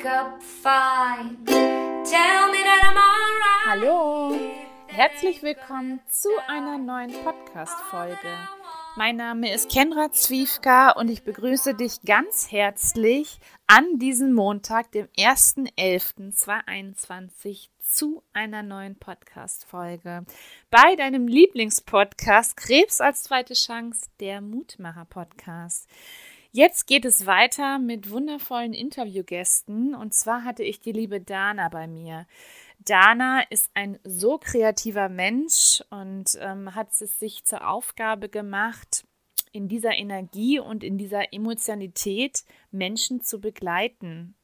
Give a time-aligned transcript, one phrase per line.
[0.00, 1.36] wake up fine.
[1.44, 3.66] Tell me that I'm alright.
[3.66, 4.34] Hallo,
[4.86, 8.16] herzlich willkommen zu einer neuen Podcast-Folge.
[8.96, 15.06] Mein Name ist Kendra Zwiefka und ich begrüße dich ganz herzlich an diesem Montag, dem
[15.18, 20.24] 1.11.2021 zu einer neuen Podcast-Folge
[20.70, 25.86] bei deinem Lieblingspodcast Krebs als zweite Chance, der Mutmacher-Podcast.
[26.52, 31.86] Jetzt geht es weiter mit wundervollen Interviewgästen und zwar hatte ich die liebe Dana bei
[31.86, 32.26] mir.
[32.80, 39.04] Dana ist ein so kreativer Mensch und ähm, hat es sich zur Aufgabe gemacht,
[39.52, 44.34] in dieser Energie und in dieser Emotionalität Menschen zu begleiten.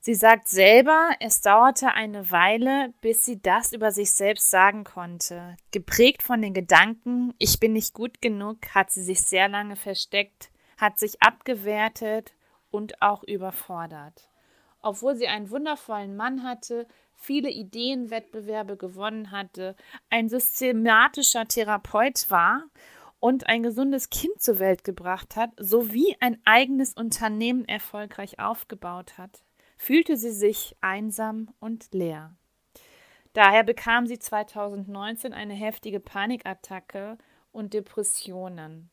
[0.00, 5.56] Sie sagt selber, es dauerte eine Weile, bis sie das über sich selbst sagen konnte.
[5.72, 10.50] Geprägt von den Gedanken, ich bin nicht gut genug, hat sie sich sehr lange versteckt,
[10.76, 12.34] hat sich abgewertet
[12.70, 14.30] und auch überfordert.
[14.80, 19.74] Obwohl sie einen wundervollen Mann hatte, viele Ideenwettbewerbe gewonnen hatte,
[20.10, 22.64] ein systematischer Therapeut war
[23.18, 29.42] und ein gesundes Kind zur Welt gebracht hat, sowie ein eigenes Unternehmen erfolgreich aufgebaut hat,
[29.76, 32.34] fühlte sie sich einsam und leer.
[33.32, 37.18] Daher bekam sie 2019 eine heftige Panikattacke
[37.52, 38.90] und Depressionen.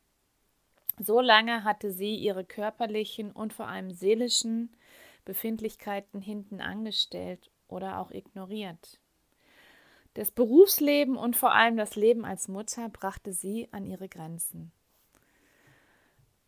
[1.00, 4.76] So lange hatte sie ihre körperlichen und vor allem seelischen
[5.26, 9.00] Befindlichkeiten hinten angestellt oder auch ignoriert.
[10.14, 14.72] Das Berufsleben und vor allem das Leben als Mutter brachte sie an ihre Grenzen.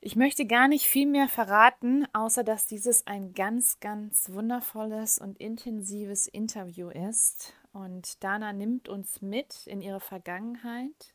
[0.02, 5.40] Ich möchte gar nicht viel mehr verraten, außer dass dieses ein ganz, ganz wundervolles und
[5.40, 7.54] intensives Interview ist.
[7.74, 11.15] Und Dana nimmt uns mit in ihre Vergangenheit,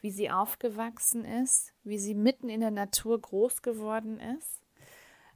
[0.00, 4.62] wie sie aufgewachsen ist, wie sie mitten in der Natur groß geworden ist,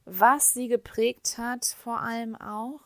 [0.05, 2.81] was sie geprägt hat, vor allem auch.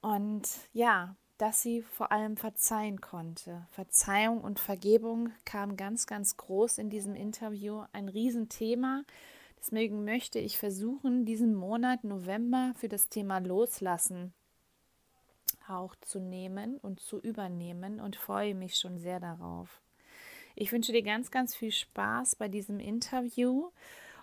[0.00, 3.66] Und ja, dass sie vor allem verzeihen konnte.
[3.70, 9.02] Verzeihung und Vergebung kam ganz, ganz groß in diesem Interview, ein Riesenthema.
[9.58, 14.32] Deswegen möchte ich versuchen, diesen Monat November für das Thema Loslassen
[15.68, 19.81] auch zu nehmen und zu übernehmen und freue mich schon sehr darauf.
[20.54, 23.70] Ich wünsche dir ganz, ganz viel Spaß bei diesem Interview.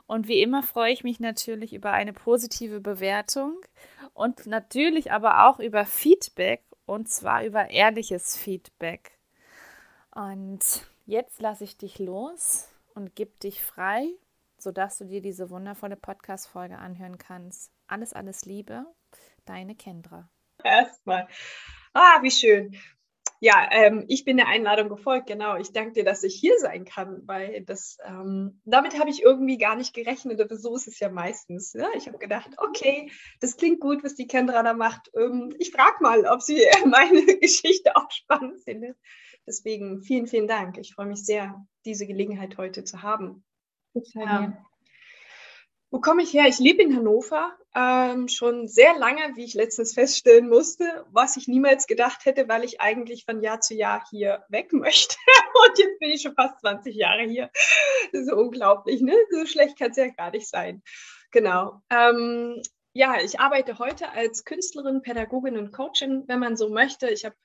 [0.07, 3.61] Und wie immer freue ich mich natürlich über eine positive Bewertung
[4.13, 9.11] und natürlich aber auch über Feedback und zwar über ehrliches Feedback.
[10.15, 14.07] Und jetzt lasse ich dich los und gebe dich frei,
[14.57, 17.71] sodass du dir diese wundervolle Podcast-Folge anhören kannst.
[17.87, 18.85] Alles, alles Liebe,
[19.45, 20.27] deine Kendra.
[20.63, 21.27] Erstmal.
[21.93, 22.75] Ah, wie schön.
[23.41, 25.55] Ja, ähm, ich bin der Einladung gefolgt, genau.
[25.55, 29.57] Ich danke dir, dass ich hier sein kann, weil das, ähm, damit habe ich irgendwie
[29.57, 31.71] gar nicht gerechnet, aber so ist es ja meistens.
[31.71, 31.87] Ja?
[31.95, 35.09] Ich habe gedacht, okay, das klingt gut, was die Kendra da macht.
[35.15, 38.97] Ähm, ich frage mal, ob sie meine Geschichte auch spannend findet.
[39.47, 40.77] Deswegen vielen, vielen Dank.
[40.77, 43.45] Ich freue mich sehr, diese Gelegenheit heute zu haben.
[43.93, 44.65] Total.
[45.91, 46.47] Wo komme ich her?
[46.47, 51.47] Ich lebe in Hannover ähm, schon sehr lange, wie ich letztens feststellen musste, was ich
[51.47, 55.15] niemals gedacht hätte, weil ich eigentlich von Jahr zu Jahr hier weg möchte.
[55.67, 57.49] Und jetzt bin ich schon fast 20 Jahre hier.
[58.11, 59.15] Das ist unglaublich, ne?
[59.31, 60.83] So schlecht kann es ja gar nicht sein.
[61.31, 61.81] Genau.
[61.89, 62.61] Ähm,
[62.93, 67.09] ja, ich arbeite heute als Künstlerin, Pädagogin und Coachin, wenn man so möchte.
[67.09, 67.35] Ich habe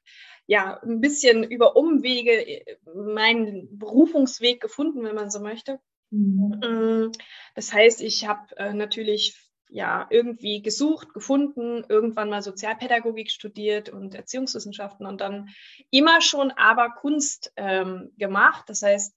[0.47, 5.81] ja ein bisschen über Umwege äh, meinen Berufungsweg gefunden, wenn man so möchte.
[6.15, 6.61] Mhm.
[6.63, 7.13] Mm,
[7.55, 9.37] das heißt, ich habe äh, natürlich
[9.69, 15.49] ja irgendwie gesucht, gefunden, irgendwann mal Sozialpädagogik studiert und Erziehungswissenschaften und dann
[15.91, 18.69] immer schon aber Kunst ähm, gemacht.
[18.69, 19.17] Das heißt,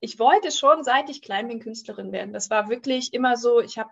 [0.00, 2.32] ich wollte schon, seit ich klein bin, Künstlerin werden.
[2.32, 3.60] Das war wirklich immer so.
[3.60, 3.90] Ich habe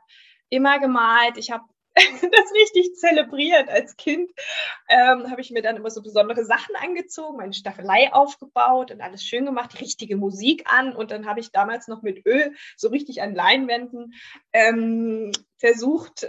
[0.49, 1.65] immer gemalt, ich habe
[2.23, 4.31] das richtig zelebriert als Kind.
[4.89, 9.23] Ähm, habe ich mir dann immer so besondere Sachen angezogen, meine Staffelei aufgebaut und alles
[9.23, 10.95] schön gemacht, die richtige Musik an.
[10.95, 14.15] Und dann habe ich damals noch mit Öl so richtig an Leinwänden
[14.53, 16.29] ähm, versucht,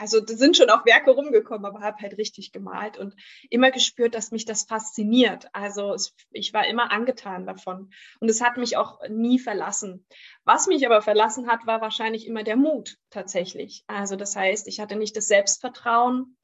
[0.00, 3.14] also da sind schon auch Werke rumgekommen, aber habe halt richtig gemalt und
[3.50, 5.48] immer gespürt, dass mich das fasziniert.
[5.52, 10.06] Also es, ich war immer angetan davon und es hat mich auch nie verlassen.
[10.44, 13.84] Was mich aber verlassen hat, war wahrscheinlich immer der Mut tatsächlich.
[13.88, 16.38] Also das heißt, ich hatte nicht das Selbstvertrauen.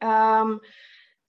[0.00, 0.60] Ähm,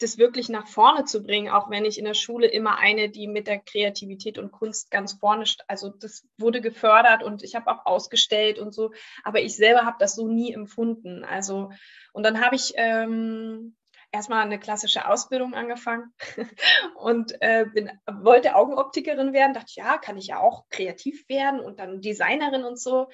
[0.03, 3.27] das wirklich nach vorne zu bringen, auch wenn ich in der Schule immer eine, die
[3.27, 7.85] mit der Kreativität und Kunst ganz vorne, also das wurde gefördert und ich habe auch
[7.85, 8.91] ausgestellt und so,
[9.23, 11.23] aber ich selber habe das so nie empfunden.
[11.23, 11.71] Also
[12.13, 13.75] und dann habe ich ähm,
[14.13, 16.13] erstmal eine klassische Ausbildung angefangen
[16.95, 19.53] und äh, bin, wollte Augenoptikerin werden.
[19.53, 23.07] Dachte, ja, kann ich ja auch kreativ werden und dann Designerin und so.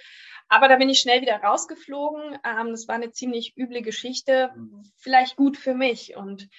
[0.50, 2.38] Aber da bin ich schnell wieder rausgeflogen.
[2.46, 4.54] Ähm, das war eine ziemlich üble Geschichte,
[4.98, 6.16] vielleicht gut für mich.
[6.18, 6.50] Und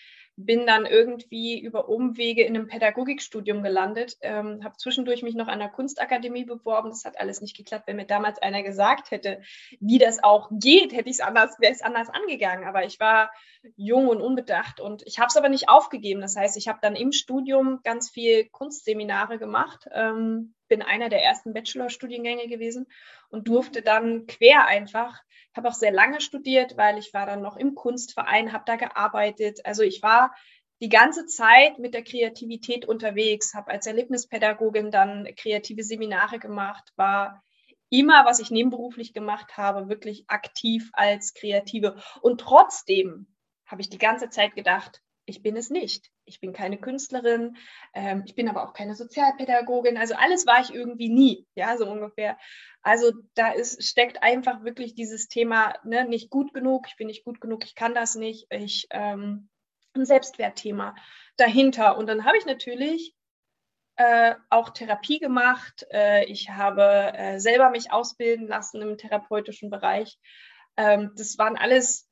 [0.45, 5.59] bin dann irgendwie über Umwege in einem Pädagogikstudium gelandet, ähm, habe zwischendurch mich noch an
[5.59, 6.91] der Kunstakademie beworben.
[6.91, 7.87] Das hat alles nicht geklappt.
[7.87, 9.41] Wenn mir damals einer gesagt hätte,
[9.81, 12.67] wie das auch geht, hätte ich es anders, wäre es anders angegangen.
[12.67, 13.31] Aber ich war
[13.77, 16.21] jung und unbedacht und ich habe es aber nicht aufgegeben.
[16.21, 21.23] Das heißt, ich habe dann im Studium ganz viel Kunstseminare gemacht, ähm, bin einer der
[21.23, 22.87] ersten Bachelorstudiengänge gewesen
[23.29, 25.21] und durfte dann quer einfach
[25.57, 29.61] habe auch sehr lange studiert, weil ich war dann noch im Kunstverein, habe da gearbeitet.
[29.65, 30.35] Also ich war
[30.81, 37.43] die ganze Zeit mit der Kreativität unterwegs, habe als Erlebnispädagogin dann kreative Seminare gemacht, war
[37.91, 42.01] immer, was ich nebenberuflich gemacht habe, wirklich aktiv als Kreative.
[42.23, 43.27] Und trotzdem
[43.67, 46.11] habe ich die ganze Zeit gedacht, ich bin es nicht.
[46.25, 47.57] Ich bin keine Künstlerin,
[47.95, 49.97] ähm, ich bin aber auch keine Sozialpädagogin.
[49.97, 52.39] Also alles war ich irgendwie nie, ja, so ungefähr.
[52.83, 57.25] Also da ist, steckt einfach wirklich dieses Thema, ne, nicht gut genug, ich bin nicht
[57.25, 59.49] gut genug, ich kann das nicht, ich ähm,
[59.95, 60.95] ein Selbstwertthema
[61.37, 61.97] dahinter.
[61.97, 63.15] Und dann habe ich natürlich
[63.97, 65.87] äh, auch Therapie gemacht.
[65.93, 70.19] Äh, ich habe äh, selber mich ausbilden lassen im therapeutischen Bereich.
[70.77, 72.10] Ähm, das waren alles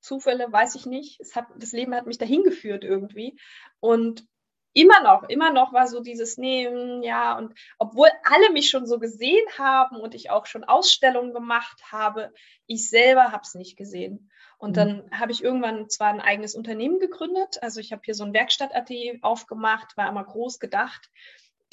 [0.00, 1.20] Zufälle, weiß ich nicht.
[1.20, 3.38] Es hat, das Leben hat mich dahin geführt irgendwie.
[3.80, 4.26] Und
[4.72, 8.98] immer noch, immer noch war so dieses Nehmen, ja, und obwohl alle mich schon so
[8.98, 12.32] gesehen haben und ich auch schon Ausstellungen gemacht habe,
[12.66, 14.30] ich selber habe es nicht gesehen.
[14.58, 14.74] Und mhm.
[14.74, 18.34] dann habe ich irgendwann zwar ein eigenes Unternehmen gegründet, also ich habe hier so ein
[18.34, 21.10] Werkstattatelier aufgemacht, war immer groß gedacht,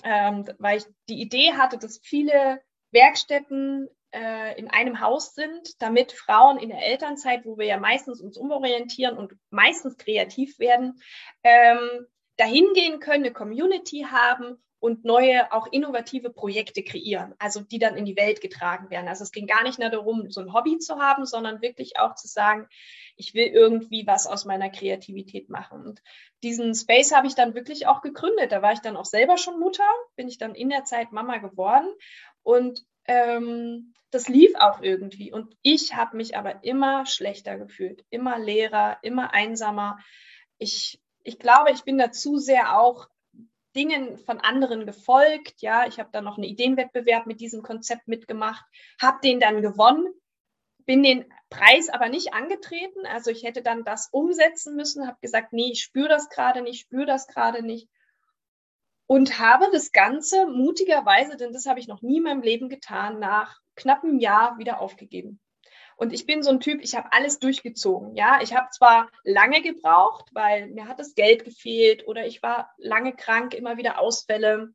[0.04, 2.62] ähm, weil ich die Idee hatte, dass viele
[2.92, 8.22] Werkstätten äh, in einem Haus sind, damit Frauen in der Elternzeit, wo wir ja meistens
[8.22, 11.02] uns umorientieren und meistens kreativ werden,
[11.44, 12.08] ähm,
[12.38, 17.98] dahin gehen können, eine Community haben und neue, auch innovative Projekte kreieren, also die dann
[17.98, 19.08] in die Welt getragen werden.
[19.08, 22.16] Also es ging gar nicht nur darum, so ein Hobby zu haben, sondern wirklich auch
[22.16, 22.68] zu sagen,
[23.18, 25.86] ich will irgendwie was aus meiner Kreativität machen.
[25.86, 26.02] Und
[26.44, 28.52] diesen Space habe ich dann wirklich auch gegründet.
[28.52, 31.38] Da war ich dann auch selber schon Mutter, bin ich dann in der Zeit Mama
[31.38, 31.88] geworden
[32.44, 35.32] und ähm, das lief auch irgendwie.
[35.32, 40.00] Und ich habe mich aber immer schlechter gefühlt, immer leerer, immer einsamer.
[40.58, 43.08] Ich ich glaube, ich bin da zu sehr auch
[43.76, 45.62] Dingen von anderen gefolgt.
[45.62, 48.64] Ja, ich habe da noch einen Ideenwettbewerb mit diesem Konzept mitgemacht,
[49.02, 50.08] habe den dann gewonnen,
[50.86, 53.06] bin den Preis aber nicht angetreten.
[53.08, 56.82] Also ich hätte dann das umsetzen müssen, habe gesagt, nee, ich spüre das gerade nicht,
[56.82, 57.90] spüre das gerade nicht.
[59.08, 63.20] Und habe das Ganze mutigerweise, denn das habe ich noch nie in meinem Leben getan,
[63.20, 65.40] nach knappem Jahr wieder aufgegeben.
[65.98, 68.16] Und ich bin so ein Typ, ich habe alles durchgezogen.
[68.16, 72.74] Ja, ich habe zwar lange gebraucht, weil mir hat das Geld gefehlt oder ich war
[72.78, 74.74] lange krank, immer wieder Ausfälle.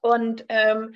[0.00, 0.94] Und ähm,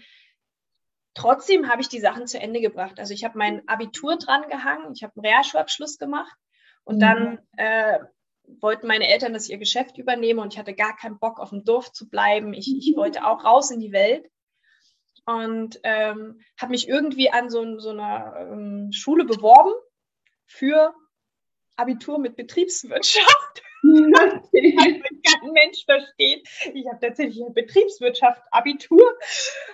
[1.14, 3.00] trotzdem habe ich die Sachen zu Ende gebracht.
[3.00, 6.36] Also ich habe mein Abitur dran gehangen, ich habe einen Realschulabschluss gemacht
[6.84, 7.00] und mhm.
[7.00, 7.98] dann äh,
[8.60, 11.50] wollten meine Eltern, dass ich ihr Geschäft übernehme und ich hatte gar keinen Bock, auf
[11.50, 12.54] dem Dorf zu bleiben.
[12.54, 14.28] Ich, ich wollte auch raus in die Welt
[15.26, 19.72] und ähm, habe mich irgendwie an so, so einer ähm, Schule beworben
[20.46, 20.94] für
[21.76, 23.62] Abitur mit Betriebswirtschaft.
[23.82, 26.46] kein Mensch versteht.
[26.74, 29.18] Ich habe tatsächlich Betriebswirtschaft Abitur.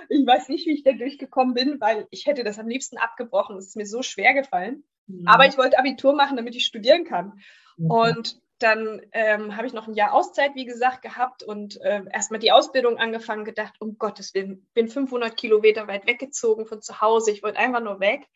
[0.09, 3.57] Ich weiß nicht, wie ich da durchgekommen bin, weil ich hätte das am liebsten abgebrochen.
[3.57, 4.85] Es ist mir so schwer gefallen.
[5.07, 5.27] Mhm.
[5.27, 7.41] Aber ich wollte Abitur machen, damit ich studieren kann.
[7.77, 7.91] Mhm.
[7.91, 12.41] Und dann ähm, habe ich noch ein Jahr Auszeit, wie gesagt, gehabt und äh, erstmal
[12.41, 17.31] die Ausbildung angefangen, gedacht, um Gottes Willen, bin 500 Kilometer weit weggezogen von zu Hause.
[17.33, 18.27] Ich wollte einfach nur weg.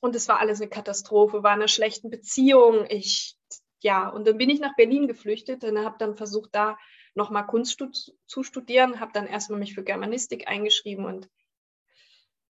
[0.00, 2.86] Und es war alles eine Katastrophe, war eine schlechte Beziehung.
[2.88, 3.36] Ich,
[3.80, 6.76] ja, und dann bin ich nach Berlin geflüchtet und habe dann versucht, da
[7.14, 7.82] nochmal Kunst
[8.26, 11.28] zu studieren, habe dann erstmal mich für Germanistik eingeschrieben und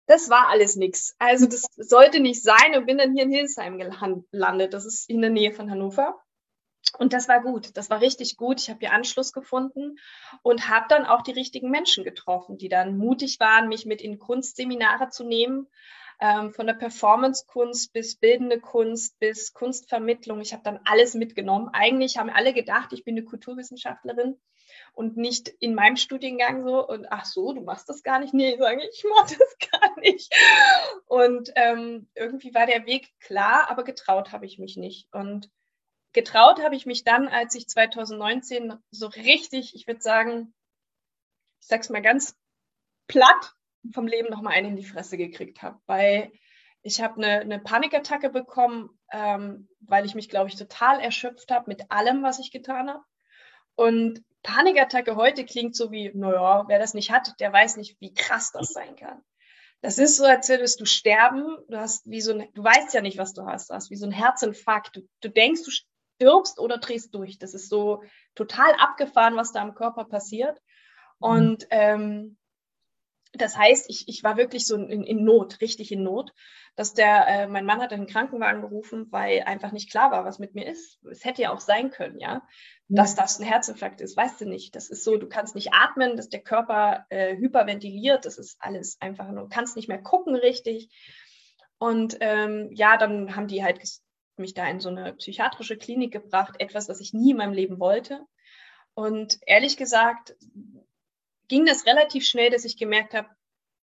[0.08, 1.15] das war alles nichts.
[1.20, 4.74] Also das sollte nicht sein und bin dann hier in Hildesheim gelandet.
[4.74, 6.15] Das ist in der Nähe von Hannover.
[6.98, 8.62] Und das war gut, das war richtig gut.
[8.62, 9.98] Ich habe hier Anschluss gefunden
[10.44, 14.18] und habe dann auch die richtigen Menschen getroffen, die dann mutig waren, mich mit in
[14.18, 15.68] Kunstseminare zu nehmen,
[16.20, 20.39] ähm, von der Performance-Kunst bis bildende Kunst bis Kunstvermittlung.
[20.39, 21.70] Ich habe dann alles mitgenommen.
[21.74, 24.39] Eigentlich haben alle gedacht, ich bin eine Kulturwissenschaftlerin
[24.94, 26.88] und nicht in meinem Studiengang so.
[26.88, 28.34] Und ach so, du machst das gar nicht?
[28.34, 30.34] Nee, sage ich, ich mache das gar nicht.
[31.06, 35.08] Und ähm, irgendwie war der Weg klar, aber getraut habe ich mich nicht.
[35.13, 35.50] Und
[36.15, 40.53] getraut habe ich mich dann, als ich 2019 so richtig, ich würde sagen,
[41.62, 42.36] ich sag's mal ganz
[43.07, 43.53] platt,
[43.93, 46.31] vom Leben nochmal einen in die Fresse gekriegt habe, weil
[46.88, 51.65] Ich habe eine, eine Panikattacke bekommen, ähm, weil ich mich, glaube ich, total erschöpft habe
[51.67, 53.03] mit allem, was ich getan habe.
[53.75, 58.13] Und Panikattacke heute klingt so wie, naja, wer das nicht hat, der weiß nicht, wie
[58.13, 59.24] krass das sein kann.
[59.81, 61.57] Das ist so, als würdest du sterben.
[61.69, 63.72] Du hast wie so ein, du weißt ja nicht, was du hast.
[63.72, 64.95] Du hast wie so ein Herzinfarkt.
[64.95, 65.72] Du, du denkst, du
[66.15, 67.38] stirbst oder drehst durch.
[67.39, 68.03] Das ist so
[68.36, 70.60] total abgefahren, was da im Körper passiert.
[71.19, 71.27] Mhm.
[71.27, 72.38] Und ähm,
[73.34, 76.31] das heißt, ich, ich war wirklich so in, in Not, richtig in Not,
[76.75, 80.39] dass der, äh, mein Mann hat einen Krankenwagen gerufen, weil einfach nicht klar war, was
[80.39, 81.00] mit mir ist.
[81.10, 82.45] Es hätte ja auch sein können, ja,
[82.88, 84.75] dass das ein Herzinfarkt ist, weißt du nicht.
[84.75, 88.98] Das ist so, du kannst nicht atmen, dass der Körper äh, hyperventiliert, das ist alles
[89.00, 90.89] einfach nur, du kannst nicht mehr gucken richtig.
[91.77, 93.79] Und ähm, ja, dann haben die halt
[94.39, 97.80] mich da in so eine psychiatrische Klinik gebracht, etwas, was ich nie in meinem Leben
[97.80, 98.25] wollte.
[98.94, 100.36] Und ehrlich gesagt
[101.48, 103.30] ging das relativ schnell, dass ich gemerkt habe,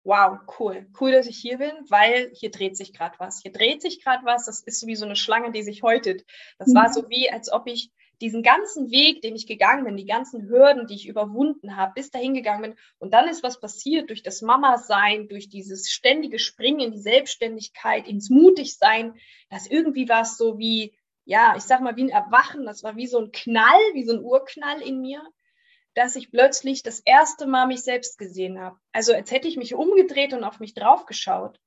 [0.04, 3.42] wow, cool, cool, dass ich hier bin, weil hier dreht sich gerade was.
[3.42, 6.26] Hier dreht sich gerade was, das ist wie so eine Schlange, die sich häutet.
[6.58, 6.76] Das mhm.
[6.76, 10.50] war so wie, als ob ich diesen ganzen Weg, den ich gegangen bin, die ganzen
[10.50, 12.76] Hürden, die ich überwunden habe, bis dahin gegangen bin.
[12.98, 18.08] Und dann ist was passiert durch das Mama-Sein, durch dieses ständige Springen in die Selbstständigkeit,
[18.08, 19.16] ins Mutigsein,
[19.50, 20.94] dass irgendwie war es so wie,
[21.26, 22.66] ja, ich sag mal, wie ein Erwachen.
[22.66, 25.22] Das war wie so ein Knall, wie so ein Urknall in mir,
[25.94, 28.78] dass ich plötzlich das erste Mal mich selbst gesehen habe.
[28.92, 31.60] Also als hätte ich mich umgedreht und auf mich draufgeschaut.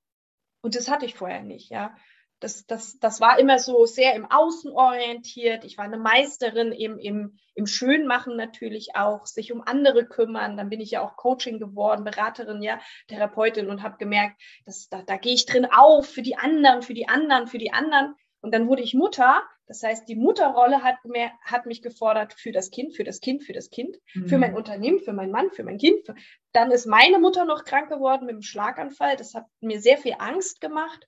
[0.61, 1.97] Und das hatte ich vorher nicht, ja
[2.43, 5.65] das, das, das war immer so sehr im Außen orientiert.
[5.65, 10.57] Ich war eine Meisterin im, im, im Schönmachen natürlich auch, sich um andere kümmern.
[10.57, 15.03] Dann bin ich ja auch Coaching geworden, Beraterin, ja, Therapeutin und habe gemerkt, dass, da,
[15.03, 18.17] da gehe ich drin auf für die anderen, für die anderen, für die anderen.
[18.41, 19.43] Und dann wurde ich Mutter.
[19.67, 23.45] Das heißt, die Mutterrolle hat, mehr, hat mich gefordert für das Kind, für das Kind,
[23.45, 24.27] für das Kind, mhm.
[24.27, 26.09] für mein Unternehmen, für meinen Mann, für mein Kind.
[26.53, 29.15] Dann ist meine Mutter noch krank geworden mit einem Schlaganfall.
[29.15, 31.07] Das hat mir sehr viel Angst gemacht.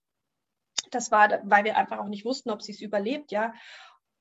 [0.95, 3.53] Das war, weil wir einfach auch nicht wussten, ob sie es überlebt, ja.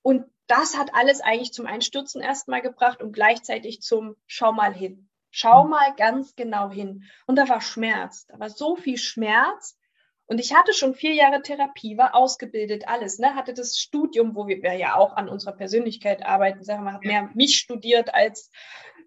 [0.01, 5.09] Und das hat alles eigentlich zum Einstürzen erstmal gebracht und gleichzeitig zum Schau mal hin.
[5.31, 5.71] Schau mhm.
[5.71, 7.03] mal ganz genau hin.
[7.25, 8.25] Und da war Schmerz.
[8.27, 9.77] Da war so viel Schmerz.
[10.25, 13.35] Und ich hatte schon vier Jahre Therapie, war ausgebildet, alles, ne?
[13.35, 17.29] Hatte das Studium, wo wir ja auch an unserer Persönlichkeit arbeiten, sagen wir, hat mehr
[17.33, 18.49] mich studiert als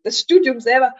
[0.02, 0.94] das Studium selber.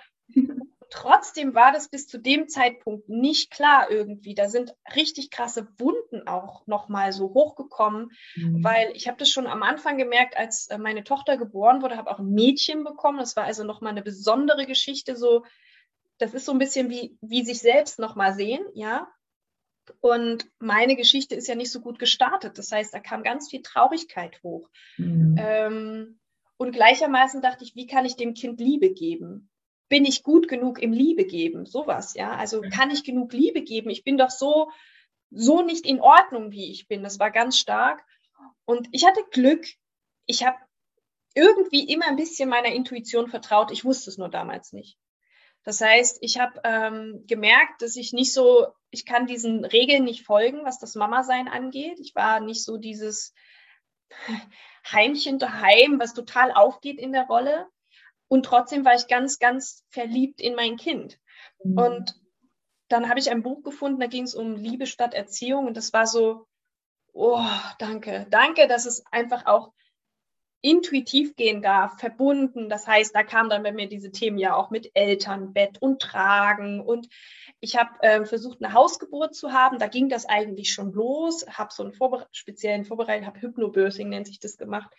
[0.91, 4.35] Trotzdem war das bis zu dem Zeitpunkt nicht klar irgendwie.
[4.35, 8.63] Da sind richtig krasse Wunden auch nochmal so hochgekommen, mhm.
[8.63, 12.11] weil ich habe das schon am Anfang gemerkt, als äh, meine Tochter geboren wurde, habe
[12.11, 13.19] auch ein Mädchen bekommen.
[13.19, 15.17] Das war also nochmal eine besondere Geschichte.
[15.17, 15.45] So,
[16.19, 19.09] das ist so ein bisschen wie, wie sich selbst nochmal sehen, ja.
[20.01, 22.59] Und meine Geschichte ist ja nicht so gut gestartet.
[22.59, 24.69] Das heißt, da kam ganz viel Traurigkeit hoch.
[24.97, 25.37] Mhm.
[25.39, 26.21] Ähm,
[26.57, 29.51] und gleichermaßen dachte ich, wie kann ich dem Kind Liebe geben?
[29.89, 31.67] Bin ich gut genug im Liebe geben?
[31.67, 32.37] Sowas, ja.
[32.37, 33.91] Also kann ich genug Liebe geben?
[33.91, 34.71] Ich bin doch so,
[35.31, 37.03] so nicht in Ordnung, wie ich bin.
[37.03, 38.05] Das war ganz stark.
[38.65, 39.65] Und ich hatte Glück.
[40.27, 40.59] Ich habe
[41.35, 43.71] irgendwie immer ein bisschen meiner Intuition vertraut.
[43.71, 44.99] Ich wusste es nur damals nicht.
[45.63, 50.25] Das heißt, ich habe ähm, gemerkt, dass ich nicht so, ich kann diesen Regeln nicht
[50.25, 51.99] folgen, was das Mama-Sein angeht.
[51.99, 53.35] Ich war nicht so dieses
[54.91, 57.67] Heimchen daheim, was total aufgeht in der Rolle.
[58.29, 61.19] Und trotzdem war ich ganz, ganz verliebt in mein Kind.
[61.63, 61.79] Mhm.
[61.79, 62.21] Und
[62.89, 65.67] dann habe ich ein Buch gefunden, da ging es um Liebe statt Erziehung.
[65.67, 66.47] Und das war so,
[67.13, 67.47] oh,
[67.79, 69.73] danke, danke, dass es einfach auch
[70.67, 72.69] intuitiv gehen darf, verbunden.
[72.69, 76.81] Das heißt, da kamen dann bei mir diese Themen ja auch mit Elternbett und Tragen.
[76.81, 77.09] Und
[77.61, 79.79] ich habe äh, versucht, eine Hausgeburt zu haben.
[79.79, 81.47] Da ging das eigentlich schon los.
[81.47, 84.91] Habe so einen Vorbere speziellen Vorbereitung, habe Hypnobirthing, nennt sich das gemacht.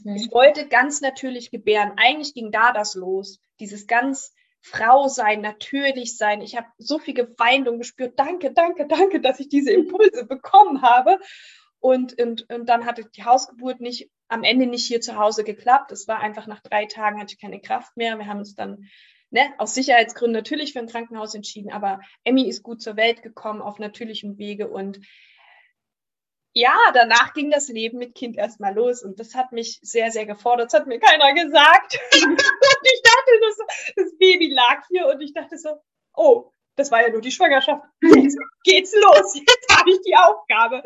[0.00, 0.16] Okay.
[0.16, 1.92] Ich wollte ganz natürlich gebären.
[1.96, 3.40] Eigentlich ging da das los.
[3.60, 6.40] Dieses ganz Frau sein, natürlich sein.
[6.40, 10.82] Ich habe so viel geweint und gespürt, danke, danke, danke, dass ich diese Impulse bekommen
[10.82, 11.20] habe.
[11.84, 15.92] Und, und, und dann hatte die Hausgeburt nicht am Ende nicht hier zu Hause geklappt.
[15.92, 18.16] Es war einfach nach drei Tagen hatte ich keine Kraft mehr.
[18.16, 18.88] Wir haben uns dann
[19.28, 23.60] ne, aus Sicherheitsgründen natürlich für ein Krankenhaus entschieden, aber Emmy ist gut zur Welt gekommen
[23.60, 24.98] auf natürlichem Wege und
[26.54, 30.24] ja, danach ging das Leben mit Kind erstmal los und das hat mich sehr, sehr
[30.24, 30.72] gefordert.
[30.72, 31.98] Das hat mir keiner gesagt.
[32.24, 35.68] und ich dachte, das, das Baby lag hier und ich dachte so,
[36.14, 37.84] oh, das war ja nur die Schwangerschaft.
[38.02, 39.34] Jetzt geht's los.
[39.34, 40.82] Jetzt habe ich die Aufgabe.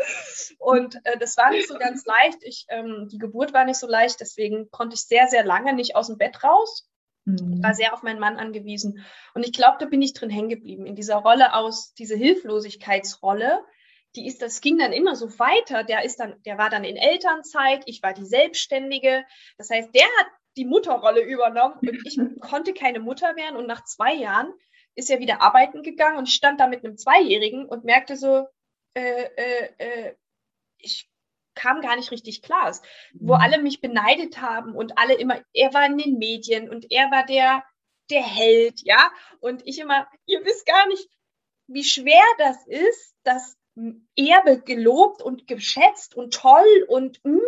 [0.59, 2.39] Und äh, das war nicht so ganz leicht.
[2.43, 5.97] Ich, ähm, die Geburt war nicht so leicht, deswegen konnte ich sehr, sehr lange nicht
[5.97, 6.89] aus dem Bett raus.
[7.25, 7.63] Mhm.
[7.63, 9.05] War sehr auf meinen Mann angewiesen.
[9.35, 13.65] Und ich glaube, da bin ich drin hängen geblieben, in dieser Rolle aus, diese Hilflosigkeitsrolle.
[14.17, 15.85] Die ist, das ging dann immer so weiter.
[15.85, 19.25] Der ist dann, der war dann in Elternzeit, ich war die Selbstständige.
[19.59, 20.27] Das heißt, der hat
[20.57, 23.57] die Mutterrolle übernommen und ich konnte keine Mutter werden.
[23.57, 24.53] Und nach zwei Jahren
[24.99, 28.49] ist er wieder arbeiten gegangen und ich stand da mit einem Zweijährigen und merkte so,
[28.95, 30.15] äh, äh, äh
[30.79, 31.09] ich
[31.55, 32.77] kam gar nicht richtig klar.
[33.15, 33.41] Wo mhm.
[33.41, 37.25] alle mich beneidet haben und alle immer, er war in den Medien und er war
[37.27, 37.65] der,
[38.11, 39.11] der Held, ja.
[39.39, 41.09] Und ich immer, ihr wisst gar nicht,
[41.69, 43.57] wie schwer das ist, dass
[44.17, 47.39] er gelobt und geschätzt und toll und mm,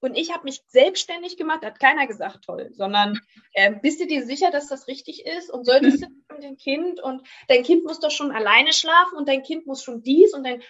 [0.00, 3.18] und ich habe mich selbstständig gemacht, hat keiner gesagt toll, sondern
[3.52, 7.02] äh, bist du dir sicher, dass das richtig ist und solltest du mit dem Kind
[7.02, 10.44] und dein Kind muss doch schon alleine schlafen und dein Kind muss schon dies und
[10.44, 10.62] dein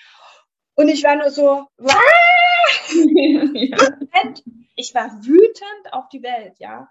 [0.78, 1.66] und ich war nur so,
[4.76, 6.90] ich war wütend auf die Welt, ja.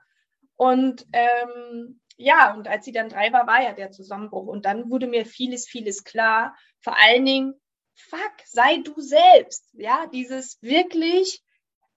[0.56, 4.48] Und ähm, ja, und als sie dann drei war, war ja der Zusammenbruch.
[4.48, 6.56] Und dann wurde mir vieles, vieles klar.
[6.80, 7.54] Vor allen Dingen,
[7.94, 9.70] fuck, sei du selbst.
[9.74, 11.44] Ja, dieses wirklich,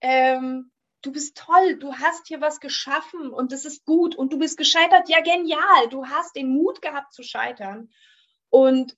[0.01, 4.39] ähm, du bist toll, du hast hier was geschaffen und es ist gut und du
[4.39, 5.89] bist gescheitert, ja, genial.
[5.89, 7.89] Du hast den Mut gehabt zu scheitern.
[8.49, 8.97] Und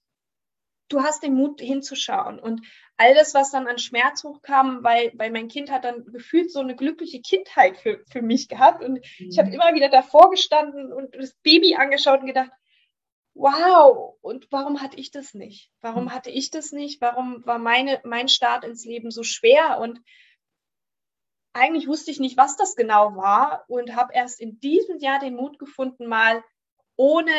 [0.91, 2.39] du hast den Mut hinzuschauen.
[2.39, 2.61] Und
[2.97, 6.59] all das, was dann an Schmerz hochkam, weil, weil mein Kind hat dann gefühlt so
[6.59, 8.83] eine glückliche Kindheit für, für mich gehabt.
[8.83, 9.29] Und mhm.
[9.29, 12.51] ich habe immer wieder davor gestanden und das Baby angeschaut und gedacht,
[13.33, 15.71] wow, und warum hatte ich das nicht?
[15.79, 16.13] Warum mhm.
[16.13, 17.01] hatte ich das nicht?
[17.01, 19.79] Warum war meine, mein Start ins Leben so schwer?
[19.79, 20.01] Und
[21.53, 25.35] eigentlich wusste ich nicht, was das genau war und habe erst in diesem Jahr den
[25.35, 26.43] Mut gefunden, mal
[26.95, 27.31] ohne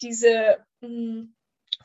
[0.00, 1.34] diese mh, hm,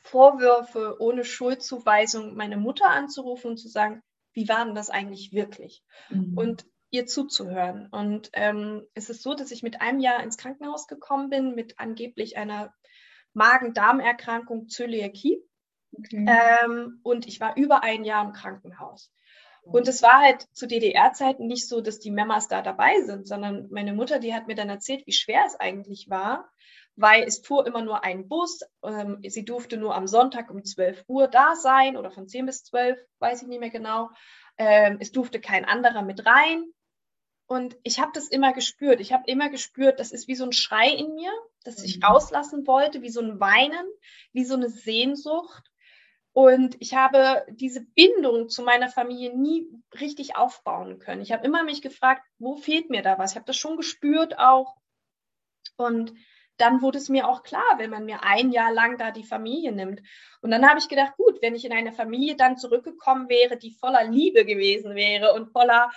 [0.03, 4.01] Vorwürfe, ohne Schuldzuweisung meine Mutter anzurufen und zu sagen,
[4.33, 5.83] wie war denn das eigentlich wirklich?
[6.09, 6.37] Mhm.
[6.37, 7.87] Und ihr zuzuhören.
[7.89, 11.79] Und ähm, es ist so, dass ich mit einem Jahr ins Krankenhaus gekommen bin mit
[11.79, 12.73] angeblich einer
[13.33, 15.41] Magen-Darm-Erkrankung Zöliakie.
[15.97, 16.25] Okay.
[16.27, 19.11] Ähm, und ich war über ein Jahr im Krankenhaus.
[19.63, 23.69] Und es war halt zu DDR-Zeiten nicht so, dass die Memas da dabei sind, sondern
[23.71, 26.49] meine Mutter, die hat mir dann erzählt, wie schwer es eigentlich war,
[26.95, 28.61] weil es fuhr immer nur ein Bus.
[28.83, 32.63] Ähm, sie durfte nur am Sonntag um 12 Uhr da sein oder von 10 bis
[32.65, 34.09] 12, weiß ich nicht mehr genau.
[34.57, 36.65] Ähm, es durfte kein anderer mit rein.
[37.45, 38.99] Und ich habe das immer gespürt.
[38.99, 41.31] Ich habe immer gespürt, das ist wie so ein Schrei in mir,
[41.63, 42.05] das ich mhm.
[42.05, 43.85] rauslassen wollte, wie so ein Weinen,
[44.31, 45.63] wie so eine Sehnsucht.
[46.33, 49.67] Und ich habe diese Bindung zu meiner Familie nie
[49.99, 51.21] richtig aufbauen können.
[51.21, 53.31] Ich habe immer mich gefragt, wo fehlt mir da was?
[53.31, 54.75] Ich habe das schon gespürt auch.
[55.77, 56.13] Und
[56.57, 59.71] dann wurde es mir auch klar, wenn man mir ein Jahr lang da die Familie
[59.71, 60.01] nimmt.
[60.41, 63.71] Und dann habe ich gedacht, gut, wenn ich in eine Familie dann zurückgekommen wäre, die
[63.71, 65.91] voller Liebe gewesen wäre und voller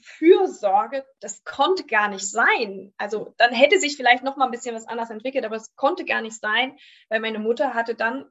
[0.00, 2.92] Fürsorge, das konnte gar nicht sein.
[2.96, 6.04] Also dann hätte sich vielleicht noch mal ein bisschen was anders entwickelt, aber es konnte
[6.04, 6.76] gar nicht sein,
[7.08, 8.26] weil meine Mutter hatte dann,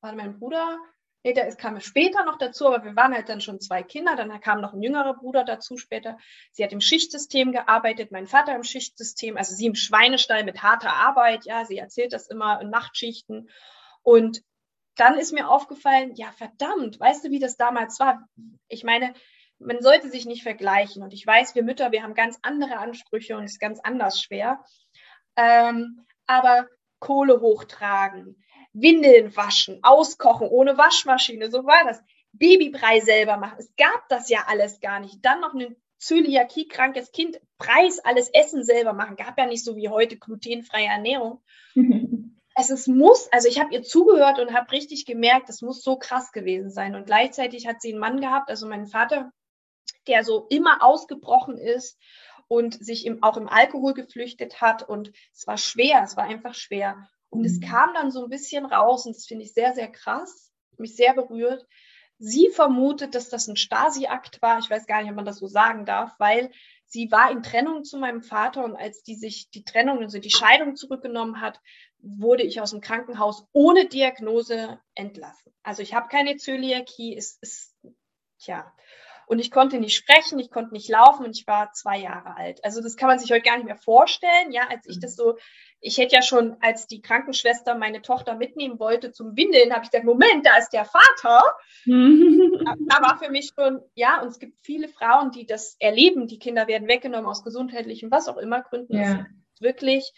[0.00, 0.78] war mein Bruder,
[1.24, 4.16] Nee, der kam später noch dazu, aber wir waren halt dann schon zwei Kinder.
[4.16, 6.18] Dann kam noch ein jüngerer Bruder dazu später.
[6.50, 10.92] Sie hat im Schichtsystem gearbeitet, mein Vater im Schichtsystem, also sie im Schweinestall mit harter
[10.92, 11.44] Arbeit.
[11.44, 13.48] Ja, sie erzählt das immer in Nachtschichten.
[14.02, 14.42] Und
[14.96, 18.28] dann ist mir aufgefallen, ja, verdammt, weißt du, wie das damals war?
[18.68, 19.14] Ich meine,
[19.58, 21.02] man sollte sich nicht vergleichen.
[21.02, 24.20] Und ich weiß, wir Mütter, wir haben ganz andere Ansprüche und es ist ganz anders
[24.20, 24.64] schwer.
[25.36, 26.66] Ähm, aber
[26.98, 32.02] Kohle hochtragen, Windeln waschen, auskochen ohne Waschmaschine, so war das.
[32.32, 33.56] Babybrei selber machen.
[33.58, 35.24] Es gab das ja alles gar nicht.
[35.24, 39.16] Dann noch ein Zöliakie-krankes Kind, Preis, alles Essen selber machen.
[39.16, 41.42] Gab ja nicht so wie heute glutenfreie Ernährung.
[42.56, 45.96] es ist, muss, also ich habe ihr zugehört und habe richtig gemerkt, das muss so
[45.96, 46.94] krass gewesen sein.
[46.94, 49.30] Und gleichzeitig hat sie einen Mann gehabt, also meinen Vater,
[50.06, 51.98] der so immer ausgebrochen ist
[52.48, 54.82] und sich im, auch im Alkohol geflüchtet hat.
[54.88, 57.08] Und es war schwer, es war einfach schwer.
[57.32, 57.62] Und es mhm.
[57.62, 61.14] kam dann so ein bisschen raus, und das finde ich sehr, sehr krass, mich sehr
[61.14, 61.66] berührt.
[62.18, 64.58] Sie vermutet, dass das ein Stasi-Akt war.
[64.58, 66.50] Ich weiß gar nicht, ob man das so sagen darf, weil
[66.84, 70.30] sie war in Trennung zu meinem Vater und als die sich die Trennung, also die
[70.30, 71.58] Scheidung zurückgenommen hat,
[71.98, 75.54] wurde ich aus dem Krankenhaus ohne Diagnose entlassen.
[75.62, 77.74] Also ich habe keine Zöliakie, es ist,
[78.38, 78.70] tja.
[79.26, 82.62] Und ich konnte nicht sprechen, ich konnte nicht laufen und ich war zwei Jahre alt.
[82.62, 84.52] Also das kann man sich heute gar nicht mehr vorstellen.
[84.52, 85.38] Ja, als ich das so
[85.84, 89.90] ich hätte ja schon, als die Krankenschwester meine Tochter mitnehmen wollte zum Windeln, habe ich
[89.90, 91.42] gesagt, Moment, da ist der Vater.
[91.84, 96.38] da war für mich schon, ja, und es gibt viele Frauen, die das erleben, die
[96.38, 98.96] Kinder werden weggenommen aus gesundheitlichen, was auch immer Gründen.
[98.96, 99.26] Ja.
[99.58, 100.12] wirklich,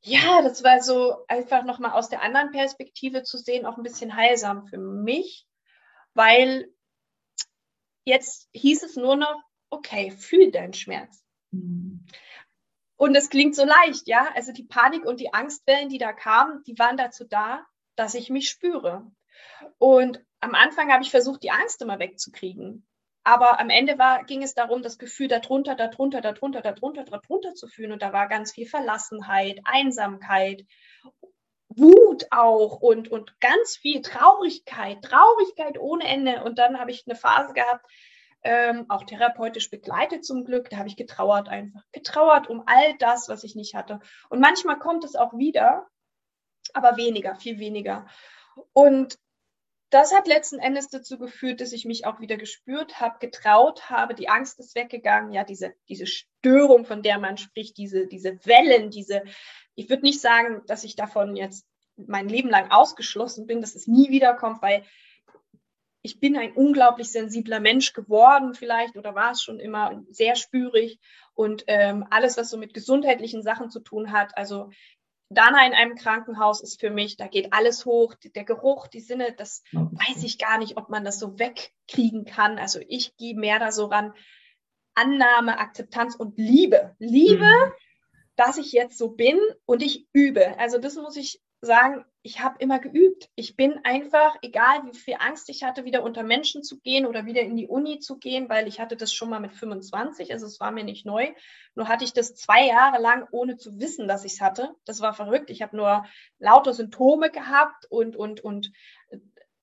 [0.00, 4.16] ja, das war so einfach nochmal aus der anderen Perspektive zu sehen, auch ein bisschen
[4.16, 5.46] heilsam für mich,
[6.14, 6.72] weil
[8.04, 11.22] jetzt hieß es nur noch, okay, fühl deinen Schmerz.
[11.50, 12.06] Mhm.
[12.96, 14.28] Und es klingt so leicht, ja.
[14.34, 17.64] Also die Panik und die Angstwellen, die da kamen, die waren dazu da,
[17.96, 19.10] dass ich mich spüre.
[19.78, 22.86] Und am Anfang habe ich versucht, die Angst immer wegzukriegen.
[23.24, 27.68] Aber am Ende war, ging es darum, das Gefühl darunter, darunter, darunter, darunter, darunter zu
[27.68, 27.92] fühlen.
[27.92, 30.66] Und da war ganz viel Verlassenheit, Einsamkeit,
[31.68, 36.44] Wut auch und, und ganz viel Traurigkeit, Traurigkeit ohne Ende.
[36.44, 37.84] Und dann habe ich eine Phase gehabt,
[38.44, 43.28] ähm, auch therapeutisch begleitet zum Glück, da habe ich getrauert einfach, getrauert um all das,
[43.28, 44.00] was ich nicht hatte.
[44.28, 45.86] Und manchmal kommt es auch wieder,
[46.74, 48.06] aber weniger, viel weniger.
[48.72, 49.18] Und
[49.90, 54.14] das hat letzten Endes dazu geführt, dass ich mich auch wieder gespürt habe, getraut habe,
[54.14, 58.90] die Angst ist weggegangen, ja, diese, diese Störung, von der man spricht, diese, diese Wellen,
[58.90, 59.22] diese,
[59.74, 63.86] ich würde nicht sagen, dass ich davon jetzt mein Leben lang ausgeschlossen bin, dass es
[63.86, 64.84] nie wiederkommt, weil
[66.04, 70.98] ich bin ein unglaublich sensibler Mensch geworden vielleicht oder war es schon immer sehr spürig
[71.32, 74.68] und ähm, alles, was so mit gesundheitlichen Sachen zu tun hat, also
[75.30, 79.32] Dana in einem Krankenhaus ist für mich, da geht alles hoch, der Geruch, die Sinne,
[79.32, 82.58] das weiß ich gar nicht, ob man das so wegkriegen kann.
[82.58, 84.12] Also ich gehe mehr da so ran.
[84.94, 86.94] Annahme, Akzeptanz und Liebe.
[86.98, 87.72] Liebe, mhm.
[88.36, 90.58] dass ich jetzt so bin und ich übe.
[90.58, 93.28] Also das muss ich sagen, ich habe immer geübt.
[93.34, 97.26] Ich bin einfach, egal wie viel Angst ich hatte, wieder unter Menschen zu gehen oder
[97.26, 100.46] wieder in die Uni zu gehen, weil ich hatte das schon mal mit 25, also
[100.46, 101.34] es war mir nicht neu.
[101.74, 104.74] Nur hatte ich das zwei Jahre lang, ohne zu wissen, dass ich es hatte.
[104.86, 105.50] Das war verrückt.
[105.50, 106.06] Ich habe nur
[106.38, 108.72] lauter Symptome gehabt und, und, und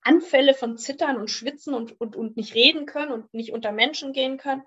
[0.00, 4.12] Anfälle von Zittern und Schwitzen und, und, und nicht reden können und nicht unter Menschen
[4.12, 4.62] gehen können.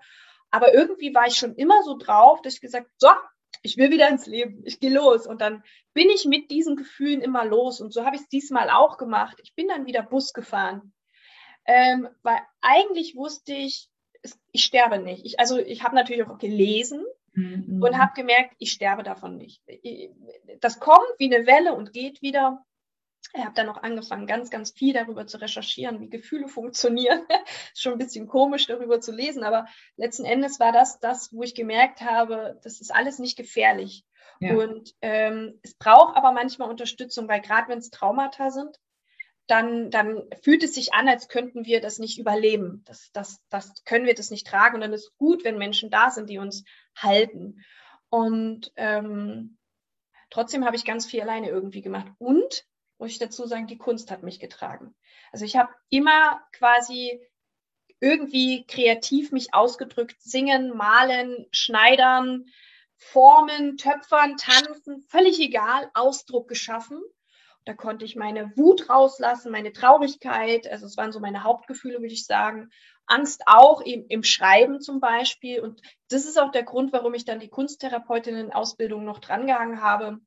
[0.50, 3.08] Aber irgendwie war ich schon immer so drauf, dass ich gesagt, so,
[3.62, 5.26] ich will wieder ins Leben, ich gehe los.
[5.26, 5.62] Und dann
[5.94, 7.80] bin ich mit diesen Gefühlen immer los.
[7.80, 9.38] Und so habe ich es diesmal auch gemacht.
[9.42, 10.92] Ich bin dann wieder Bus gefahren.
[11.66, 13.88] Ähm, weil eigentlich wusste ich,
[14.52, 15.24] ich sterbe nicht.
[15.24, 17.82] Ich, also ich habe natürlich auch gelesen mhm.
[17.82, 19.62] und habe gemerkt, ich sterbe davon nicht.
[20.60, 22.64] Das kommt wie eine Welle und geht wieder.
[23.34, 27.22] Ich habe dann noch angefangen, ganz, ganz viel darüber zu recherchieren, wie Gefühle funktionieren.
[27.72, 31.42] ist schon ein bisschen komisch, darüber zu lesen, aber letzten Endes war das das, wo
[31.42, 34.04] ich gemerkt habe, das ist alles nicht gefährlich.
[34.40, 34.54] Ja.
[34.54, 38.78] Und ähm, es braucht aber manchmal Unterstützung, weil gerade wenn es Traumata sind,
[39.46, 42.82] dann, dann fühlt es sich an, als könnten wir das nicht überleben.
[42.86, 44.74] Das, das, das können wir das nicht tragen.
[44.74, 46.64] Und dann ist es gut, wenn Menschen da sind, die uns
[46.96, 47.62] halten.
[48.08, 49.56] Und ähm,
[50.30, 52.08] trotzdem habe ich ganz viel alleine irgendwie gemacht.
[52.18, 52.64] Und
[52.98, 54.94] muss ich dazu sagen, die Kunst hat mich getragen.
[55.32, 57.20] Also ich habe immer quasi
[58.00, 62.46] irgendwie kreativ mich ausgedrückt, singen, malen, schneidern,
[62.96, 67.00] formen, töpfern, tanzen, völlig egal, Ausdruck geschaffen.
[67.64, 72.14] Da konnte ich meine Wut rauslassen, meine Traurigkeit, also es waren so meine Hauptgefühle, würde
[72.14, 72.70] ich sagen.
[73.06, 75.60] Angst auch im, im Schreiben zum Beispiel.
[75.60, 80.20] Und das ist auch der Grund, warum ich dann die Kunsttherapeutinnen-Ausbildung noch drangehangen habe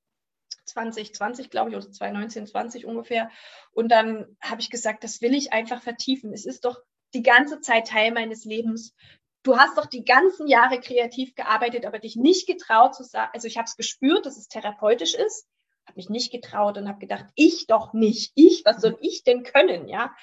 [0.70, 3.30] 2020, glaube ich, oder 2019, 20 ungefähr.
[3.72, 6.34] Und dann habe ich gesagt, das will ich einfach vertiefen.
[6.34, 6.80] Es ist doch
[7.14, 8.96] die ganze Zeit Teil meines Lebens.
[9.44, 13.48] Du hast doch die ganzen Jahre kreativ gearbeitet, aber dich nicht getraut zu sagen, also
[13.48, 15.48] ich habe es gespürt, dass es therapeutisch ist,
[15.86, 19.44] habe mich nicht getraut und habe gedacht, ich doch nicht, ich, was soll ich denn
[19.44, 20.14] können, ja?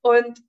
[0.00, 0.40] Und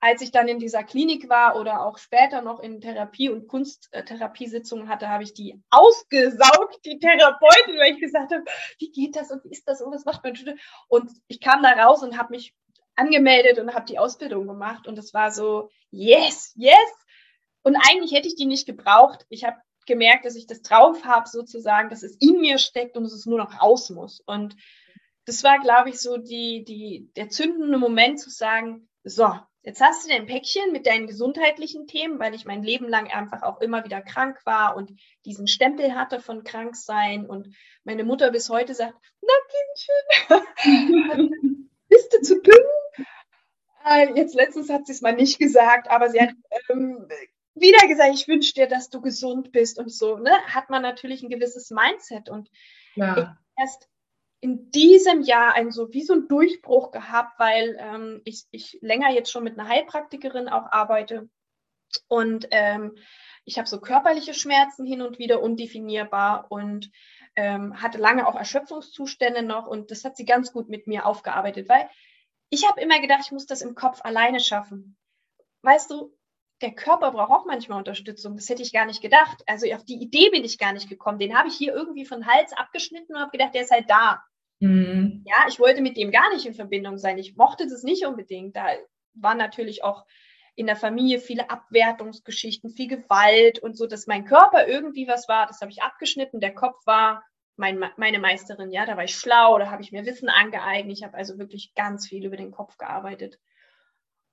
[0.00, 4.88] als ich dann in dieser Klinik war oder auch später noch in Therapie- und Kunsttherapiesitzungen
[4.88, 8.44] hatte, habe ich die ausgesaugt, die Therapeutin, weil ich gesagt habe,
[8.78, 10.34] wie geht das und wie ist das und was macht man?
[10.88, 12.54] Und ich kam da raus und habe mich
[12.94, 16.74] angemeldet und habe die Ausbildung gemacht und es war so, yes, yes.
[17.62, 19.26] Und eigentlich hätte ich die nicht gebraucht.
[19.30, 19.56] Ich habe
[19.86, 23.26] gemerkt, dass ich das drauf habe, sozusagen, dass es in mir steckt und dass es
[23.26, 24.20] nur noch raus muss.
[24.20, 24.54] Und
[25.24, 30.04] das war, glaube ich, so die, die, der zündende Moment zu sagen, so, Jetzt hast
[30.04, 33.84] du dein Päckchen mit deinen gesundheitlichen Themen, weil ich mein Leben lang einfach auch immer
[33.84, 34.92] wieder krank war und
[35.24, 37.26] diesen Stempel hatte von Kranksein.
[37.26, 39.34] Und meine Mutter bis heute sagt, na
[40.28, 41.30] Kindchen,
[41.88, 42.64] bist du zu dünn?
[43.84, 46.30] Äh, jetzt letztens hat sie es mal nicht gesagt, aber sie hat
[46.70, 47.08] ähm,
[47.54, 50.16] wieder gesagt, ich wünsche dir, dass du gesund bist und so.
[50.18, 50.30] Ne?
[50.46, 52.28] Hat man natürlich ein gewisses Mindset.
[52.28, 52.48] Und
[52.94, 53.36] ja.
[53.56, 53.88] erst
[54.40, 59.10] in diesem Jahr ein so wie so ein Durchbruch gehabt, weil ähm, ich, ich länger
[59.10, 61.28] jetzt schon mit einer Heilpraktikerin auch arbeite
[62.06, 62.96] und ähm,
[63.44, 66.90] ich habe so körperliche Schmerzen hin und wieder undefinierbar und
[67.34, 71.68] ähm, hatte lange auch Erschöpfungszustände noch und das hat sie ganz gut mit mir aufgearbeitet,
[71.68, 71.88] weil
[72.50, 74.96] ich habe immer gedacht, ich muss das im Kopf alleine schaffen.
[75.62, 76.17] Weißt du,
[76.60, 78.36] der Körper braucht auch manchmal Unterstützung.
[78.36, 79.42] Das hätte ich gar nicht gedacht.
[79.46, 81.18] Also auf die Idee bin ich gar nicht gekommen.
[81.18, 84.22] Den habe ich hier irgendwie von Hals abgeschnitten und habe gedacht, der ist halt da.
[84.60, 85.24] Mhm.
[85.24, 87.18] Ja, ich wollte mit dem gar nicht in Verbindung sein.
[87.18, 88.56] Ich mochte das nicht unbedingt.
[88.56, 88.66] Da
[89.14, 90.04] war natürlich auch
[90.56, 95.46] in der Familie viele Abwertungsgeschichten, viel Gewalt und so, dass mein Körper irgendwie was war,
[95.46, 96.40] das habe ich abgeschnitten.
[96.40, 97.22] Der Kopf war
[97.54, 100.98] mein, meine Meisterin, ja, da war ich schlau, da habe ich mir Wissen angeeignet.
[100.98, 103.38] Ich habe also wirklich ganz viel über den Kopf gearbeitet.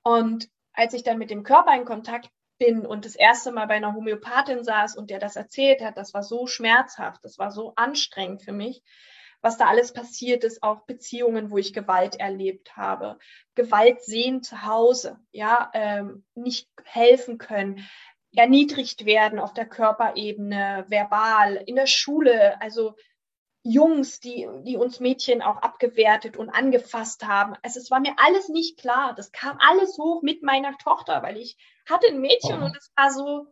[0.01, 3.75] Und als ich dann mit dem Körper in Kontakt bin und das erste Mal bei
[3.75, 7.73] einer Homöopathin saß und der das erzählt hat, das war so schmerzhaft, das war so
[7.75, 8.81] anstrengend für mich,
[9.41, 13.19] was da alles passiert ist, auch Beziehungen, wo ich Gewalt erlebt habe,
[13.55, 17.85] Gewalt sehen zu Hause, ja, ähm, nicht helfen können,
[18.35, 22.95] erniedrigt werden auf der Körperebene, verbal, in der Schule, also
[23.67, 27.55] Jungs, die, die uns Mädchen auch abgewertet und angefasst haben.
[27.63, 29.15] Also es war mir alles nicht klar.
[29.15, 31.57] Das kam alles hoch mit meiner Tochter, weil ich
[31.89, 32.65] hatte ein Mädchen oh.
[32.65, 33.47] und es war so,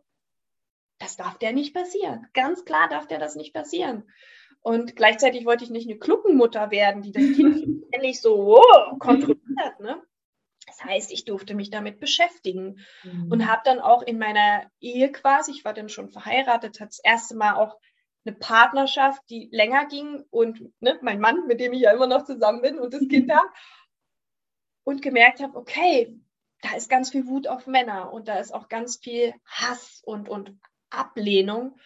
[1.00, 2.28] das darf der nicht passieren.
[2.32, 4.08] Ganz klar darf der das nicht passieren.
[4.60, 9.80] Und gleichzeitig wollte ich nicht eine Kluckenmutter werden, die das Kind endlich so oh, kontrolliert.
[9.80, 10.00] Ne?
[10.68, 13.32] Das heißt, ich durfte mich damit beschäftigen mhm.
[13.32, 17.00] und habe dann auch in meiner Ehe quasi, ich war dann schon verheiratet, hat das
[17.02, 17.80] erste Mal auch
[18.24, 22.24] eine Partnerschaft, die länger ging und ne, mein Mann, mit dem ich ja immer noch
[22.24, 23.42] zusammen bin und das Kind da.
[24.84, 26.18] Und gemerkt habe, okay,
[26.62, 30.28] da ist ganz viel Wut auf Männer und da ist auch ganz viel Hass und,
[30.28, 30.58] und
[30.90, 31.78] Ablehnung.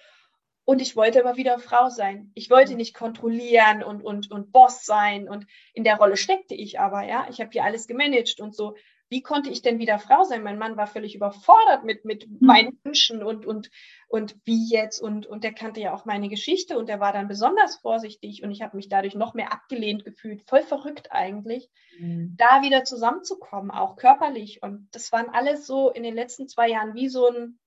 [0.64, 2.30] Und ich wollte immer wieder Frau sein.
[2.34, 5.28] Ich wollte nicht kontrollieren und, und, und Boss sein.
[5.28, 7.26] Und in der Rolle steckte ich aber, ja.
[7.30, 8.76] Ich habe hier alles gemanagt und so
[9.08, 10.42] wie konnte ich denn wieder Frau sein?
[10.42, 12.38] Mein Mann war völlig überfordert mit, mit hm.
[12.40, 13.70] meinen Wünschen und, und,
[14.08, 15.00] und wie jetzt.
[15.00, 18.50] Und, und der kannte ja auch meine Geschichte und der war dann besonders vorsichtig und
[18.50, 20.42] ich habe mich dadurch noch mehr abgelehnt gefühlt.
[20.48, 22.34] Voll verrückt eigentlich, mhm.
[22.36, 24.62] da wieder zusammenzukommen, auch körperlich.
[24.62, 27.58] Und das waren alles so in den letzten zwei Jahren wie so ein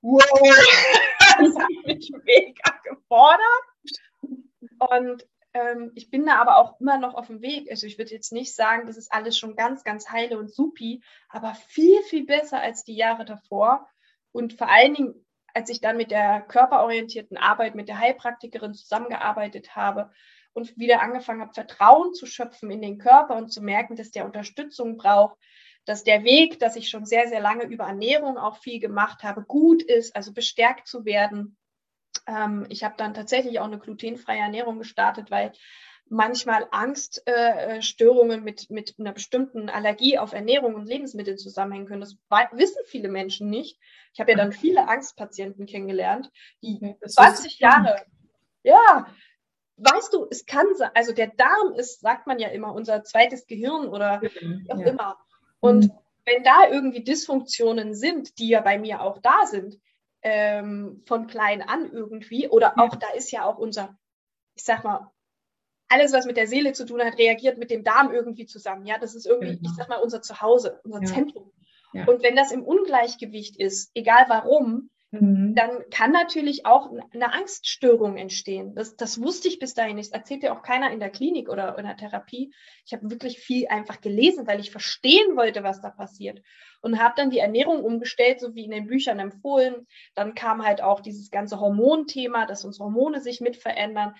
[0.00, 0.20] Wow,
[1.38, 3.42] das hat mich mega gefordert.
[4.78, 5.26] Und
[5.58, 7.70] ähm, ich bin da aber auch immer noch auf dem Weg.
[7.70, 11.02] Also ich würde jetzt nicht sagen, das ist alles schon ganz, ganz heile und supi,
[11.28, 13.88] aber viel, viel besser als die Jahre davor.
[14.32, 19.74] Und vor allen Dingen, als ich dann mit der körperorientierten Arbeit, mit der Heilpraktikerin zusammengearbeitet
[19.74, 20.10] habe
[20.52, 24.24] und wieder angefangen habe, Vertrauen zu schöpfen in den Körper und zu merken, dass der
[24.24, 25.36] Unterstützung braucht,
[25.84, 29.42] dass der Weg, dass ich schon sehr, sehr lange über Ernährung auch viel gemacht habe,
[29.42, 31.56] gut ist, also bestärkt zu werden
[32.28, 35.52] ähm, ich habe dann tatsächlich auch eine glutenfreie Ernährung gestartet, weil
[36.10, 42.00] manchmal Angststörungen äh, mit, mit einer bestimmten Allergie auf Ernährung und Lebensmittel zusammenhängen können.
[42.00, 42.16] Das
[42.52, 43.78] wissen viele Menschen nicht.
[44.12, 46.30] Ich habe ja dann viele Angstpatienten kennengelernt,
[46.62, 48.04] die 20 Jahre,
[48.62, 49.06] ja,
[49.76, 53.46] weißt du, es kann sein, also der Darm ist, sagt man ja immer, unser zweites
[53.46, 54.86] Gehirn oder wie auch ja.
[54.86, 55.18] immer.
[55.60, 55.92] Und mhm.
[56.24, 59.78] wenn da irgendwie Dysfunktionen sind, die ja bei mir auch da sind,
[60.22, 62.48] ähm, von klein an irgendwie.
[62.48, 62.98] Oder auch, ja.
[62.98, 63.98] da ist ja auch unser,
[64.54, 65.10] ich sag mal,
[65.88, 68.86] alles, was mit der Seele zu tun hat, reagiert mit dem Darm irgendwie zusammen.
[68.86, 69.70] Ja, das ist irgendwie, genau.
[69.70, 71.06] ich sag mal, unser Zuhause, unser ja.
[71.06, 71.52] Zentrum.
[71.92, 72.06] Ja.
[72.06, 75.54] Und wenn das im Ungleichgewicht ist, egal warum, mhm.
[75.54, 78.74] dann kann natürlich auch eine Angststörung entstehen.
[78.74, 80.12] Das, das wusste ich bis dahin nicht.
[80.12, 82.52] Das erzählt ja auch keiner in der Klinik oder in der Therapie.
[82.84, 86.40] Ich habe wirklich viel einfach gelesen, weil ich verstehen wollte, was da passiert
[86.80, 89.86] und habe dann die Ernährung umgestellt, so wie in den Büchern empfohlen.
[90.14, 94.14] Dann kam halt auch dieses ganze Hormonthema, dass unsere Hormone sich mit verändern,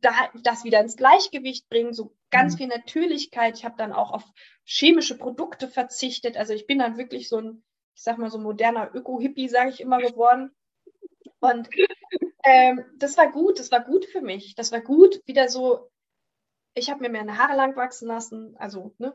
[0.00, 0.12] da,
[0.42, 2.58] das wieder ins Gleichgewicht bringen, so ganz mhm.
[2.58, 3.58] viel Natürlichkeit.
[3.58, 4.24] Ich habe dann auch auf
[4.64, 6.36] chemische Produkte verzichtet.
[6.36, 7.64] Also ich bin dann wirklich so ein,
[7.94, 10.50] ich sag mal, so moderner Öko-Hippie, sage ich immer, geworden.
[11.40, 11.68] Und
[12.44, 14.54] ähm, das war gut, das war gut für mich.
[14.54, 15.90] Das war gut, wieder so,
[16.74, 19.12] ich habe mir meine Haare lang wachsen lassen, also ne,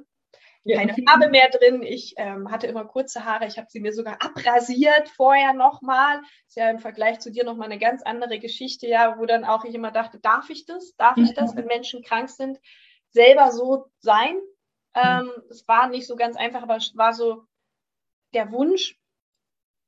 [0.67, 1.83] keine Farbe mehr drin.
[1.83, 3.47] Ich ähm, hatte immer kurze Haare.
[3.47, 6.21] Ich habe sie mir sogar abrasiert vorher nochmal.
[6.47, 9.63] Ist ja im Vergleich zu dir nochmal eine ganz andere Geschichte, ja, wo dann auch
[9.63, 10.95] ich immer dachte, darf ich das?
[10.95, 12.59] Darf ich das, wenn Menschen krank sind,
[13.09, 14.35] selber so sein?
[14.95, 17.43] Ähm, es war nicht so ganz einfach, aber es war so
[18.33, 18.99] der Wunsch,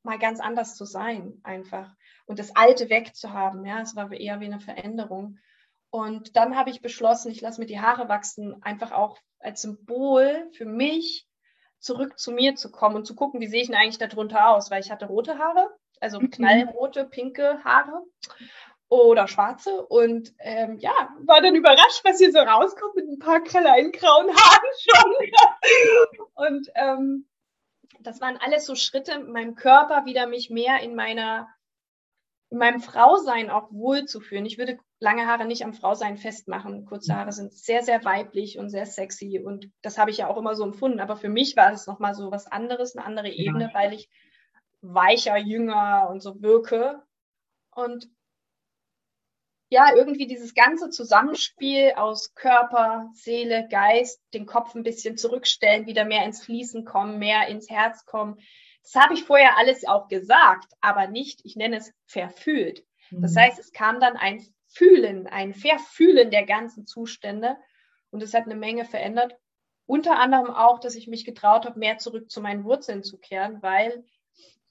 [0.04, 1.94] mal ganz anders zu sein, einfach.
[2.26, 3.66] Und das Alte wegzuhaben.
[3.66, 5.38] Ja, es war eher wie eine Veränderung.
[5.90, 10.50] Und dann habe ich beschlossen, ich lasse mir die Haare wachsen, einfach auch als Symbol
[10.54, 11.28] für mich
[11.80, 14.72] zurück zu mir zu kommen und zu gucken, wie sehe ich denn eigentlich darunter aus,
[14.72, 15.68] weil ich hatte rote Haare,
[16.00, 16.30] also mhm.
[16.30, 18.04] knallrote, pinke Haare
[18.88, 20.92] oder schwarze und ähm, ja,
[21.26, 26.28] war dann überrascht, was hier so rauskommt mit ein paar kleinen grauen Haaren schon.
[26.36, 27.28] und ähm,
[28.04, 31.48] das waren alles so Schritte, meinem Körper wieder mich mehr in meiner
[32.52, 34.46] in meinem Frausein auch wohlzufühlen.
[34.46, 36.86] Ich würde lange Haare nicht am Frausein festmachen.
[36.86, 40.38] Kurze Haare sind sehr, sehr weiblich und sehr sexy und das habe ich ja auch
[40.38, 41.00] immer so empfunden.
[41.00, 43.74] Aber für mich war es nochmal so was anderes, eine andere Ebene, ja.
[43.74, 44.10] weil ich
[44.82, 47.02] weicher, jünger und so wirke.
[47.74, 48.10] Und
[49.72, 56.06] ja, irgendwie dieses ganze Zusammenspiel aus Körper, Seele, Geist, den Kopf ein bisschen zurückstellen, wieder
[56.06, 58.38] mehr ins Fließen kommen, mehr ins Herz kommen,
[58.84, 62.86] das habe ich vorher alles auch gesagt, aber nicht, ich nenne es verfühlt.
[63.12, 63.40] Das mhm.
[63.40, 67.58] heißt, es kam dann ein Fühlen, ein Verfühlen der ganzen Zustände
[68.10, 69.36] und es hat eine Menge verändert.
[69.86, 73.62] Unter anderem auch, dass ich mich getraut habe, mehr zurück zu meinen Wurzeln zu kehren,
[73.62, 74.06] weil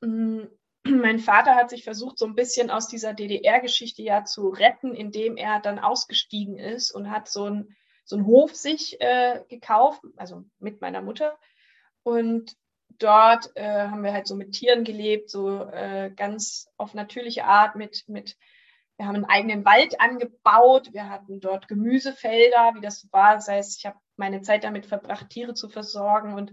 [0.01, 0.49] mh, mm,
[0.85, 5.37] mein Vater hat sich versucht, so ein bisschen aus dieser DDR-Geschichte ja zu retten, indem
[5.37, 7.77] er dann ausgestiegen ist und hat so ein
[8.11, 11.39] so einen Hof sich äh, gekauft, also mit meiner Mutter.
[12.03, 12.57] Und
[12.99, 17.77] dort äh, haben wir halt so mit Tieren gelebt, so äh, ganz auf natürliche Art
[17.77, 18.37] mit, mit,
[18.97, 23.35] wir haben einen eigenen Wald angebaut, wir hatten dort Gemüsefelder, wie das war.
[23.37, 26.53] Das heißt, ich habe meine Zeit damit verbracht, Tiere zu versorgen und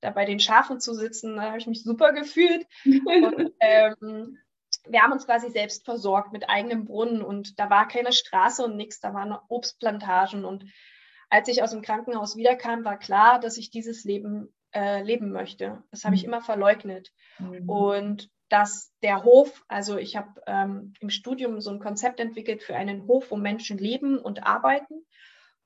[0.00, 2.66] da bei den Schafen zu sitzen, da habe ich mich super gefühlt.
[2.84, 4.38] und, ähm,
[4.86, 8.76] wir haben uns quasi selbst versorgt mit eigenem Brunnen und da war keine Straße und
[8.76, 10.64] nichts, da waren Obstplantagen und
[11.30, 15.82] als ich aus dem Krankenhaus wiederkam, war klar, dass ich dieses Leben äh, leben möchte.
[15.90, 16.28] Das habe ich mhm.
[16.28, 17.12] immer verleugnet.
[17.38, 17.68] Mhm.
[17.68, 22.76] Und dass der Hof, also ich habe ähm, im Studium so ein Konzept entwickelt für
[22.76, 25.04] einen Hof, wo Menschen leben und arbeiten.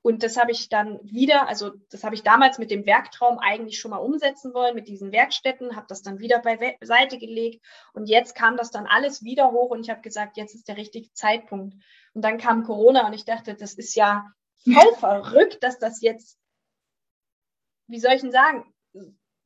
[0.02, 3.78] Und das habe ich dann wieder, also das habe ich damals mit dem Werktraum eigentlich
[3.78, 7.64] schon mal umsetzen wollen, mit diesen Werkstätten, habe das dann wieder beiseite gelegt.
[7.92, 10.76] Und jetzt kam das dann alles wieder hoch und ich habe gesagt, jetzt ist der
[10.76, 11.76] richtige Zeitpunkt.
[12.14, 14.26] Und dann kam Corona und ich dachte, das ist ja
[14.64, 16.36] voll verrückt, dass das jetzt,
[17.86, 18.74] wie soll ich denn sagen,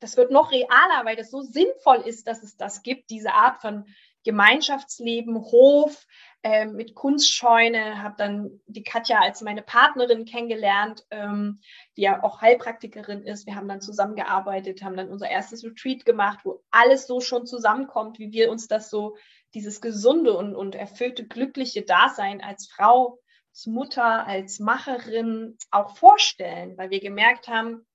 [0.01, 3.61] das wird noch realer, weil das so sinnvoll ist, dass es das gibt, diese Art
[3.61, 3.87] von
[4.27, 6.07] Gemeinschaftsleben, Hof
[6.43, 11.61] äh, mit Kunstscheune, habe dann die Katja als meine Partnerin kennengelernt, ähm,
[11.97, 13.47] die ja auch Heilpraktikerin ist.
[13.47, 18.19] Wir haben dann zusammengearbeitet, haben dann unser erstes Retreat gemacht, wo alles so schon zusammenkommt,
[18.19, 19.17] wie wir uns das so,
[19.55, 23.21] dieses gesunde und, und erfüllte, glückliche Dasein als Frau
[23.57, 27.87] als Mutter, als Macherin auch vorstellen, weil wir gemerkt haben,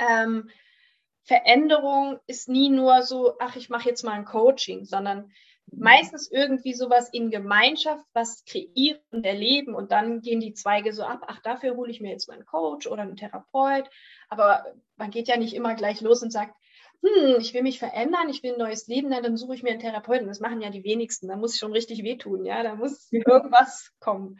[0.00, 0.50] ähm,
[1.22, 5.30] Veränderung ist nie nur so, ach, ich mache jetzt mal ein Coaching, sondern
[5.72, 11.02] meistens irgendwie sowas in Gemeinschaft, was kreieren und erleben und dann gehen die Zweige so
[11.02, 13.88] ab, ach, dafür hole ich mir jetzt mal einen Coach oder einen Therapeut.
[14.28, 14.64] Aber
[14.96, 16.54] man geht ja nicht immer gleich los und sagt,
[17.02, 19.80] hm, ich will mich verändern, ich will ein neues Leben, dann suche ich mir einen
[19.80, 20.28] Therapeuten.
[20.28, 21.28] Das machen ja die wenigsten.
[21.28, 24.38] Da muss ich schon richtig wehtun, ja, da muss irgendwas kommen.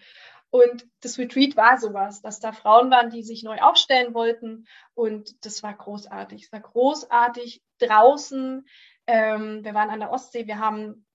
[0.51, 4.67] Und das Retreat war sowas, dass da Frauen waren, die sich neu aufstellen wollten.
[4.95, 6.45] Und das war großartig.
[6.45, 8.67] Es war großartig draußen.
[9.07, 10.49] Ähm, wir waren an der Ostsee.
[10.49, 11.07] Wir haben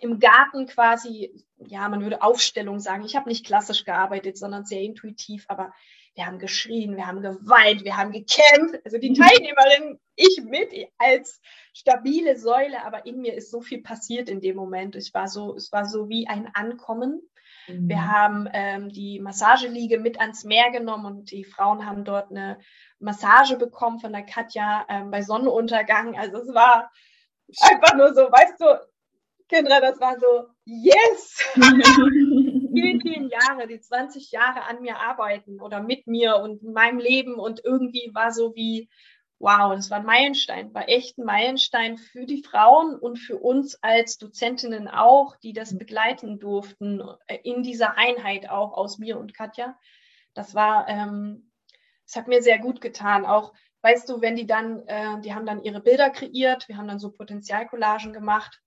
[0.00, 3.04] im Garten quasi, ja, man würde Aufstellung sagen.
[3.04, 5.46] Ich habe nicht klassisch gearbeitet, sondern sehr intuitiv.
[5.48, 5.72] Aber
[6.14, 8.80] wir haben geschrien, wir haben geweint, wir haben gekämpft.
[8.84, 11.40] Also die Teilnehmerin, ich mit als
[11.72, 12.84] stabile Säule.
[12.84, 14.96] Aber in mir ist so viel passiert in dem Moment.
[14.96, 17.22] Ich war so, es war so wie ein Ankommen.
[17.66, 17.88] Mhm.
[17.88, 22.58] Wir haben ähm, die Massageliege mit ans Meer genommen und die Frauen haben dort eine
[22.98, 26.18] Massage bekommen von der Katja ähm, bei Sonnenuntergang.
[26.18, 26.90] Also es war
[27.60, 28.78] einfach nur so, weißt du,
[29.48, 31.38] Kendra, das war so, yes!
[31.54, 36.98] vielen, vielen Jahre, die 20 Jahre an mir arbeiten oder mit mir und in meinem
[36.98, 38.88] Leben und irgendwie war so wie,
[39.38, 43.82] wow, das war ein Meilenstein, war echt ein Meilenstein für die Frauen und für uns
[43.82, 49.34] als Dozentinnen auch, die das begleiten durften äh, in dieser Einheit auch aus mir und
[49.34, 49.78] Katja.
[50.34, 51.52] Das war, ähm,
[52.04, 53.26] das hat mir sehr gut getan.
[53.26, 56.88] Auch, weißt du, wenn die dann, äh, die haben dann ihre Bilder kreiert, wir haben
[56.88, 58.60] dann so Potenzialcollagen gemacht.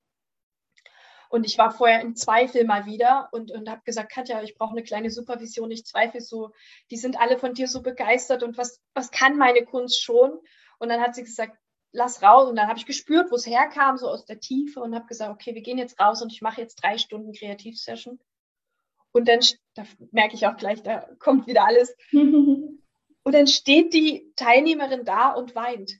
[1.30, 4.72] Und ich war vorher im Zweifel mal wieder und, und habe gesagt, Katja, ich brauche
[4.72, 5.70] eine kleine Supervision.
[5.70, 6.52] Ich zweifle so,
[6.90, 10.40] die sind alle von dir so begeistert und was, was kann meine Kunst schon?
[10.80, 11.56] Und dann hat sie gesagt,
[11.92, 12.50] lass raus.
[12.50, 15.32] Und dann habe ich gespürt, wo es herkam, so aus der Tiefe und habe gesagt,
[15.32, 18.20] okay, wir gehen jetzt raus und ich mache jetzt drei Stunden Kreativsession.
[19.12, 19.40] Und dann,
[19.76, 21.96] da merke ich auch gleich, da kommt wieder alles.
[22.12, 22.82] und
[23.24, 26.00] dann steht die Teilnehmerin da und weint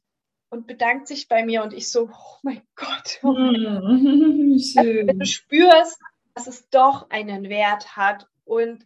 [0.50, 3.20] und bedankt sich bei mir und ich so, oh mein Gott.
[3.24, 3.84] Oh mein Gott.
[4.78, 6.02] Also, wenn du spürst,
[6.34, 8.86] dass es doch einen Wert hat und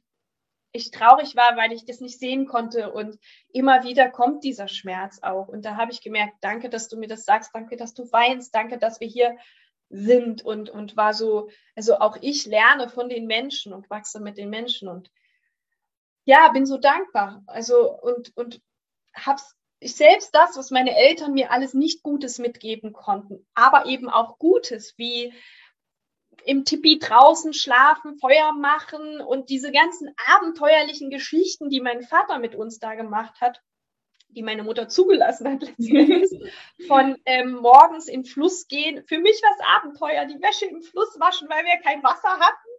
[0.73, 2.91] ich traurig war, weil ich das nicht sehen konnte.
[2.91, 3.17] Und
[3.49, 5.47] immer wieder kommt dieser Schmerz auch.
[5.47, 8.53] Und da habe ich gemerkt, danke, dass du mir das sagst, danke, dass du weinst,
[8.53, 9.37] danke, dass wir hier
[9.89, 14.37] sind und, und war so, also auch ich lerne von den Menschen und wachse mit
[14.37, 15.11] den Menschen und
[16.25, 17.43] ja, bin so dankbar.
[17.45, 18.61] Also und, und
[19.15, 24.09] hab's ich selbst das, was meine Eltern mir alles nicht Gutes mitgeben konnten, aber eben
[24.09, 25.33] auch Gutes, wie
[26.45, 32.55] im Tipi draußen schlafen, Feuer machen und diese ganzen abenteuerlichen Geschichten, die mein Vater mit
[32.55, 33.61] uns da gemacht hat,
[34.33, 36.53] die meine Mutter zugelassen hat letztendlich,
[36.87, 39.03] von ähm, morgens in Fluss gehen.
[39.05, 42.69] Für mich war es Abenteuer, die Wäsche im Fluss waschen, weil wir kein Wasser hatten,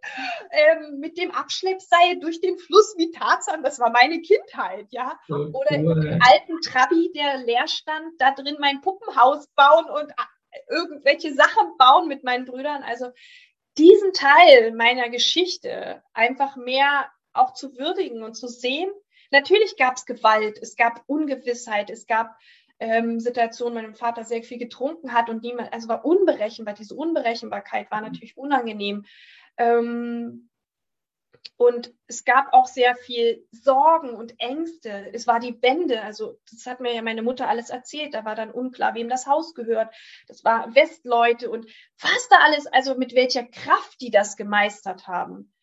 [0.51, 5.19] ähm, mit dem Abschleppseil durch den Fluss wie Tarzan, das war meine Kindheit, ja.
[5.29, 5.87] Oder im
[6.21, 12.07] alten Trabi, der leer stand, da drin mein Puppenhaus bauen und äh, irgendwelche Sachen bauen
[12.07, 12.83] mit meinen Brüdern.
[12.83, 13.11] Also
[13.77, 18.89] diesen Teil meiner Geschichte einfach mehr auch zu würdigen und zu sehen.
[19.31, 22.37] Natürlich gab es Gewalt, es gab Ungewissheit, es gab
[22.79, 26.73] ähm, Situation meinem Vater sehr viel getrunken hat und niemand, also war unberechenbar.
[26.73, 28.07] Diese Unberechenbarkeit war mhm.
[28.07, 29.05] natürlich unangenehm.
[29.57, 30.49] Ähm,
[31.57, 35.09] und es gab auch sehr viel Sorgen und Ängste.
[35.13, 38.13] Es war die Wende, also das hat mir ja meine Mutter alles erzählt.
[38.13, 39.93] Da war dann unklar, wem das Haus gehört.
[40.27, 41.65] Das war Westleute und
[41.99, 45.53] was da alles, also mit welcher Kraft die das gemeistert haben.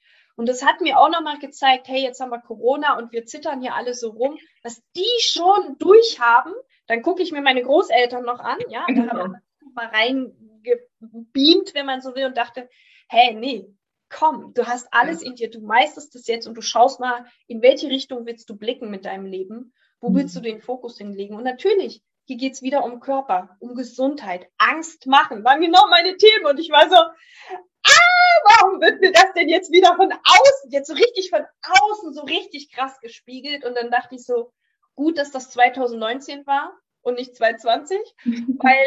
[0.42, 3.60] Und das hat mir auch nochmal gezeigt, hey, jetzt haben wir Corona und wir zittern
[3.60, 6.52] hier alle so rum, was die schon durchhaben.
[6.88, 11.86] Dann gucke ich mir meine Großeltern noch an, ja, da haben wir mal reingebeamt, wenn
[11.86, 12.68] man so will, und dachte,
[13.08, 13.72] hey, nee,
[14.08, 17.62] komm, du hast alles in dir, du meisterst es jetzt und du schaust mal, in
[17.62, 20.16] welche Richtung willst du blicken mit deinem Leben, wo mhm.
[20.16, 21.36] willst du den Fokus hinlegen?
[21.36, 26.16] Und natürlich, hier geht es wieder um Körper, um Gesundheit, Angst machen, waren genau meine
[26.16, 30.70] Themen und ich war so, ah, warum wird mir das denn jetzt wieder von außen,
[30.70, 33.64] jetzt so richtig von außen, so richtig krass gespiegelt?
[33.64, 34.52] Und dann dachte ich so,
[34.94, 36.72] gut, dass das 2019 war
[37.02, 37.98] und nicht 2020,
[38.58, 38.86] weil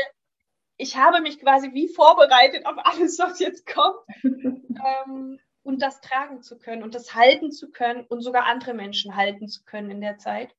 [0.77, 3.97] ich habe mich quasi wie vorbereitet auf alles, was jetzt kommt.
[4.23, 9.15] ähm, und das tragen zu können und das halten zu können und sogar andere Menschen
[9.15, 10.53] halten zu können in der Zeit.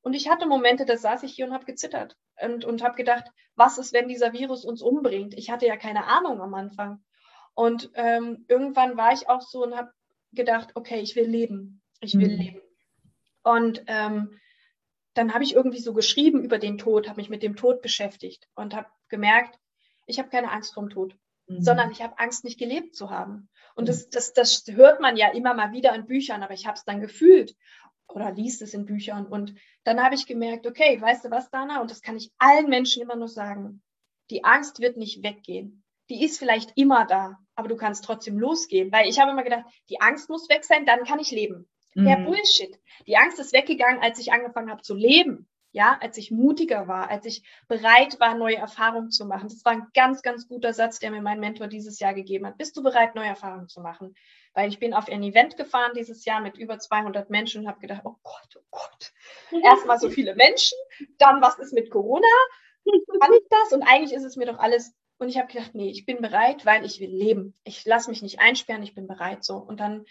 [0.00, 3.24] Und ich hatte Momente, da saß ich hier und habe gezittert und, und habe gedacht,
[3.56, 5.34] was ist, wenn dieser Virus uns umbringt?
[5.34, 7.02] Ich hatte ja keine Ahnung am Anfang.
[7.54, 9.92] Und ähm, irgendwann war ich auch so und habe
[10.32, 11.82] gedacht, okay, ich will leben.
[12.00, 12.40] Ich will mhm.
[12.40, 12.60] leben.
[13.42, 14.40] Und ähm,
[15.14, 18.48] dann habe ich irgendwie so geschrieben über den Tod, habe mich mit dem Tod beschäftigt
[18.54, 19.58] und habe gemerkt,
[20.06, 21.62] ich habe keine Angst vorm Tod, mhm.
[21.62, 23.48] sondern ich habe Angst, nicht gelebt zu haben.
[23.76, 23.86] Und mhm.
[23.88, 26.84] das, das, das hört man ja immer mal wieder in Büchern, aber ich habe es
[26.84, 27.56] dann gefühlt
[28.08, 29.26] oder liest es in Büchern.
[29.26, 31.80] Und dann habe ich gemerkt, okay, weißt du was, Dana?
[31.80, 33.82] Und das kann ich allen Menschen immer nur sagen.
[34.30, 35.83] Die Angst wird nicht weggehen.
[36.10, 38.92] Die ist vielleicht immer da, aber du kannst trotzdem losgehen.
[38.92, 41.68] Weil ich habe immer gedacht, die Angst muss weg sein, dann kann ich leben.
[41.94, 42.04] Mhm.
[42.04, 42.78] Der Bullshit.
[43.06, 45.48] Die Angst ist weggegangen, als ich angefangen habe zu leben.
[45.72, 49.48] Ja, als ich mutiger war, als ich bereit war, neue Erfahrungen zu machen.
[49.48, 52.58] Das war ein ganz, ganz guter Satz, der mir mein Mentor dieses Jahr gegeben hat.
[52.58, 54.14] Bist du bereit, neue Erfahrungen zu machen?
[54.52, 57.80] Weil ich bin auf ein Event gefahren dieses Jahr mit über 200 Menschen und habe
[57.80, 59.12] gedacht, oh Gott, oh Gott.
[59.64, 60.78] Erstmal so viele Menschen,
[61.18, 62.28] dann was ist mit Corona?
[63.20, 63.72] Kann ich das?
[63.72, 64.94] Und eigentlich ist es mir doch alles.
[65.18, 67.54] Und ich habe gedacht, nee, ich bin bereit, weil ich will leben.
[67.64, 69.56] Ich lasse mich nicht einsperren, ich bin bereit so.
[69.56, 70.04] Und dann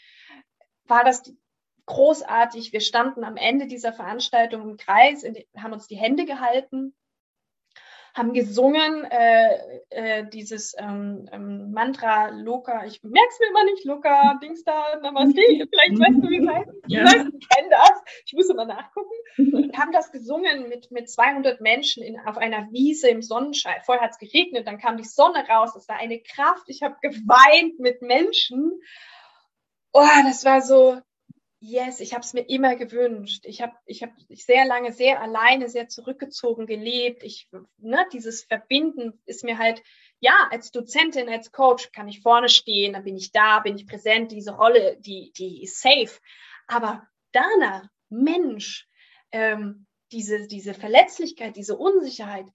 [0.86, 1.34] war das
[1.86, 2.72] großartig.
[2.72, 5.26] Wir standen am Ende dieser Veranstaltung im Kreis,
[5.58, 6.95] haben uns die Hände gehalten,
[8.14, 13.86] haben gesungen, äh, äh, dieses ähm, ähm, Mantra Loka, ich merke es mir immer nicht,
[13.86, 16.70] Loka, Dings da, Namaste, vielleicht weißt du, wie es heißt.
[16.88, 17.05] Ja.
[17.05, 19.09] Ich kenne das, ich muss immer nachgucken.
[19.38, 23.82] Und haben das gesungen mit, mit 200 Menschen in, auf einer Wiese im Sonnenschein.
[23.84, 26.66] Vorher hat es geregnet, dann kam die Sonne raus, das war eine Kraft.
[26.68, 28.80] Ich habe geweint mit Menschen.
[29.91, 30.99] Oh, das war so,
[31.66, 33.45] Yes, ich habe es mir immer gewünscht.
[33.45, 37.24] Ich habe ich hab sehr lange sehr alleine, sehr zurückgezogen gelebt.
[37.24, 37.47] Ich,
[37.78, 39.82] ne, dieses Verbinden ist mir halt,
[40.20, 43.88] ja, als Dozentin, als Coach kann ich vorne stehen, dann bin ich da, bin ich
[43.88, 46.20] präsent, diese Rolle, die, die ist safe.
[46.68, 48.89] Aber Dana, Mensch,
[49.32, 52.47] ähm, diese, diese Verletzlichkeit, diese Unsicherheit,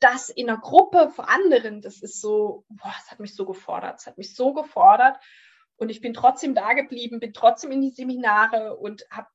[0.00, 3.96] das in einer Gruppe vor anderen, das ist so, boah, das hat mich so gefordert,
[3.96, 5.18] das hat mich so gefordert.
[5.78, 9.28] Und ich bin trotzdem da geblieben, bin trotzdem in die Seminare und habe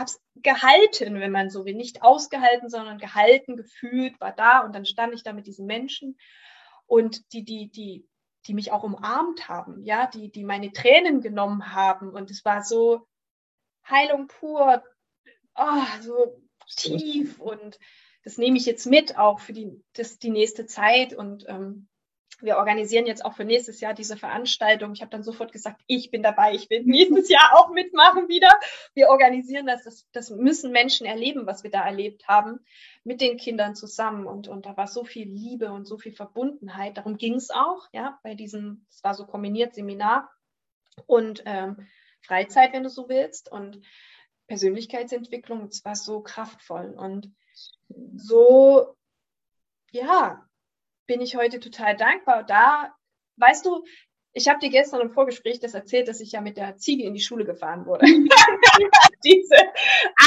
[0.00, 1.74] es gehalten, wenn man so will.
[1.74, 6.18] Nicht ausgehalten, sondern gehalten, gefühlt, war da und dann stand ich da mit diesen Menschen
[6.86, 8.08] und die, die, die,
[8.46, 12.10] die mich auch umarmt haben, ja, die, die meine Tränen genommen haben.
[12.10, 13.06] Und es war so
[13.88, 14.82] Heilung pur,
[15.54, 17.78] oh, so tief und
[18.24, 21.88] das nehme ich jetzt mit auch für die, das, die nächste Zeit und ähm,
[22.40, 24.92] wir organisieren jetzt auch für nächstes Jahr diese Veranstaltung.
[24.92, 28.48] Ich habe dann sofort gesagt, ich bin dabei, ich will nächstes Jahr auch mitmachen wieder.
[28.94, 32.60] Wir organisieren das, das, das müssen Menschen erleben, was wir da erlebt haben,
[33.04, 34.26] mit den Kindern zusammen.
[34.26, 36.96] Und, und da war so viel Liebe und so viel Verbundenheit.
[36.96, 40.30] Darum ging es auch, ja, bei diesem, es war so kombiniert Seminar
[41.06, 41.86] und ähm,
[42.22, 43.80] Freizeit, wenn du so willst, und
[44.46, 45.68] Persönlichkeitsentwicklung.
[45.68, 47.32] Es war so kraftvoll und
[48.16, 48.96] so,
[49.90, 50.46] ja,
[51.06, 52.44] bin ich heute total dankbar.
[52.44, 52.94] Da,
[53.36, 53.84] weißt du,
[54.32, 57.14] ich habe dir gestern im Vorgespräch das erzählt, dass ich ja mit der Ziege in
[57.14, 58.04] die Schule gefahren wurde.
[59.24, 59.56] Diese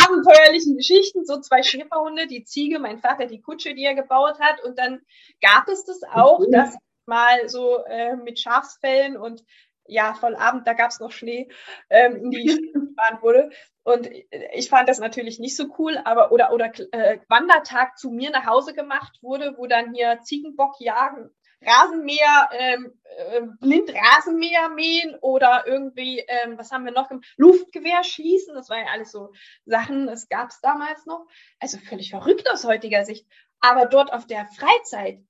[0.06, 4.64] abenteuerlichen Geschichten, so zwei Schäferhunde, die Ziege, mein Vater die Kutsche, die er gebaut hat.
[4.64, 5.02] Und dann
[5.42, 6.52] gab es das auch, mhm.
[6.52, 6.76] dass
[7.06, 9.44] mal so äh, mit Schafsfällen und
[9.90, 11.48] ja, voll Abend, da gab es noch Schnee,
[11.90, 13.50] ähm, in die Schule gefahren wurde.
[13.88, 14.10] Und
[14.54, 18.46] ich fand das natürlich nicht so cool, aber oder oder äh, Wandertag zu mir nach
[18.46, 21.30] Hause gemacht wurde, wo dann hier Ziegenbock jagen,
[21.62, 27.10] Rasenmäher, ähm, äh, blind Rasenmäher mähen oder irgendwie, ähm, was haben wir noch?
[27.38, 29.32] Luftgewehr schießen, das war ja alles so
[29.66, 31.26] Sachen, das gab es damals noch.
[31.62, 33.26] Also völlig verrückt aus heutiger Sicht.
[33.62, 35.22] Aber dort auf der Freizeit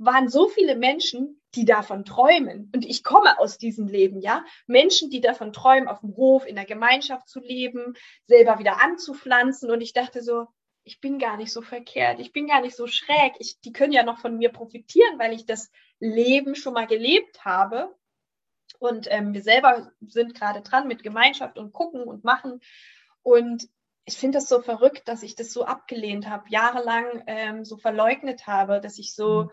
[0.00, 2.70] waren so viele Menschen, die davon träumen.
[2.74, 4.44] Und ich komme aus diesem Leben, ja.
[4.66, 7.94] Menschen, die davon träumen, auf dem Hof, in der Gemeinschaft zu leben,
[8.26, 9.70] selber wieder anzupflanzen.
[9.70, 10.46] Und ich dachte so,
[10.84, 13.34] ich bin gar nicht so verkehrt, ich bin gar nicht so schräg.
[13.38, 17.44] Ich, die können ja noch von mir profitieren, weil ich das Leben schon mal gelebt
[17.44, 17.94] habe.
[18.78, 22.60] Und ähm, wir selber sind gerade dran mit Gemeinschaft und gucken und machen.
[23.22, 23.68] Und
[24.06, 28.46] ich finde das so verrückt, dass ich das so abgelehnt habe, jahrelang ähm, so verleugnet
[28.46, 29.50] habe, dass ich so mhm.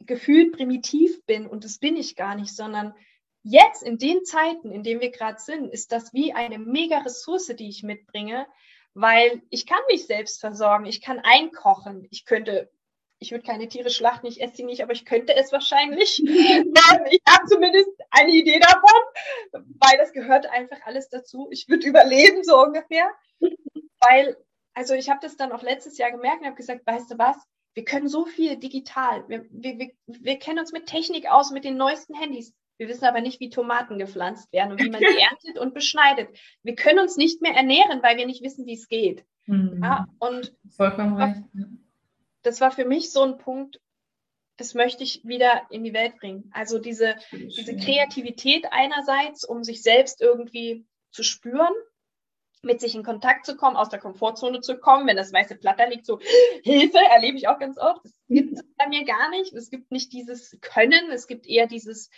[0.00, 1.46] Gefühlt primitiv bin.
[1.46, 2.94] Und das bin ich gar nicht, sondern
[3.42, 7.46] jetzt in den Zeiten, in denen wir gerade sind, ist das wie eine mega Ressource,
[7.56, 8.46] die ich mitbringe,
[8.94, 12.70] weil ich kann mich selbst versorgen, ich kann einkochen, ich könnte
[13.18, 16.18] ich würde keine Tiere schlachten, ich esse sie nicht, aber ich könnte es wahrscheinlich.
[16.24, 21.48] ich habe zumindest eine Idee davon, weil das gehört einfach alles dazu.
[21.50, 23.10] Ich würde überleben, so ungefähr.
[24.00, 24.36] Weil,
[24.74, 27.36] also ich habe das dann auch letztes Jahr gemerkt und habe gesagt, weißt du was,
[27.76, 29.24] wir können so viel digital.
[29.28, 32.52] Wir, wir, wir, wir kennen uns mit Technik aus, mit den neuesten Handys.
[32.78, 36.28] Wir wissen aber nicht, wie Tomaten gepflanzt werden und wie man sie erntet und beschneidet.
[36.62, 39.24] Wir können uns nicht mehr ernähren, weil wir nicht wissen, wie es geht.
[39.46, 39.80] Mhm.
[39.82, 41.42] Ja, und Vollkommen recht
[42.46, 43.80] das war für mich so ein Punkt,
[44.56, 46.48] das möchte ich wieder in die Welt bringen.
[46.54, 51.74] Also diese, diese Kreativität einerseits, um sich selbst irgendwie zu spüren,
[52.62, 55.78] mit sich in Kontakt zu kommen, aus der Komfortzone zu kommen, wenn das weiße Blatt
[55.78, 56.18] da liegt, so
[56.62, 58.04] Hilfe, erlebe ich auch ganz oft.
[58.04, 59.52] Das gibt es bei mir gar nicht.
[59.52, 62.10] Es gibt nicht dieses Können, es gibt eher dieses,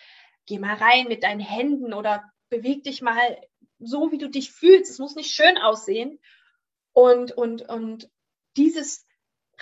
[0.47, 3.39] geh mal rein mit deinen Händen oder beweg dich mal
[3.79, 4.91] so, wie du dich fühlst.
[4.91, 6.19] Es muss nicht schön aussehen.
[6.93, 8.11] Und, und, und
[8.57, 9.07] dieses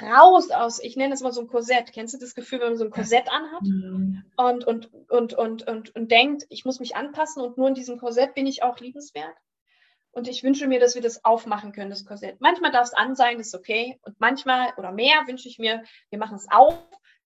[0.01, 1.93] raus aus, ich nenne es mal so ein Korsett.
[1.93, 4.25] Kennst du das Gefühl, wenn man so ein Korsett anhat mhm.
[4.37, 7.99] und, und, und, und, und, und denkt, ich muss mich anpassen und nur in diesem
[7.99, 9.37] Korsett bin ich auch liebenswert?
[10.17, 12.41] Und ich wünsche mir, dass wir das aufmachen können, das Korsett.
[12.41, 14.01] Manchmal darf es an sein, das ist okay.
[14.01, 16.73] Und manchmal oder mehr wünsche ich mir, wir machen es auf,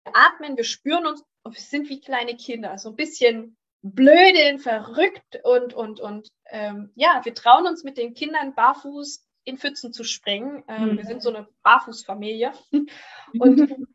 [0.03, 2.77] wir atmen, wir spüren uns und wir sind wie kleine Kinder.
[2.79, 8.13] So ein bisschen blödeln, verrückt und, und, und ähm, ja, wir trauen uns mit den
[8.13, 10.65] Kindern barfuß in Pfützen zu springen.
[10.67, 10.97] Ähm, mhm.
[10.99, 12.53] Wir sind so eine Barfußfamilie.
[13.39, 13.87] Und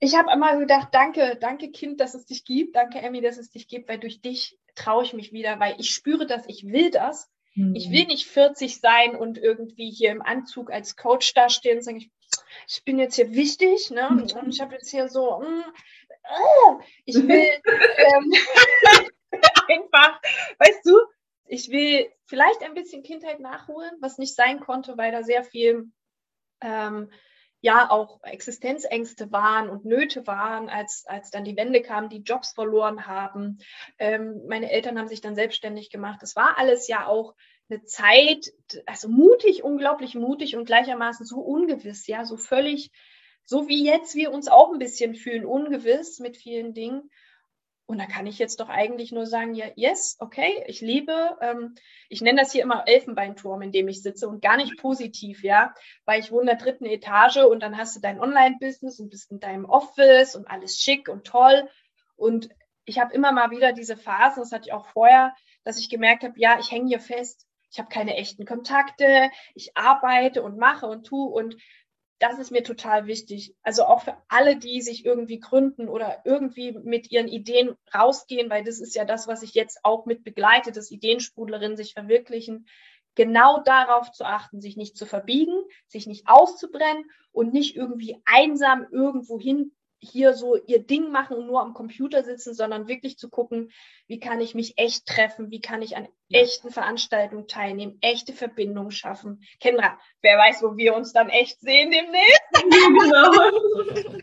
[0.00, 2.74] ich habe immer gedacht, danke, danke Kind, dass es dich gibt.
[2.74, 5.90] Danke Emmy, dass es dich gibt, weil durch dich traue ich mich wieder, weil ich
[5.90, 7.31] spüre das, ich will das.
[7.54, 7.74] Mhm.
[7.74, 11.98] Ich will nicht 40 sein und irgendwie hier im Anzug als Coach dastehen und sagen,
[11.98, 12.10] ich,
[12.66, 14.08] ich bin jetzt hier wichtig, ne?
[14.08, 15.72] Und ich habe jetzt hier so, mh, mm,
[16.30, 18.32] oh, ich will ähm,
[19.68, 20.20] einfach,
[20.58, 20.98] weißt du,
[21.46, 25.90] ich will vielleicht ein bisschen Kindheit nachholen, was nicht sein konnte, weil da sehr viel
[26.62, 27.10] ähm,
[27.62, 32.52] ja auch Existenzängste waren und Nöte waren, als, als dann die Wende kam, die Jobs
[32.52, 33.58] verloren haben.
[33.98, 36.18] Ähm, meine Eltern haben sich dann selbstständig gemacht.
[36.20, 37.34] Das war alles ja auch
[37.70, 38.52] eine Zeit,
[38.84, 42.90] also mutig, unglaublich mutig und gleichermaßen so ungewiss, ja, so völlig,
[43.44, 47.10] so wie jetzt wir uns auch ein bisschen fühlen, ungewiss mit vielen Dingen.
[47.92, 51.74] Und da kann ich jetzt doch eigentlich nur sagen, ja, yes, okay, ich liebe, ähm,
[52.08, 55.74] ich nenne das hier immer Elfenbeinturm, in dem ich sitze und gar nicht positiv, ja,
[56.06, 59.30] weil ich wohne in der dritten Etage und dann hast du dein Online-Business und bist
[59.30, 61.68] in deinem Office und alles schick und toll.
[62.16, 62.48] Und
[62.86, 66.24] ich habe immer mal wieder diese Phasen, das hatte ich auch vorher, dass ich gemerkt
[66.24, 70.86] habe, ja, ich hänge hier fest, ich habe keine echten Kontakte, ich arbeite und mache
[70.86, 71.58] und tue und
[72.22, 73.56] das ist mir total wichtig.
[73.64, 78.62] Also auch für alle, die sich irgendwie gründen oder irgendwie mit ihren Ideen rausgehen, weil
[78.62, 82.68] das ist ja das, was ich jetzt auch mit begleite, dass Ideensprudlerinnen sich verwirklichen,
[83.16, 88.86] genau darauf zu achten, sich nicht zu verbiegen, sich nicht auszubrennen und nicht irgendwie einsam
[88.92, 93.30] irgendwo hin hier so ihr Ding machen und nur am Computer sitzen, sondern wirklich zu
[93.30, 93.70] gucken,
[94.08, 98.90] wie kann ich mich echt treffen, wie kann ich an echten Veranstaltungen teilnehmen, echte Verbindungen
[98.90, 99.42] schaffen.
[99.60, 102.42] Kendra, wer weiß, wo wir uns dann echt sehen demnächst.
[102.62, 103.32] Genau.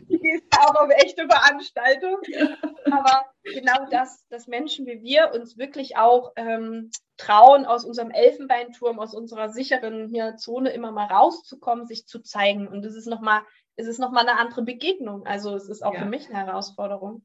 [0.08, 2.56] Du gehst auch auf echte Veranstaltungen.
[2.90, 8.98] Aber genau das, dass Menschen wie wir uns wirklich auch ähm, trauen, aus unserem Elfenbeinturm,
[8.98, 12.66] aus unserer sicheren hier Zone immer mal rauszukommen, sich zu zeigen.
[12.66, 13.42] Und das ist nochmal
[13.76, 15.26] ist es nochmal eine andere Begegnung.
[15.26, 16.00] Also es ist auch ja.
[16.00, 17.24] für mich eine Herausforderung.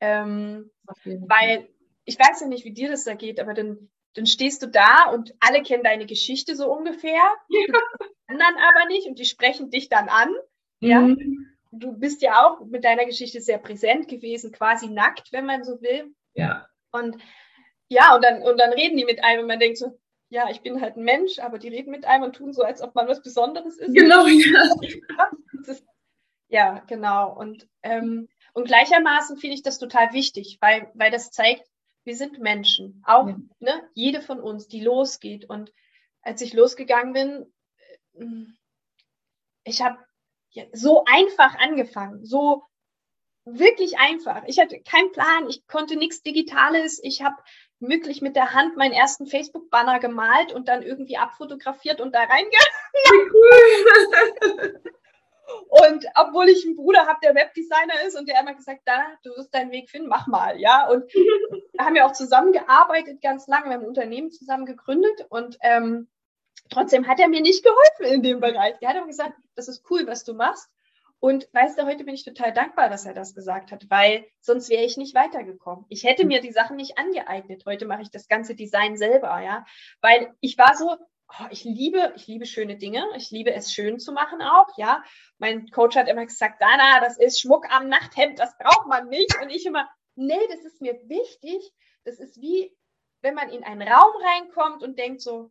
[0.00, 0.70] Ähm,
[1.04, 1.68] weil
[2.04, 5.10] ich weiß ja nicht, wie dir das da geht, aber dann, dann stehst du da
[5.12, 7.64] und alle kennen deine Geschichte so ungefähr, ja.
[8.26, 10.28] anderen aber nicht und die sprechen dich dann an.
[10.80, 10.88] Mhm.
[10.88, 11.16] Ja.
[11.70, 15.82] Du bist ja auch mit deiner Geschichte sehr präsent gewesen, quasi nackt, wenn man so
[15.82, 16.14] will.
[16.34, 16.66] Ja.
[16.92, 17.16] Und
[17.88, 19.98] ja, und dann, und dann reden die mit einem und man denkt so,
[20.30, 22.82] ja, ich bin halt ein Mensch, aber die reden mit einem und tun so, als
[22.82, 23.94] ob man was Besonderes ist.
[23.94, 25.30] Genau, ja.
[25.66, 25.84] Ist,
[26.48, 27.34] ja, genau.
[27.34, 31.68] Und, ähm, und gleichermaßen finde ich das total wichtig, weil, weil das zeigt,
[32.04, 33.02] wir sind Menschen.
[33.06, 33.36] Auch ja.
[33.58, 35.48] ne, jede von uns, die losgeht.
[35.48, 35.72] Und
[36.22, 37.52] als ich losgegangen bin,
[38.14, 38.24] äh,
[39.64, 39.98] ich habe
[40.50, 42.64] ja, so einfach angefangen, so
[43.44, 44.44] wirklich einfach.
[44.46, 46.98] Ich hatte keinen Plan, ich konnte nichts Digitales.
[47.02, 47.36] Ich habe
[47.80, 52.58] wirklich mit der Hand meinen ersten Facebook-Banner gemalt und dann irgendwie abfotografiert und da reingegangen.
[55.68, 59.30] Und obwohl ich einen Bruder habe, der Webdesigner ist und der immer gesagt, da, du
[59.30, 60.88] wirst deinen Weg finden, mach mal, ja.
[60.88, 65.58] Und wir haben ja auch zusammengearbeitet ganz lange, wir haben ein Unternehmen zusammen gegründet und
[65.62, 66.08] ähm,
[66.70, 68.74] trotzdem hat er mir nicht geholfen in dem Bereich.
[68.80, 70.68] Er hat aber gesagt, das ist cool, was du machst.
[71.20, 74.68] Und weißt du, heute bin ich total dankbar, dass er das gesagt hat, weil sonst
[74.70, 75.84] wäre ich nicht weitergekommen.
[75.88, 77.64] Ich hätte mir die Sachen nicht angeeignet.
[77.66, 79.64] Heute mache ich das ganze Design selber, ja,
[80.00, 80.96] weil ich war so,
[81.28, 83.04] oh, ich liebe, ich liebe schöne Dinge.
[83.16, 85.02] Ich liebe es schön zu machen auch, ja.
[85.38, 89.36] Mein Coach hat immer gesagt, Dana, das ist Schmuck am Nachthemd, das braucht man nicht.
[89.42, 91.72] Und ich immer, nee, das ist mir wichtig.
[92.04, 92.74] Das ist wie,
[93.22, 95.50] wenn man in einen Raum reinkommt und denkt so,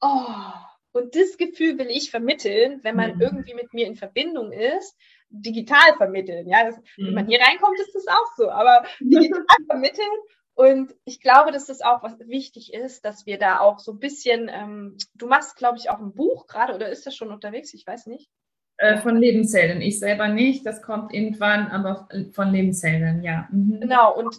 [0.00, 0.54] oh,
[0.92, 3.20] und das Gefühl will ich vermitteln, wenn man mhm.
[3.20, 4.96] irgendwie mit mir in Verbindung ist,
[5.30, 6.48] digital vermitteln.
[6.48, 7.06] Ja, das, mhm.
[7.06, 10.10] wenn man hier reinkommt, ist das auch so, aber digital vermitteln.
[10.54, 13.98] Und ich glaube, dass das auch was wichtig ist, dass wir da auch so ein
[13.98, 17.72] bisschen, ähm, du machst, glaube ich, auch ein Buch gerade oder ist das schon unterwegs?
[17.72, 18.28] Ich weiß nicht.
[18.76, 19.80] Äh, von Lebenshelden.
[19.80, 23.48] Ich selber nicht, das kommt irgendwann, aber von Lebenshelden, ja.
[23.50, 23.80] Mhm.
[23.80, 24.36] Genau, und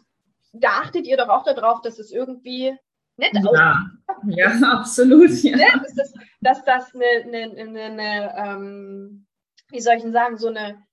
[0.54, 2.78] da achtet ihr doch auch darauf, dass es irgendwie
[3.18, 3.92] nett ja.
[4.28, 5.32] Ja, absolut.
[5.44, 5.58] Ja.
[5.58, 5.82] Ne?
[5.82, 9.28] Dass, das, dass das eine, eine, eine, eine ähm,
[9.74, 10.86] wie soll ich denn sagen, so eine,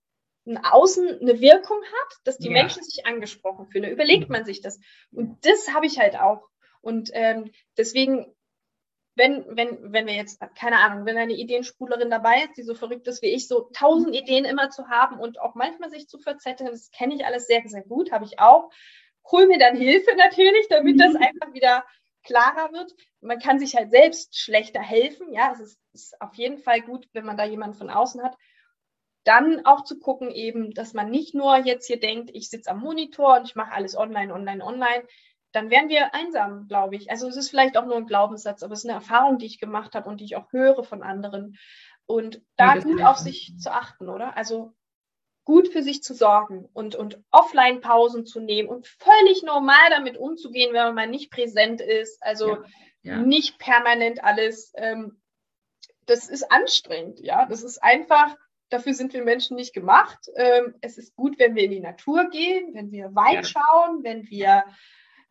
[0.47, 2.53] eine Außen eine Wirkung hat, dass die ja.
[2.53, 3.91] Menschen sich angesprochen fühlen.
[3.91, 4.81] Überlegt man sich das.
[5.13, 6.49] Und das habe ich halt auch.
[6.81, 8.35] Und ähm, deswegen,
[9.17, 13.07] wenn, wenn, wenn wir jetzt, keine Ahnung, wenn eine Ideenspruderin dabei ist, die so verrückt
[13.07, 16.71] ist wie ich, so tausend Ideen immer zu haben und auch manchmal sich zu verzetteln,
[16.71, 18.71] das kenne ich alles sehr, sehr gut, habe ich auch.
[19.31, 21.23] Hol mir dann Hilfe natürlich, damit das mhm.
[21.23, 21.85] einfach wieder
[22.23, 22.95] klarer wird.
[23.21, 25.33] Man kann sich halt selbst schlechter helfen.
[25.33, 28.37] Ja, es ist, ist auf jeden Fall gut, wenn man da jemanden von außen hat.
[29.25, 32.81] Dann auch zu gucken eben, dass man nicht nur jetzt hier denkt, ich sitze am
[32.81, 35.05] Monitor und ich mache alles online, online, online.
[35.53, 37.11] Dann wären wir einsam, glaube ich.
[37.11, 39.59] Also es ist vielleicht auch nur ein Glaubenssatz, aber es ist eine Erfahrung, die ich
[39.59, 41.57] gemacht habe und die ich auch höre von anderen.
[42.07, 44.37] Und da gut auf sich zu achten, oder?
[44.37, 44.75] Also
[45.45, 50.73] gut für sich zu sorgen und, und Offline-Pausen zu nehmen und völlig normal damit umzugehen,
[50.73, 52.23] wenn man mal nicht präsent ist.
[52.23, 52.65] Also ja,
[53.03, 53.17] ja.
[53.19, 54.73] nicht permanent alles.
[54.77, 55.21] Ähm,
[56.07, 57.47] das ist anstrengend, ja.
[57.47, 58.37] Das ist einfach,
[58.69, 60.19] dafür sind wir Menschen nicht gemacht.
[60.37, 63.45] Ähm, es ist gut, wenn wir in die Natur gehen, wenn wir weit ja.
[63.45, 64.65] schauen, wenn wir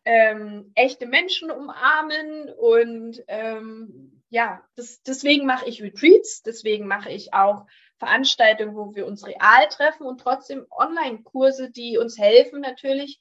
[0.04, 7.34] ähm, echte Menschen umarmen und ähm, ja, das, deswegen mache ich Retreats, deswegen mache ich
[7.34, 7.66] auch
[8.00, 13.20] Veranstaltungen, wo wir uns real treffen und trotzdem Online-Kurse, die uns helfen, natürlich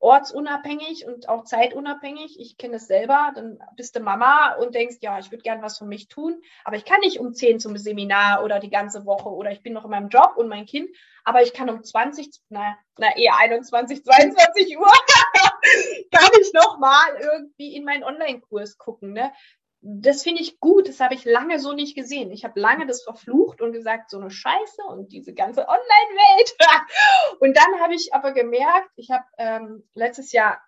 [0.00, 2.38] ortsunabhängig und auch zeitunabhängig.
[2.38, 5.78] Ich kenne es selber, dann bist du Mama und denkst, ja, ich würde gern was
[5.78, 9.30] für mich tun, aber ich kann nicht um 10 zum Seminar oder die ganze Woche
[9.30, 10.88] oder ich bin noch in meinem Job und mein Kind,
[11.24, 14.86] aber ich kann um 20, na, na eher 21, 22 Uhr,
[16.12, 19.12] kann ich noch mal irgendwie in meinen Online-Kurs gucken.
[19.12, 19.32] Ne?
[19.80, 22.32] Das finde ich gut, das habe ich lange so nicht gesehen.
[22.32, 26.56] Ich habe lange das verflucht und gesagt, so eine Scheiße und diese ganze Online-Welt.
[27.40, 30.60] und dann habe ich aber gemerkt, ich habe ähm, letztes Jahr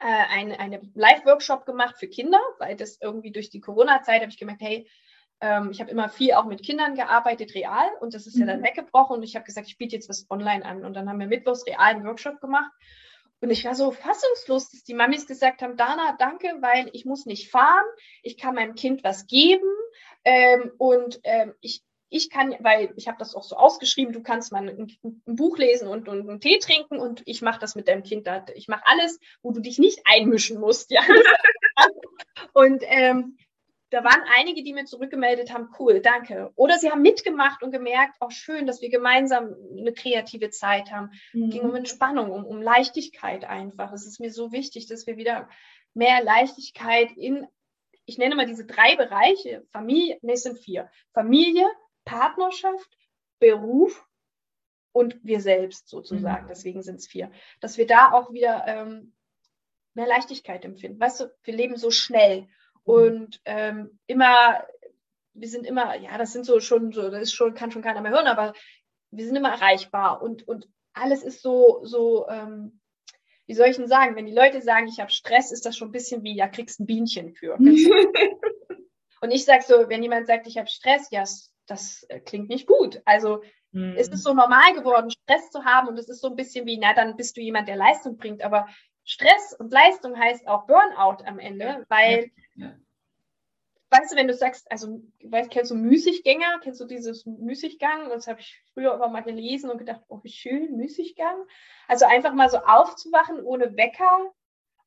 [0.00, 4.38] äh, eine, eine Live-Workshop gemacht für Kinder, weil das irgendwie durch die Corona-Zeit habe ich
[4.38, 4.88] gemerkt, hey,
[5.40, 8.42] ähm, ich habe immer viel auch mit Kindern gearbeitet, real, und das ist mhm.
[8.42, 8.64] ja dann mhm.
[8.64, 10.84] weggebrochen und ich habe gesagt, ich biete jetzt was online an.
[10.84, 12.70] Und dann haben wir mittwochs real einen Workshop gemacht
[13.40, 17.26] und ich war so fassungslos, dass die Mamis gesagt haben, Dana, danke, weil ich muss
[17.26, 17.84] nicht fahren,
[18.22, 19.68] ich kann meinem Kind was geben
[20.24, 24.52] ähm, und ähm, ich, ich kann, weil ich habe das auch so ausgeschrieben, du kannst
[24.52, 27.88] mal ein, ein Buch lesen und, und, einen Tee trinken und ich mache das mit
[27.88, 28.28] deinem Kind.
[28.54, 30.90] Ich mache alles, wo du dich nicht einmischen musst.
[30.90, 31.02] Ja?
[32.52, 33.36] und ähm,
[33.94, 36.50] da waren einige, die mir zurückgemeldet haben, cool, danke.
[36.56, 41.12] Oder sie haben mitgemacht und gemerkt, auch schön, dass wir gemeinsam eine kreative Zeit haben.
[41.32, 41.50] Mhm.
[41.50, 43.92] Ging um Entspannung, um, um Leichtigkeit einfach.
[43.92, 45.48] Es ist mir so wichtig, dass wir wieder
[45.94, 47.46] mehr Leichtigkeit in,
[48.04, 50.90] ich nenne mal diese drei Bereiche, Familie, ne, es sind vier.
[51.12, 51.64] Familie,
[52.04, 52.98] Partnerschaft,
[53.38, 54.04] Beruf
[54.90, 56.46] und wir selbst sozusagen.
[56.46, 56.48] Mhm.
[56.48, 57.30] Deswegen sind es vier.
[57.60, 59.14] Dass wir da auch wieder ähm,
[59.94, 60.98] mehr Leichtigkeit empfinden.
[60.98, 62.48] Weißt du, wir leben so schnell.
[62.84, 64.64] Und ähm, immer,
[65.32, 68.02] wir sind immer, ja, das sind so schon, so, das ist schon, kann schon keiner
[68.02, 68.52] mehr hören, aber
[69.10, 72.80] wir sind immer erreichbar und, und alles ist so, so, ähm,
[73.46, 75.88] wie soll ich denn sagen, wenn die Leute sagen, ich habe Stress, ist das schon
[75.88, 77.54] ein bisschen wie, ja, kriegst ein Bienchen für.
[79.20, 81.24] und ich sage so, wenn jemand sagt, ich habe Stress, ja,
[81.66, 83.02] das äh, klingt nicht gut.
[83.04, 83.94] Also mhm.
[83.96, 86.78] es ist so normal geworden, Stress zu haben und es ist so ein bisschen wie,
[86.78, 88.66] na, dann bist du jemand, der Leistung bringt, aber
[89.04, 92.30] Stress und Leistung heißt auch Burnout am Ende, weil
[93.94, 96.60] weißt du, wenn du sagst, also, weißt, kennst du Müßiggänger?
[96.62, 98.08] Kennst du dieses Müßiggang?
[98.08, 101.44] Das habe ich früher immer mal gelesen und gedacht, oh, wie schön, Müßiggang.
[101.88, 104.32] Also einfach mal so aufzuwachen ohne Wecker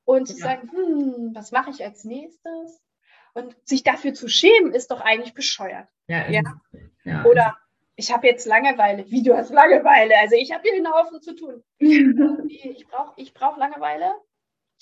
[0.04, 0.44] und zu ja.
[0.44, 2.82] sagen, hm, was mache ich als nächstes?
[3.34, 5.88] Und sich dafür zu schämen, ist doch eigentlich bescheuert.
[6.08, 6.28] Ja.
[6.30, 6.42] ja?
[7.04, 7.56] ja Oder
[7.96, 9.10] ich habe jetzt Langeweile.
[9.10, 10.18] Wie, du hast Langeweile?
[10.20, 11.64] Also ich habe hier einen Haufen zu tun.
[11.80, 14.16] ich brauche ich brauch Langeweile.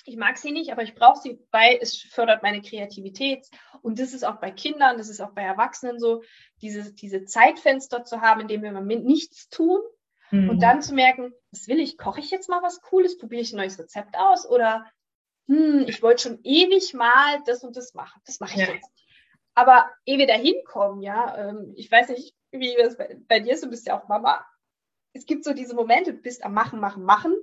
[0.07, 3.47] Ich mag sie nicht, aber ich brauche sie, weil es fördert meine Kreativität.
[3.81, 6.21] Und das ist auch bei Kindern, das ist auch bei Erwachsenen so,
[6.61, 9.79] diese, diese Zeitfenster zu haben, in dem wir mal nichts tun
[10.29, 10.49] mhm.
[10.49, 11.97] und dann zu merken, was will ich?
[11.97, 13.17] Koche ich jetzt mal was Cooles?
[13.17, 14.47] Probiere ich ein neues Rezept aus?
[14.47, 14.85] Oder
[15.47, 18.21] hm, ich wollte schon ewig mal das und das machen.
[18.25, 18.73] Das mache ich ja.
[18.73, 18.89] jetzt.
[19.55, 23.53] Aber ehe wir da hinkommen, ja, ähm, ich weiß nicht, wie das bei, bei dir
[23.53, 24.45] ist, du bist ja auch Mama.
[25.13, 27.35] Es gibt so diese Momente, du bist am Machen, Machen, Machen.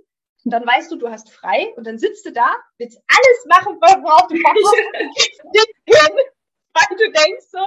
[0.45, 3.77] Und dann weißt du, du hast frei und dann sitzt du da, willst alles machen,
[3.81, 4.77] worauf du Bock hast.
[6.75, 7.59] weil du denkst so,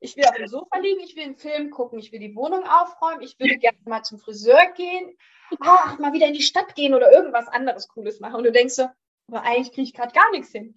[0.00, 2.64] ich will auf dem Sofa liegen, ich will einen Film gucken, ich will die Wohnung
[2.64, 5.16] aufräumen, ich würde gerne mal zum Friseur gehen,
[5.60, 8.36] ach, mal wieder in die Stadt gehen oder irgendwas anderes Cooles machen.
[8.36, 8.88] Und du denkst so,
[9.28, 10.76] aber eigentlich kriege ich gerade gar nichts hin.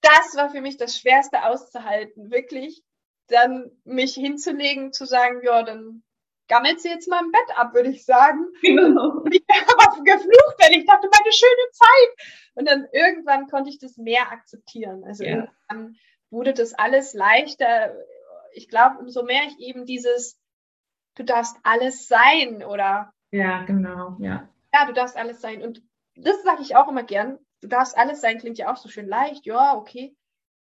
[0.00, 2.82] Das war für mich das Schwerste auszuhalten, wirklich
[3.28, 6.02] dann mich hinzulegen, zu sagen, ja, dann
[6.52, 8.46] gammelt sie jetzt mal im Bett ab, würde ich sagen.
[8.62, 9.24] Genau.
[9.32, 12.28] Ich habe geflucht, weil ich dachte, meine schöne Zeit.
[12.54, 15.04] Und dann irgendwann konnte ich das mehr akzeptieren.
[15.04, 15.48] Also ja.
[15.68, 15.96] irgendwann
[16.30, 17.94] wurde das alles leichter.
[18.52, 20.38] Ich glaube, umso mehr ich eben dieses,
[21.14, 23.12] du darfst alles sein, oder?
[23.30, 24.48] Ja, genau, ja.
[24.74, 25.62] Ja, du darfst alles sein.
[25.62, 25.82] Und
[26.16, 29.08] das sage ich auch immer gern du darfst alles sein, klingt ja auch so schön
[29.08, 29.46] leicht.
[29.46, 30.14] Ja, okay.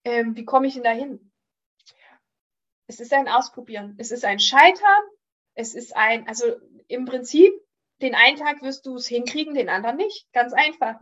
[0.04, 1.30] Ähm, wie komme ich denn da hin?
[2.88, 3.94] Es ist ein Ausprobieren.
[3.98, 5.02] Es ist ein Scheitern.
[5.56, 6.44] Es ist ein, also
[6.86, 7.52] im Prinzip,
[8.00, 10.30] den einen Tag wirst du es hinkriegen, den anderen nicht.
[10.32, 11.00] Ganz einfach.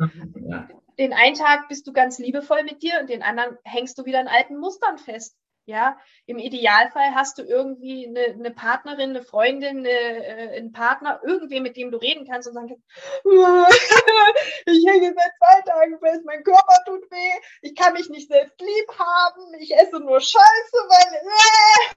[0.48, 0.68] Ja.
[0.98, 4.20] Den einen Tag bist du ganz liebevoll mit dir und den anderen hängst du wieder
[4.20, 5.36] in alten Mustern fest.
[5.66, 11.20] Ja, im Idealfall hast du irgendwie eine, eine Partnerin, eine Freundin, eine, äh, einen Partner,
[11.24, 12.84] irgendwie mit dem du reden kannst und sagen kannst,
[14.66, 18.60] ich hänge seit zwei Tagen fest, mein Körper tut weh, ich kann mich nicht selbst
[18.60, 21.22] lieb haben, ich esse nur Scheiße, weil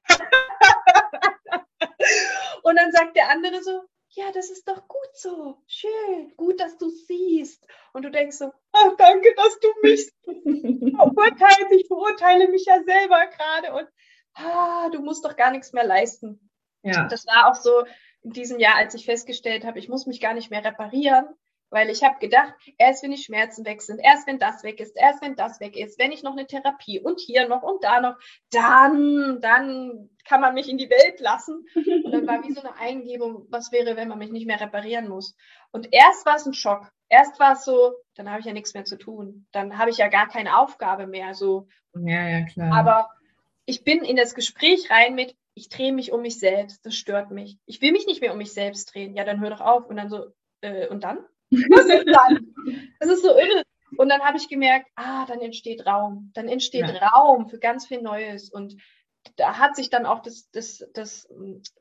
[2.63, 6.77] und dann sagt der andere so, ja, das ist doch gut so, schön, gut, dass
[6.77, 7.65] du siehst.
[7.93, 10.11] Und du denkst so, ach, danke, dass du mich
[10.95, 11.71] verurteilst.
[11.71, 13.87] Ich verurteile mich ja selber gerade und
[14.33, 16.49] ah, du musst doch gar nichts mehr leisten.
[16.83, 17.07] Ja.
[17.07, 17.85] Das war auch so
[18.23, 21.27] in diesem Jahr, als ich festgestellt habe, ich muss mich gar nicht mehr reparieren,
[21.70, 24.95] weil ich habe gedacht, erst wenn die Schmerzen weg sind, erst wenn das weg ist,
[24.95, 27.99] erst wenn das weg ist, wenn ich noch eine Therapie und hier noch und da
[27.99, 28.15] noch,
[28.51, 31.65] dann, dann kann man mich in die Welt lassen.
[31.76, 35.07] Und dann war wie so eine Eingebung, was wäre, wenn man mich nicht mehr reparieren
[35.09, 35.36] muss.
[35.72, 36.91] Und erst war es ein Schock.
[37.09, 39.47] Erst war es so, dann habe ich ja nichts mehr zu tun.
[39.51, 41.34] Dann habe ich ja gar keine Aufgabe mehr.
[41.34, 41.68] So.
[41.95, 42.74] Ja, ja, klar.
[42.74, 43.09] Aber
[43.65, 47.32] ich bin in das Gespräch rein mit, ich drehe mich um mich selbst, das stört
[47.32, 47.57] mich.
[47.65, 49.15] Ich will mich nicht mehr um mich selbst drehen.
[49.15, 49.88] Ja, dann hör doch auf.
[49.88, 50.28] Und dann so,
[50.61, 51.20] äh, und dann?
[51.69, 52.53] Was ist dann?
[52.99, 53.63] Das ist so irre.
[53.97, 56.31] Und dann habe ich gemerkt, ah, dann entsteht Raum.
[56.33, 57.07] Dann entsteht ja.
[57.07, 58.49] Raum für ganz viel Neues.
[58.49, 58.75] Und
[59.35, 61.27] da hat sich dann auch das, das, das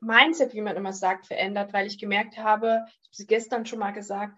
[0.01, 3.79] Mindset, wie man immer sagt, verändert, weil ich gemerkt habe, ich habe es gestern schon
[3.79, 4.33] mal gesagt,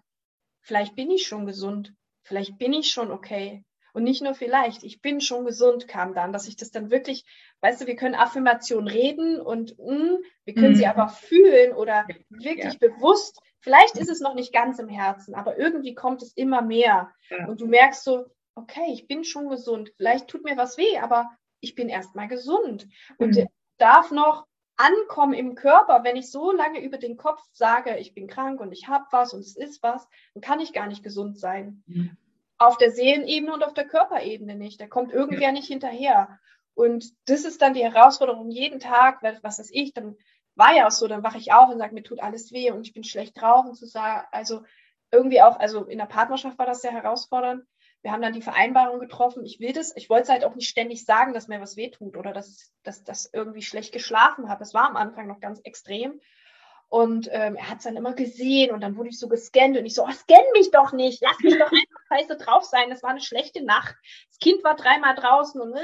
[0.62, 1.94] vielleicht bin ich schon gesund.
[2.22, 3.64] Vielleicht bin ich schon okay.
[3.92, 7.24] Und nicht nur vielleicht, ich bin schon gesund, kam dann, dass ich das dann wirklich,
[7.60, 10.76] weißt du, wir können Affirmationen reden und mh, hm, wir können mhm.
[10.76, 12.78] sie aber fühlen oder wirklich ja.
[12.78, 17.12] bewusst Vielleicht ist es noch nicht ganz im Herzen, aber irgendwie kommt es immer mehr.
[17.28, 17.46] Ja.
[17.46, 19.92] Und du merkst so, okay, ich bin schon gesund.
[19.96, 21.30] Vielleicht tut mir was weh, aber
[21.60, 22.88] ich bin erstmal gesund.
[23.18, 23.48] Und mhm.
[23.76, 28.28] darf noch ankommen im Körper, wenn ich so lange über den Kopf sage, ich bin
[28.28, 31.38] krank und ich habe was und es ist was, dann kann ich gar nicht gesund
[31.38, 31.82] sein.
[31.86, 32.16] Mhm.
[32.60, 34.80] Auf der Seelenebene und auf der Körperebene nicht.
[34.80, 35.52] Da kommt irgendwer ja.
[35.52, 36.38] nicht hinterher.
[36.74, 40.16] Und das ist dann die Herausforderung jeden Tag, was weiß ich, dann
[40.54, 42.86] war ja auch so, dann wache ich auf und sage, mir tut alles weh und
[42.86, 44.62] ich bin schlecht drauf und zu sagen, also
[45.10, 47.64] irgendwie auch, also in der Partnerschaft war das sehr herausfordernd.
[48.02, 50.68] Wir haben dann die Vereinbarung getroffen, ich will das, ich wollte es halt auch nicht
[50.68, 54.60] ständig sagen, dass mir was weh tut oder dass, dass das irgendwie schlecht geschlafen habe.
[54.60, 56.20] Das war am Anfang noch ganz extrem.
[56.88, 59.86] Und ähm, er hat es dann immer gesehen und dann wurde ich so gescannt und
[59.86, 62.90] ich so, oh, scann mich doch nicht, lass mich doch einfach scheiße drauf sein.
[62.90, 63.94] Das war eine schlechte Nacht.
[64.28, 65.78] Das Kind war dreimal draußen und, äh.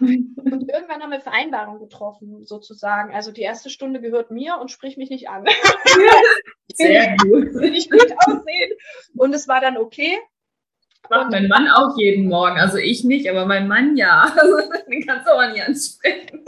[0.00, 0.36] und
[0.72, 3.14] irgendwann haben wir Vereinbarung getroffen, sozusagen.
[3.14, 5.44] Also die erste Stunde gehört mir und sprich mich nicht an.
[6.74, 7.54] Sehr gut.
[7.54, 8.72] Will ich gut aussehen.
[9.14, 10.18] Und es war dann okay.
[11.10, 12.58] Macht mein Mann auch jeden Morgen.
[12.58, 14.32] Also ich nicht, aber mein Mann ja.
[14.36, 16.44] Also, den kannst du auch nicht ansprechen.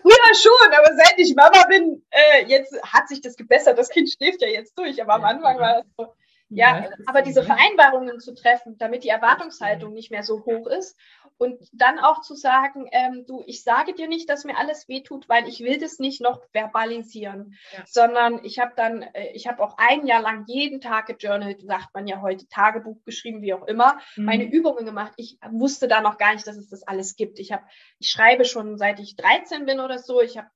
[0.00, 3.76] Früher schon, aber seit ich Mama bin, äh, jetzt hat sich das gebessert.
[3.76, 6.14] Das Kind schläft ja jetzt durch, aber am Anfang war das so.
[6.48, 10.96] Ja, ja aber diese Vereinbarungen zu treffen, damit die Erwartungshaltung nicht mehr so hoch ist
[11.38, 15.28] Und dann auch zu sagen, ähm, du, ich sage dir nicht, dass mir alles wehtut,
[15.28, 17.84] weil ich will das nicht noch verbalisieren, ja.
[17.86, 21.92] sondern ich habe dann, äh, ich habe auch ein Jahr lang jeden Tag gejournalt, sagt
[21.94, 24.24] man ja heute, Tagebuch geschrieben, wie auch immer, mhm.
[24.24, 25.12] meine Übungen gemacht.
[25.16, 27.38] Ich wusste da noch gar nicht, dass es das alles gibt.
[27.38, 27.64] Ich habe,
[27.98, 30.20] ich schreibe schon seit ich 13 bin oder so.
[30.22, 30.48] Ich habe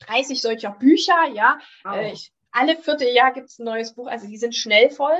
[0.00, 1.58] 30 solcher Bücher, ja.
[1.84, 1.96] Wow.
[1.96, 5.18] Äh, ich, alle vierte Jahr gibt es ein neues Buch, also die sind schnell voll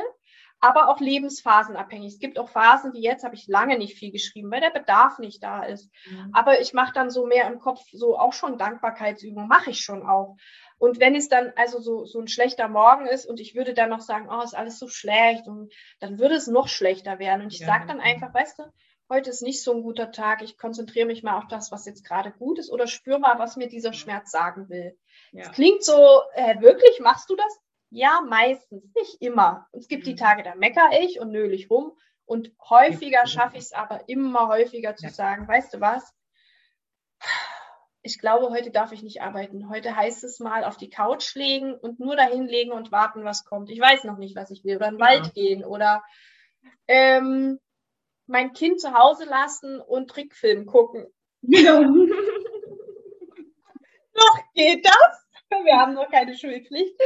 [0.60, 2.14] aber auch lebensphasenabhängig.
[2.14, 5.18] Es gibt auch Phasen wie jetzt, habe ich lange nicht viel geschrieben, weil der Bedarf
[5.18, 5.90] nicht da ist.
[6.06, 6.30] Mhm.
[6.32, 10.06] Aber ich mache dann so mehr im Kopf, so auch schon Dankbarkeitsübungen, mache ich schon
[10.06, 10.36] auch.
[10.78, 13.90] Und wenn es dann also so, so ein schlechter Morgen ist und ich würde dann
[13.90, 17.42] noch sagen, oh, ist alles so schlecht, und dann würde es noch schlechter werden.
[17.42, 17.66] Und ich ja.
[17.66, 18.64] sage dann einfach, weißt du,
[19.08, 22.04] heute ist nicht so ein guter Tag, ich konzentriere mich mal auf das, was jetzt
[22.04, 24.98] gerade gut ist oder spüre mal, was mir dieser Schmerz sagen will.
[25.32, 25.44] Ja.
[25.44, 27.60] Das klingt so, äh, wirklich, machst du das?
[27.90, 29.68] Ja, meistens, nicht immer.
[29.72, 30.18] Es gibt die mhm.
[30.18, 31.96] Tage, da meckere ich und nöle ich rum.
[32.24, 36.12] Und häufiger schaffe ich es aber immer häufiger zu sagen, weißt du was?
[38.02, 39.68] Ich glaube, heute darf ich nicht arbeiten.
[39.68, 43.44] Heute heißt es mal auf die Couch legen und nur dahin legen und warten, was
[43.44, 43.70] kommt.
[43.70, 44.76] Ich weiß noch nicht, was ich will.
[44.76, 46.04] Oder in den Wald gehen oder
[46.88, 47.60] ähm,
[48.26, 51.06] mein Kind zu Hause lassen und Trickfilm gucken.
[51.42, 51.80] Ja.
[51.80, 52.04] noch
[54.54, 55.26] geht das?
[55.48, 57.00] Wir haben noch keine Schulpflicht.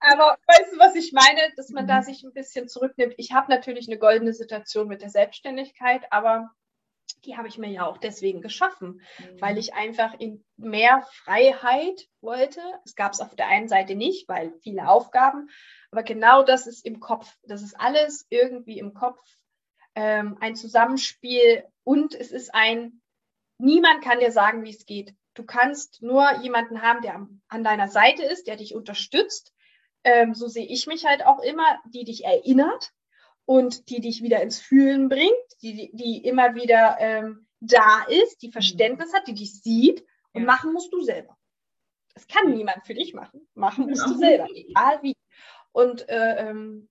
[0.00, 1.52] Aber weißt du, was ich meine?
[1.56, 3.14] Dass man da sich ein bisschen zurücknimmt.
[3.18, 6.50] Ich habe natürlich eine goldene Situation mit der Selbstständigkeit, aber
[7.24, 9.40] die habe ich mir ja auch deswegen geschaffen, mhm.
[9.40, 12.60] weil ich einfach in mehr Freiheit wollte.
[12.84, 15.48] Es gab es auf der einen Seite nicht, weil viele Aufgaben,
[15.90, 17.36] aber genau das ist im Kopf.
[17.42, 19.20] Das ist alles irgendwie im Kopf,
[19.96, 23.00] ähm, ein Zusammenspiel und es ist ein,
[23.58, 25.14] niemand kann dir sagen, wie es geht.
[25.34, 29.52] Du kannst nur jemanden haben, der an deiner Seite ist, der dich unterstützt.
[30.04, 32.92] Ähm, so sehe ich mich halt auch immer, die dich erinnert
[33.46, 35.32] und die dich wieder ins Fühlen bringt,
[35.62, 40.46] die, die immer wieder ähm, da ist, die Verständnis hat, die dich sieht und ja.
[40.46, 41.36] machen musst du selber.
[42.14, 43.48] Das kann niemand für dich machen.
[43.54, 44.12] Machen musst ja.
[44.12, 45.16] du selber, egal wie.
[45.72, 46.88] Und äh, ähm,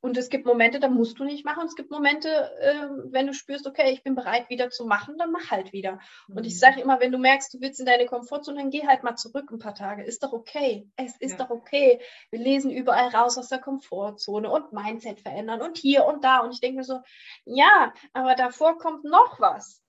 [0.00, 1.62] und es gibt Momente, da musst du nicht machen.
[1.62, 2.28] Und es gibt Momente,
[2.60, 5.98] äh, wenn du spürst, okay, ich bin bereit, wieder zu machen, dann mach halt wieder.
[6.28, 6.36] Mhm.
[6.36, 6.58] Und ich mhm.
[6.58, 9.50] sage immer, wenn du merkst, du willst in deine Komfortzone, dann geh halt mal zurück
[9.50, 10.04] ein paar Tage.
[10.04, 10.88] Ist doch okay.
[10.94, 11.38] Es ist ja.
[11.38, 12.00] doch okay.
[12.30, 16.40] Wir lesen überall raus aus der Komfortzone und Mindset verändern und hier und da.
[16.40, 17.00] Und ich denke mir so,
[17.44, 19.82] ja, aber davor kommt noch was.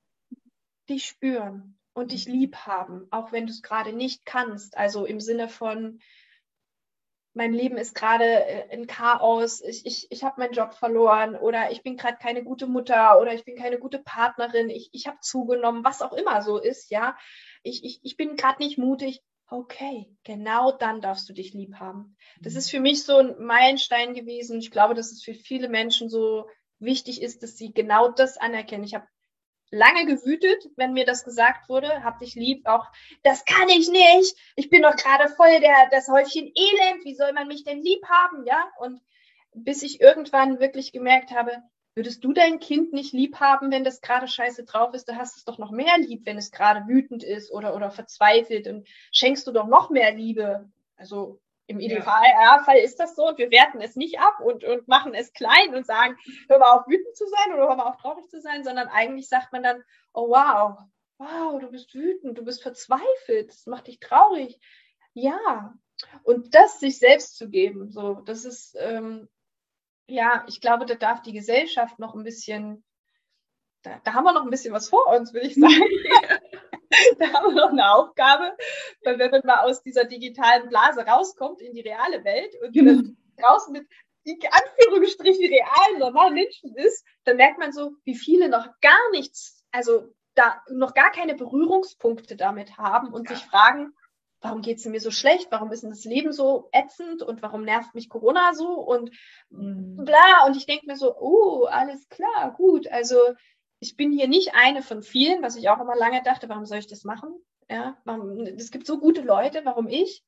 [0.90, 2.34] Dich spüren und dich mhm.
[2.34, 4.76] lieb haben, auch wenn du es gerade nicht kannst.
[4.76, 6.00] Also im Sinne von,
[7.40, 11.72] mein Leben ist gerade äh, in Chaos, ich, ich, ich habe meinen Job verloren oder
[11.72, 15.20] ich bin gerade keine gute Mutter oder ich bin keine gute Partnerin, ich, ich habe
[15.22, 17.18] zugenommen, was auch immer so ist, ja.
[17.64, 19.22] Ich, ich, ich bin gerade nicht mutig.
[19.48, 22.18] Okay, genau dann darfst du dich lieb haben.
[22.42, 24.60] Das ist für mich so ein Meilenstein gewesen.
[24.60, 26.46] Ich glaube, dass es für viele Menschen so
[26.78, 28.84] wichtig ist, dass sie genau das anerkennen.
[28.84, 29.08] Ich habe
[29.72, 32.88] lange gewütet, wenn mir das gesagt wurde, hab dich lieb, auch,
[33.24, 37.34] das kann ich nicht, ich bin doch gerade voll der, das Häufchen Elend, wie soll
[37.34, 38.70] man mich denn lieb haben, ja?
[38.80, 39.02] Und
[39.54, 41.64] bis ich irgendwann wirklich gemerkt habe,
[41.96, 45.38] würdest du dein Kind nicht lieb haben, wenn das gerade scheiße drauf ist, du hast
[45.38, 49.46] es doch noch mehr lieb, wenn es gerade wütend ist oder, oder verzweifelt und schenkst
[49.48, 50.70] du doch noch mehr Liebe.
[50.96, 51.40] Also
[51.70, 52.84] im Idealfall ja.
[52.84, 55.86] ist das so und wir werten es nicht ab und, und machen es klein und
[55.86, 56.18] sagen,
[56.50, 59.30] hör mal auf wütend zu sein oder hör mal auf traurig zu sein, sondern eigentlich
[59.30, 60.80] sagt man dann, oh wow,
[61.20, 64.60] wow, du bist wütend, du bist verzweifelt, das macht dich traurig.
[65.14, 65.76] Ja,
[66.24, 69.30] und das sich selbst zu geben, so, das ist, ähm,
[70.08, 72.84] ja, ich glaube, da darf die Gesellschaft noch ein bisschen,
[73.84, 75.84] da, da haben wir noch ein bisschen was vor uns, will ich sagen.
[77.20, 78.56] da haben wir noch eine Aufgabe,
[79.04, 83.18] weil wenn man mal aus dieser digitalen Blase rauskommt in die reale Welt und mhm.
[83.38, 83.88] draußen mit
[84.26, 89.64] die Anführungsstrichen realen, normalen Menschen ist, dann merkt man so, wie viele noch gar nichts,
[89.72, 93.36] also da noch gar keine Berührungspunkte damit haben und ja.
[93.36, 93.94] sich fragen,
[94.42, 95.48] warum geht es mir so schlecht?
[95.52, 97.22] Warum ist denn das Leben so ätzend?
[97.22, 98.70] Und warum nervt mich Corona so?
[98.70, 99.12] Und
[99.50, 100.04] mhm.
[100.06, 100.46] bla.
[100.46, 102.88] Und ich denke mir so, oh, alles klar, gut.
[102.90, 103.18] Also
[103.80, 106.80] ich bin hier nicht eine von vielen, was ich auch immer lange dachte, warum soll
[106.80, 107.34] ich das machen?
[107.70, 107.98] Ja,
[108.58, 110.24] es gibt so gute Leute, warum ich?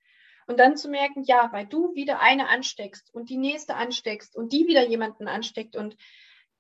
[0.48, 4.52] Und dann zu merken, ja, weil du wieder eine ansteckst und die nächste ansteckst und
[4.54, 5.96] die wieder jemanden ansteckt und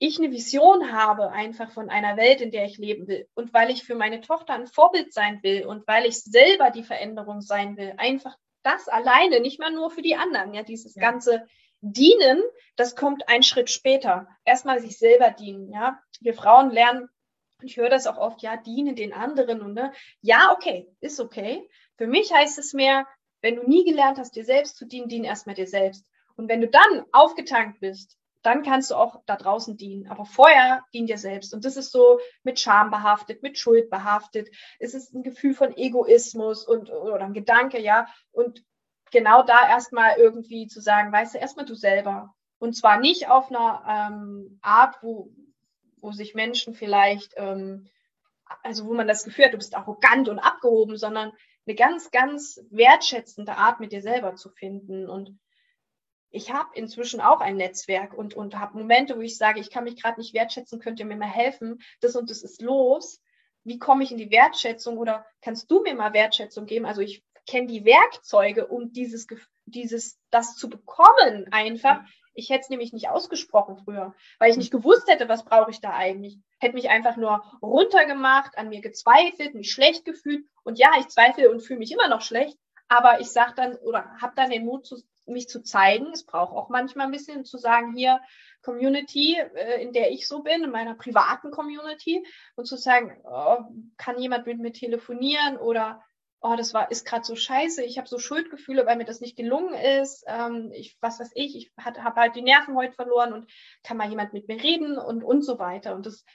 [0.03, 3.69] ich eine Vision habe einfach von einer Welt, in der ich leben will und weil
[3.69, 7.77] ich für meine Tochter ein Vorbild sein will und weil ich selber die Veränderung sein
[7.77, 11.01] will, einfach das alleine, nicht mal nur für die anderen, ja, dieses ja.
[11.01, 11.45] ganze
[11.81, 12.41] Dienen,
[12.75, 14.27] das kommt einen Schritt später.
[14.45, 15.99] Erstmal sich selber dienen, ja.
[16.19, 17.09] Wir Frauen lernen,
[17.59, 21.19] und ich höre das auch oft, ja, dienen den anderen und ne, ja, okay, ist
[21.19, 21.67] okay.
[21.97, 23.05] Für mich heißt es mehr,
[23.41, 26.05] wenn du nie gelernt hast, dir selbst zu dienen, dien erstmal dir selbst.
[26.35, 30.07] Und wenn du dann aufgetankt bist, dann kannst du auch da draußen dienen.
[30.07, 31.53] Aber vorher dien dir selbst.
[31.53, 34.49] Und das ist so mit Scham behaftet, mit Schuld behaftet.
[34.79, 38.07] Es ist ein Gefühl von Egoismus und oder ein Gedanke, ja.
[38.31, 38.63] Und
[39.11, 42.33] genau da erstmal irgendwie zu sagen, weißt du, erstmal du selber.
[42.59, 45.29] Und zwar nicht auf einer ähm, Art, wo,
[45.99, 47.87] wo sich Menschen vielleicht, ähm,
[48.63, 51.31] also wo man das Gefühl hat, du bist arrogant und abgehoben, sondern
[51.65, 55.09] eine ganz, ganz wertschätzende Art mit dir selber zu finden.
[55.09, 55.37] Und
[56.29, 59.83] ich habe inzwischen auch ein Netzwerk und, und habe Momente, wo ich sage, ich kann
[59.83, 63.21] mich gerade nicht wertschätzen, könnt ihr mir mal helfen, das und das ist los.
[63.63, 66.85] Wie komme ich in die Wertschätzung oder kannst du mir mal Wertschätzung geben?
[66.85, 69.27] Also ich kenne die Werkzeuge, um dieses,
[69.65, 72.01] dieses, das zu bekommen einfach.
[72.33, 75.81] Ich hätte es nämlich nicht ausgesprochen früher, weil ich nicht gewusst hätte, was brauche ich
[75.81, 76.39] da eigentlich.
[76.59, 80.45] Hätte mich einfach nur runtergemacht, an mir gezweifelt, mich schlecht gefühlt.
[80.63, 84.15] Und ja, ich zweifle und fühle mich immer noch schlecht, aber ich sage dann oder
[84.21, 84.95] habe dann den Mut, zu,
[85.25, 86.11] mich zu zeigen.
[86.13, 88.21] Es braucht auch manchmal ein bisschen zu sagen, hier
[88.61, 92.25] Community, äh, in der ich so bin, in meiner privaten Community,
[92.55, 93.57] und zu sagen, oh,
[93.97, 96.01] kann jemand mit mir telefonieren oder
[96.41, 99.37] oh, das war, ist gerade so scheiße, ich habe so Schuldgefühle, weil mir das nicht
[99.37, 103.49] gelungen ist, ähm, ich, was weiß ich, ich habe halt die Nerven heute verloren und
[103.83, 105.93] kann mal jemand mit mir reden und, und so weiter.
[105.95, 106.25] Und das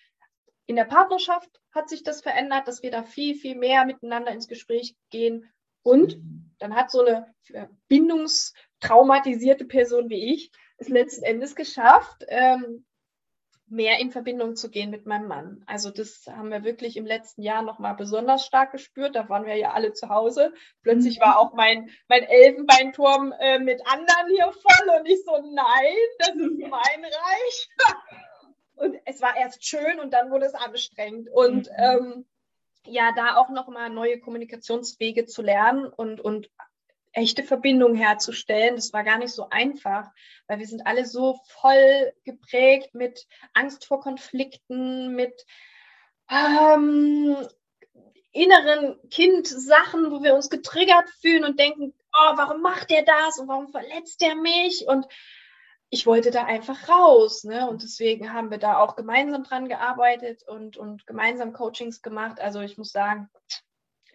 [0.66, 4.48] in der Partnerschaft hat sich das verändert, dass wir da viel, viel mehr miteinander ins
[4.48, 5.50] Gespräch gehen.
[5.82, 6.18] Und
[6.58, 7.32] dann hat so eine
[7.88, 12.84] bindungstraumatisierte Person wie ich es letzten Endes geschafft, ähm,
[13.68, 15.62] mehr in Verbindung zu gehen mit meinem Mann.
[15.66, 19.16] Also das haben wir wirklich im letzten Jahr nochmal besonders stark gespürt.
[19.16, 20.52] Da waren wir ja alle zu Hause.
[20.82, 25.96] Plötzlich war auch mein, mein Elfenbeinturm äh, mit anderen hier voll und ich so, nein,
[26.18, 27.68] das ist mein Reich.
[28.76, 31.28] und es war erst schön und dann wurde es anstrengend.
[31.32, 31.76] Und mhm.
[31.76, 32.26] ähm,
[32.86, 36.50] ja, da auch nochmal neue Kommunikationswege zu lernen und, und
[37.16, 38.76] echte Verbindung herzustellen.
[38.76, 40.10] Das war gar nicht so einfach,
[40.46, 45.46] weil wir sind alle so voll geprägt mit Angst vor Konflikten, mit
[46.30, 47.36] ähm,
[48.32, 53.48] inneren Kind-Sachen, wo wir uns getriggert fühlen und denken, oh, warum macht der das und
[53.48, 54.86] warum verletzt der mich?
[54.86, 55.06] Und
[55.88, 57.44] ich wollte da einfach raus.
[57.44, 57.66] Ne?
[57.66, 62.40] Und deswegen haben wir da auch gemeinsam dran gearbeitet und, und gemeinsam Coachings gemacht.
[62.40, 63.30] Also ich muss sagen,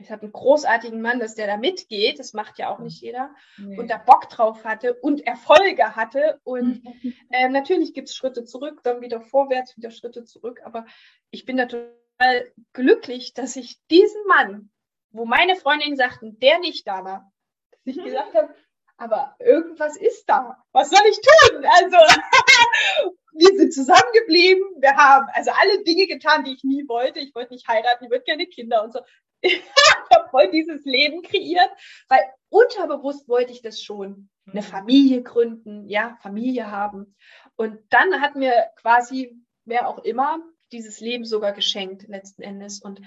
[0.02, 3.34] ich habe einen großartigen Mann, dass der da mitgeht, das macht ja auch nicht jeder,
[3.58, 3.78] nee.
[3.78, 6.40] und da Bock drauf hatte und Erfolge hatte.
[6.44, 6.84] Und
[7.30, 10.62] äh, natürlich gibt es Schritte zurück, dann wieder vorwärts, wieder Schritte zurück.
[10.64, 10.86] Aber
[11.30, 14.72] ich bin da total glücklich, dass ich diesen Mann,
[15.12, 17.32] wo meine Freundinnen sagten, der nicht da war,
[17.72, 18.54] dass ich gesagt habe,
[18.98, 20.64] aber irgendwas ist da.
[20.72, 21.66] Was soll ich tun?
[21.66, 21.98] Also,
[23.34, 24.64] wir sind zusammengeblieben.
[24.78, 27.20] Wir haben also alle Dinge getan, die ich nie wollte.
[27.20, 29.00] Ich wollte nicht heiraten, ich wollte keine Kinder und so.
[30.12, 31.70] ich habe voll dieses Leben kreiert,
[32.08, 34.30] weil unterbewusst wollte ich das schon.
[34.46, 34.66] Eine mhm.
[34.66, 37.16] Familie gründen, ja, Familie haben.
[37.56, 39.36] Und dann hat mir quasi,
[39.66, 40.40] wer auch immer,
[40.72, 42.82] dieses Leben sogar geschenkt, letzten Endes.
[42.82, 43.02] Und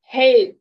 [0.00, 0.60] hey,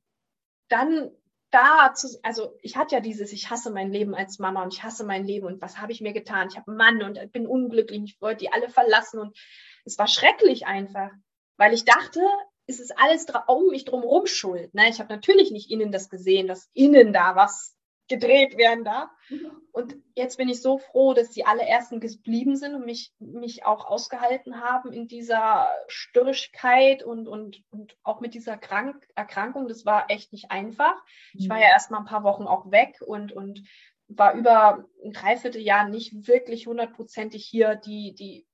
[0.67, 1.11] dann
[1.49, 4.83] da zu, also ich hatte ja dieses, ich hasse mein Leben als Mama und ich
[4.83, 6.49] hasse mein Leben und was habe ich mir getan?
[6.51, 9.37] Ich habe einen Mann und bin unglücklich, ich wollte die alle verlassen und
[9.85, 11.11] es war schrecklich einfach,
[11.55, 12.19] weil ich dachte,
[12.67, 14.73] ist es alles um mich drumherum schuld.
[14.73, 14.89] Ne?
[14.89, 19.09] Ich habe natürlich nicht innen das gesehen, dass innen da was gedreht werden darf.
[19.29, 19.51] Mhm.
[19.71, 23.85] Und jetzt bin ich so froh, dass die allerersten geblieben sind und mich, mich auch
[23.85, 29.67] ausgehalten haben in dieser Störrigkeit und, und, und auch mit dieser Krank Erkrankung.
[29.67, 30.95] Das war echt nicht einfach.
[31.33, 31.71] Ich war ja mhm.
[31.73, 33.63] erst mal ein paar Wochen auch weg und, und
[34.07, 38.46] war über ein Dreivierteljahr nicht wirklich hundertprozentig hier die, die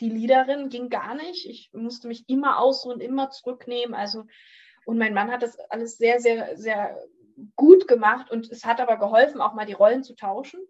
[0.00, 1.46] die Leaderin ging gar nicht.
[1.46, 3.94] Ich musste mich immer ausruhen, immer zurücknehmen.
[3.94, 4.24] Also,
[4.84, 6.98] und mein Mann hat das alles sehr, sehr, sehr
[7.56, 10.60] gut gemacht und es hat aber geholfen, auch mal die Rollen zu tauschen,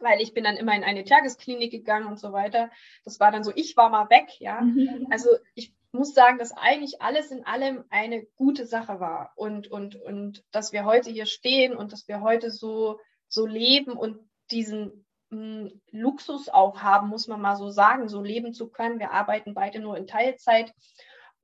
[0.00, 2.70] weil ich bin dann immer in eine Tagesklinik gegangen und so weiter.
[3.04, 4.60] Das war dann so, ich war mal weg, ja.
[4.60, 5.06] Mhm.
[5.10, 9.96] Also ich muss sagen, dass eigentlich alles in allem eine gute Sache war und, und,
[9.96, 14.18] und dass wir heute hier stehen und dass wir heute so, so leben und
[14.50, 18.98] diesen Luxus auch haben, muss man mal so sagen, so leben zu können.
[18.98, 20.72] Wir arbeiten beide nur in Teilzeit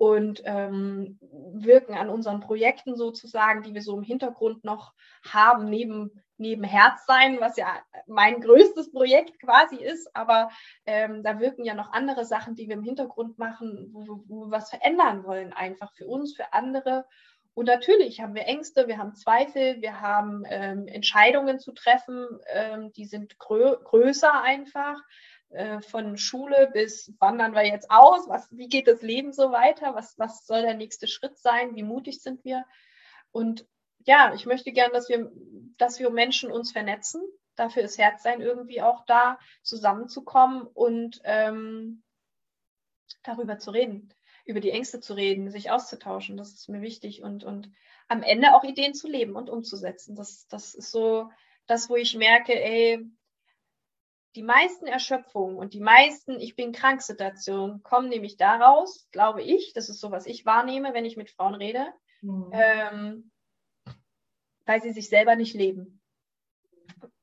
[0.03, 1.19] und ähm,
[1.53, 7.39] wirken an unseren Projekten sozusagen, die wir so im Hintergrund noch haben, neben, neben Herzsein,
[7.41, 7.69] was ja
[8.09, 10.15] mein größtes Projekt quasi ist.
[10.17, 10.51] Aber
[10.87, 14.51] ähm, da wirken ja noch andere Sachen, die wir im Hintergrund machen, wo, wo wir
[14.51, 17.05] was verändern wollen, einfach für uns, für andere.
[17.55, 22.93] Und natürlich haben wir Ängste, wir haben Zweifel, wir haben ähm, Entscheidungen zu treffen, ähm,
[22.93, 24.99] die sind grö größer einfach.
[25.51, 29.95] Äh, von Schule bis wandern wir jetzt aus, was, wie geht das Leben so weiter,
[29.95, 32.65] was, was soll der nächste Schritt sein, wie mutig sind wir.
[33.33, 33.67] Und
[34.05, 35.31] ja, ich möchte gern, dass wir,
[35.77, 37.21] dass wir Menschen uns vernetzen,
[37.57, 42.03] Dafür ist Herzsein irgendwie auch da, zusammenzukommen und ähm,
[43.23, 44.13] darüber zu reden,
[44.53, 46.37] über die Ängste zu reden, sich auszutauschen.
[46.37, 47.71] Das ist mir wichtig und, und
[48.09, 50.15] am Ende auch Ideen zu leben und umzusetzen.
[50.15, 51.31] Das, das ist so
[51.67, 53.05] das, wo ich merke, ey,
[54.35, 59.73] die meisten Erschöpfungen und die meisten Ich bin krank Situationen kommen nämlich daraus, glaube ich,
[59.73, 61.87] das ist so, was ich wahrnehme, wenn ich mit Frauen rede,
[62.21, 62.51] mhm.
[62.53, 63.31] ähm,
[64.65, 66.02] weil sie sich selber nicht leben.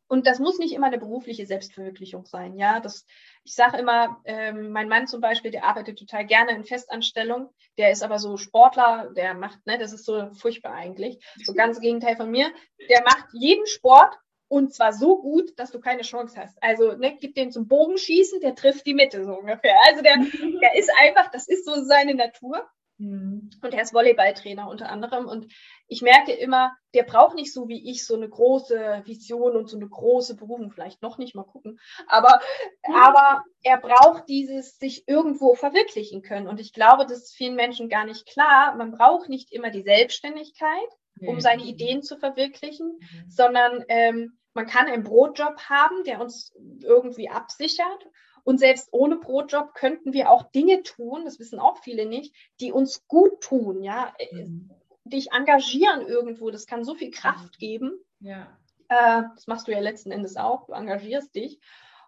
[0.09, 2.57] Und das muss nicht immer eine berufliche Selbstverwirklichung sein.
[2.57, 3.05] Ja, das,
[3.43, 7.91] ich sage immer, ähm, mein Mann zum Beispiel, der arbeitet total gerne in Festanstellung, der
[7.91, 12.15] ist aber so Sportler, der macht, ne, das ist so furchtbar eigentlich, so ganz Gegenteil
[12.15, 12.51] von mir,
[12.89, 16.57] der macht jeden Sport und zwar so gut, dass du keine Chance hast.
[16.63, 19.75] Also ne, gib den zum Bogenschießen, der trifft die Mitte so ungefähr.
[19.87, 20.15] Also der,
[20.59, 22.67] der ist einfach, das ist so seine Natur.
[22.99, 23.49] Mhm.
[23.61, 25.25] Und er ist Volleyballtrainer unter anderem.
[25.27, 25.51] Und
[25.87, 29.77] ich merke immer, der braucht nicht so wie ich so eine große Vision und so
[29.77, 31.79] eine große Berufung, vielleicht noch nicht mal gucken.
[32.07, 32.39] Aber,
[32.87, 32.95] mhm.
[32.95, 36.47] aber er braucht dieses sich irgendwo verwirklichen können.
[36.47, 38.75] Und ich glaube, das ist vielen Menschen gar nicht klar.
[38.75, 40.89] Man braucht nicht immer die Selbstständigkeit,
[41.21, 43.29] um seine Ideen zu verwirklichen, mhm.
[43.29, 48.07] sondern ähm, man kann einen Brotjob haben, der uns irgendwie absichert.
[48.43, 52.71] Und selbst ohne Brotjob könnten wir auch Dinge tun, das wissen auch viele nicht, die
[52.71, 54.13] uns gut tun, ja.
[54.31, 54.71] Mhm.
[55.03, 57.59] Dich engagieren irgendwo, das kann so viel Kraft mhm.
[57.59, 57.91] geben.
[58.19, 58.57] Ja.
[58.89, 61.59] Äh, das machst du ja letzten Endes auch, du engagierst dich.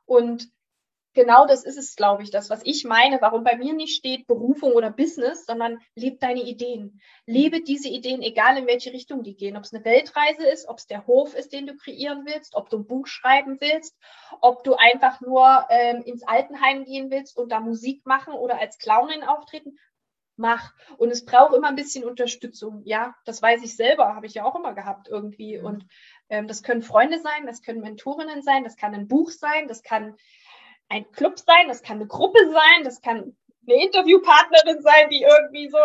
[0.06, 0.50] Und
[1.14, 4.28] genau das ist es, glaube ich, das, was ich meine, warum bei mir nicht steht
[4.28, 7.01] Berufung oder Business, sondern lebe deine Ideen.
[7.26, 9.57] Lebe diese Ideen, egal in welche Richtung die gehen.
[9.57, 12.70] Ob es eine Weltreise ist, ob es der Hof ist, den du kreieren willst, ob
[12.70, 13.97] du ein Buch schreiben willst,
[14.41, 18.78] ob du einfach nur ähm, ins Altenheim gehen willst und da Musik machen oder als
[18.78, 19.78] Clownin auftreten.
[20.38, 20.74] Mach.
[20.97, 22.82] Und es braucht immer ein bisschen Unterstützung.
[22.86, 25.59] Ja, das weiß ich selber, habe ich ja auch immer gehabt irgendwie.
[25.59, 25.86] Und
[26.30, 29.84] ähm, das können Freunde sein, das können Mentorinnen sein, das kann ein Buch sein, das
[29.84, 30.16] kann
[30.92, 33.36] ein Club sein, das kann eine Gruppe sein, das kann
[33.68, 35.78] eine Interviewpartnerin sein, die irgendwie so.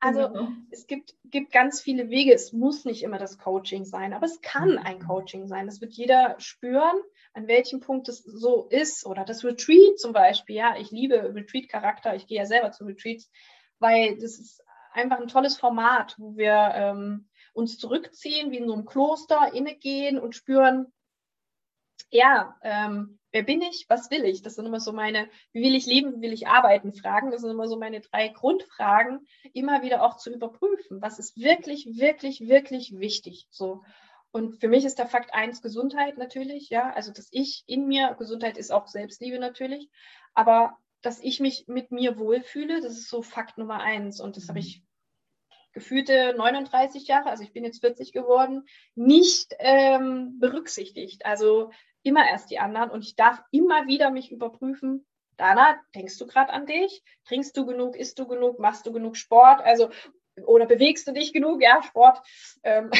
[0.00, 0.68] Also mhm.
[0.70, 2.34] es gibt, gibt ganz viele Wege.
[2.34, 4.78] Es muss nicht immer das Coaching sein, aber es kann mhm.
[4.78, 5.66] ein Coaching sein.
[5.66, 6.96] Das wird jeder spüren,
[7.32, 9.06] an welchem Punkt es so ist.
[9.06, 10.56] Oder das Retreat zum Beispiel.
[10.56, 12.14] Ja, ich liebe Retreat-Charakter.
[12.14, 13.30] Ich gehe ja selber zu Retreats,
[13.78, 18.74] weil das ist einfach ein tolles Format, wo wir ähm, uns zurückziehen, wie in so
[18.74, 20.92] einem Kloster, innegehen und spüren,
[22.10, 24.42] ja, ähm, wer bin ich, was will ich?
[24.42, 27.30] Das sind immer so meine, wie will ich leben, wie will ich arbeiten, Fragen.
[27.30, 31.02] Das sind immer so meine drei Grundfragen, immer wieder auch zu überprüfen.
[31.02, 33.46] Was ist wirklich, wirklich, wirklich wichtig?
[33.50, 33.82] So.
[34.30, 38.14] Und für mich ist der Fakt eins Gesundheit natürlich, ja, also dass ich in mir,
[38.18, 39.90] Gesundheit ist auch Selbstliebe natürlich,
[40.34, 44.20] aber dass ich mich mit mir wohlfühle, das ist so Fakt Nummer eins.
[44.20, 44.82] Und das habe ich
[45.74, 48.64] gefühlte 39 Jahre, also ich bin jetzt 40 geworden,
[48.94, 51.26] nicht ähm, berücksichtigt.
[51.26, 51.70] Also
[52.02, 55.04] immer erst die anderen und ich darf immer wieder mich überprüfen.
[55.36, 57.02] Dana, denkst du gerade an dich?
[57.24, 57.96] Trinkst du genug?
[57.96, 58.60] Isst du genug?
[58.60, 59.60] Machst du genug Sport?
[59.60, 59.90] Also
[60.46, 61.62] oder bewegst du dich genug?
[61.62, 62.20] Ja, Sport,
[62.62, 62.90] ähm,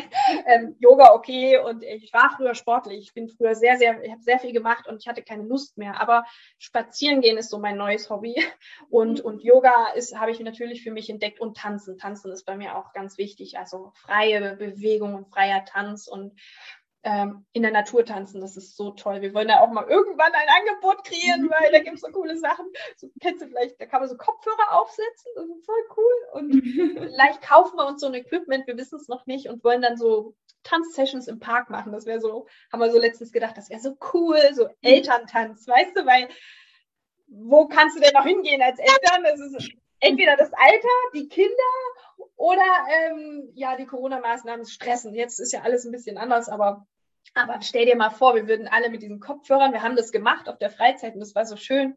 [0.46, 1.58] ähm, Yoga, okay.
[1.58, 3.06] Und ich war früher sportlich.
[3.06, 5.76] Ich bin früher sehr, sehr, ich habe sehr viel gemacht und ich hatte keine Lust
[5.76, 6.00] mehr.
[6.00, 6.24] Aber
[6.58, 8.34] spazieren gehen ist so mein neues Hobby.
[8.88, 11.98] Und, und Yoga ist, habe ich natürlich für mich entdeckt und Tanzen.
[11.98, 13.58] Tanzen ist bei mir auch ganz wichtig.
[13.58, 16.38] Also freie Bewegung und freier Tanz und
[17.04, 18.40] ähm, in der Natur tanzen.
[18.40, 19.20] Das ist so toll.
[19.20, 22.36] Wir wollen da auch mal irgendwann ein Angebot kreieren, weil da gibt es so coole
[22.36, 22.66] Sachen.
[22.96, 25.30] So, kennst du vielleicht, da kann man so Kopfhörer aufsetzen.
[25.36, 26.12] Das ist voll cool.
[26.32, 26.52] Und
[27.10, 29.96] vielleicht kaufen wir uns so ein Equipment, wir wissen es noch nicht und wollen dann
[29.96, 31.92] so Tanzsessions im Park machen.
[31.92, 35.96] Das wäre so, haben wir so letztens gedacht, das wäre so cool, so Elterntanz, weißt
[35.96, 36.28] du, weil
[37.26, 39.24] wo kannst du denn noch hingehen als Eltern?
[39.24, 41.52] Das ist entweder das Alter, die Kinder
[42.36, 45.14] oder ähm, ja, die Corona-Maßnahmen stressen.
[45.14, 46.86] Jetzt ist ja alles ein bisschen anders, aber
[47.32, 50.48] aber stell dir mal vor, wir würden alle mit diesen Kopfhörern, wir haben das gemacht
[50.48, 51.96] auf der Freizeit und das war so schön.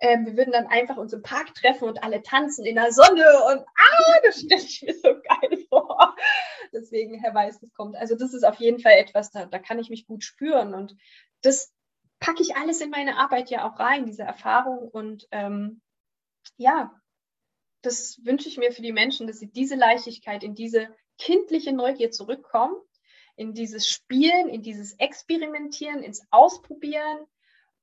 [0.00, 3.24] Ähm, wir würden dann einfach uns im Park treffen und alle tanzen in der Sonne
[3.50, 6.14] und ah, das stelle ich mir so geil vor.
[6.72, 7.96] Deswegen, Herr Weiß, das kommt.
[7.96, 10.96] Also das ist auf jeden Fall etwas, da, da kann ich mich gut spüren und
[11.42, 11.72] das
[12.20, 15.80] packe ich alles in meine Arbeit ja auch rein, diese Erfahrung und ähm,
[16.56, 16.92] ja,
[17.82, 20.88] das wünsche ich mir für die Menschen, dass sie diese Leichtigkeit in diese
[21.18, 22.76] kindliche Neugier zurückkommen
[23.38, 27.18] in dieses Spielen, in dieses Experimentieren, ins Ausprobieren.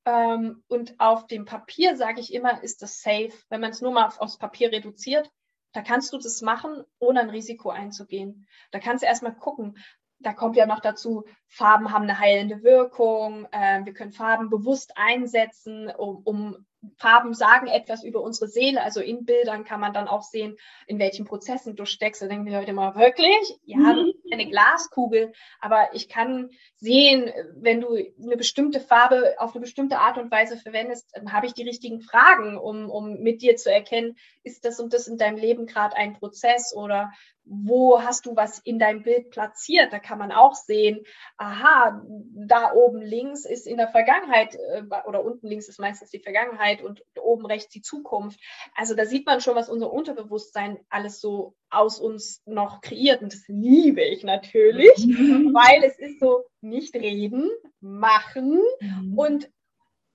[0.04, 3.32] Ähm, und auf dem Papier, sage ich immer, ist das safe.
[3.48, 5.30] Wenn man es nur mal aufs Papier reduziert,
[5.72, 8.46] da kannst du das machen, ohne ein Risiko einzugehen.
[8.70, 9.78] Da kannst du erstmal gucken.
[10.18, 13.46] Da kommt ja noch dazu, Farben haben eine heilende Wirkung.
[13.50, 16.66] Äh, wir können Farben bewusst einsetzen, um, um
[16.96, 18.82] Farben sagen etwas über unsere Seele.
[18.82, 20.56] Also in Bildern kann man dann auch sehen,
[20.86, 22.20] in welchen Prozessen du steckst.
[22.20, 23.58] Da denken die Leute immer, wirklich?
[23.64, 29.60] Ja, mhm eine Glaskugel, aber ich kann sehen, wenn du eine bestimmte Farbe auf eine
[29.60, 33.56] bestimmte Art und Weise verwendest, dann habe ich die richtigen Fragen, um, um mit dir
[33.56, 37.12] zu erkennen, ist das und das in deinem Leben gerade ein Prozess oder
[37.46, 39.92] wo hast du was in deinem Bild platziert?
[39.92, 41.04] Da kann man auch sehen,
[41.36, 42.02] aha,
[42.34, 46.82] da oben links ist in der Vergangenheit äh, oder unten links ist meistens die Vergangenheit
[46.82, 48.40] und oben rechts die Zukunft.
[48.74, 53.22] Also da sieht man schon, was unser Unterbewusstsein alles so aus uns noch kreiert.
[53.22, 57.50] Und das liebe ich natürlich, weil es ist so nicht reden,
[57.80, 59.18] machen mhm.
[59.18, 59.50] und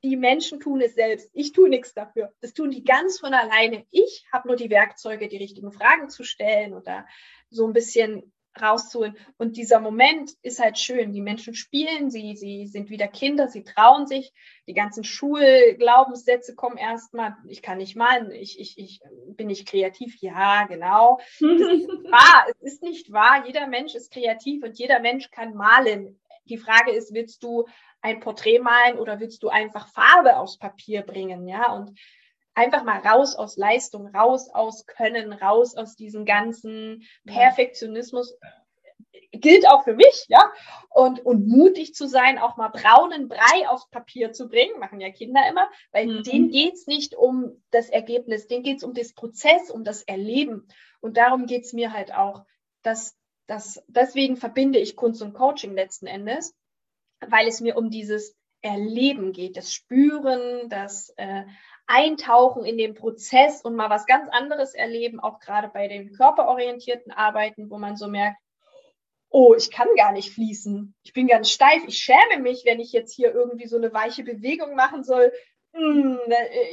[0.04, 1.30] die Menschen tun es selbst.
[1.34, 2.34] Ich tue nichts dafür.
[2.42, 3.86] Das tun die ganz von alleine.
[3.92, 7.06] Ich habe nur die Werkzeuge, die richtigen Fragen zu stellen oder
[7.50, 9.16] so ein bisschen rauszuholen.
[9.38, 11.14] Und dieser Moment ist halt schön.
[11.14, 14.34] Die Menschen spielen, sie, sie sind wieder Kinder, sie trauen sich.
[14.68, 17.36] Die ganzen Schulglaubenssätze kommen erstmal.
[17.48, 19.02] Ich kann nicht malen, ich, ich, ich
[19.36, 20.16] bin nicht kreativ.
[20.20, 21.20] Ja, genau.
[21.40, 22.48] Wahr.
[22.60, 23.46] Es ist nicht wahr.
[23.46, 26.20] Jeder Mensch ist kreativ und jeder Mensch kann malen.
[26.46, 27.66] Die Frage ist, willst du
[28.02, 31.72] ein Porträt malen oder willst du einfach Farbe aufs Papier bringen, ja?
[31.72, 31.98] Und
[32.54, 38.38] einfach mal raus aus Leistung, raus aus Können, raus aus diesem ganzen Perfektionismus.
[39.32, 40.52] Gilt auch für mich, ja.
[40.90, 45.10] Und, und mutig zu sein, auch mal braunen Brei aufs Papier zu bringen, machen ja
[45.10, 46.24] Kinder immer, weil mhm.
[46.24, 50.68] denen geht's nicht um das Ergebnis, denen geht's um das Prozess, um das Erleben.
[51.00, 52.44] Und darum geht's mir halt auch,
[52.84, 53.16] dass,
[53.48, 56.54] dass deswegen verbinde ich Kunst und Coaching letzten Endes,
[57.28, 61.44] weil es mir um dieses Erleben geht, das Spüren, das äh,
[61.88, 67.12] Eintauchen in den Prozess und mal was ganz anderes erleben, auch gerade bei den körperorientierten
[67.12, 68.38] Arbeiten, wo man so merkt,
[69.30, 72.92] oh, ich kann gar nicht fließen, ich bin ganz steif, ich schäme mich, wenn ich
[72.92, 75.32] jetzt hier irgendwie so eine weiche Bewegung machen soll,
[75.74, 76.20] hm,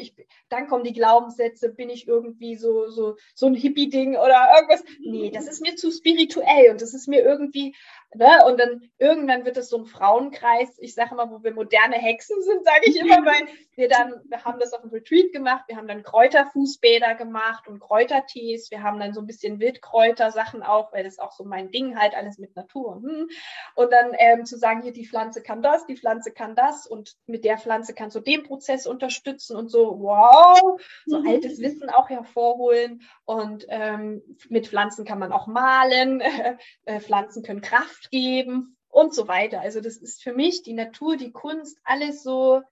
[0.01, 0.15] ich,
[0.49, 4.83] dann kommen die Glaubenssätze, bin ich irgendwie so, so, so ein Hippie-Ding oder irgendwas.
[5.01, 7.77] Nee, das ist mir zu spirituell und das ist mir irgendwie,
[8.15, 8.45] ne?
[8.47, 12.41] Und dann irgendwann wird es so ein Frauenkreis, ich sage immer, wo wir moderne Hexen
[12.43, 15.77] sind, sage ich immer, weil wir dann, wir haben das auf dem Retreat gemacht, wir
[15.77, 21.05] haben dann Kräuterfußbäder gemacht und Kräutertees, wir haben dann so ein bisschen Wildkräuter-Sachen auch, weil
[21.05, 22.97] das auch so mein Ding halt, alles mit Natur.
[22.97, 23.29] Hm.
[23.75, 27.15] Und dann ähm, zu sagen, hier die Pflanze kann das, die Pflanze kann das und
[27.27, 31.29] mit der Pflanze kannst du den Prozess unterstützen und so, wow, so mhm.
[31.29, 33.03] altes Wissen auch hervorholen.
[33.25, 36.21] Und ähm, mit Pflanzen kann man auch malen,
[36.85, 39.61] äh, Pflanzen können Kraft geben und so weiter.
[39.61, 42.63] Also das ist für mich die Natur, die Kunst, alles so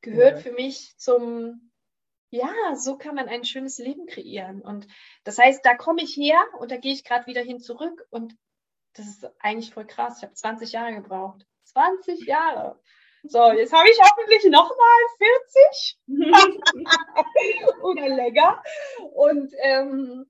[0.00, 0.40] gehört ja.
[0.40, 1.72] für mich zum,
[2.30, 4.60] ja, so kann man ein schönes Leben kreieren.
[4.60, 4.86] Und
[5.24, 8.36] das heißt, da komme ich her und da gehe ich gerade wieder hin zurück und
[8.94, 10.18] das ist eigentlich voll krass.
[10.18, 11.44] Ich habe 20 Jahre gebraucht.
[11.64, 12.80] 20 Jahre.
[13.24, 15.00] So, jetzt habe ich hoffentlich nochmal
[15.66, 15.98] 40
[17.82, 18.62] oder länger.
[19.14, 20.26] Und ähm,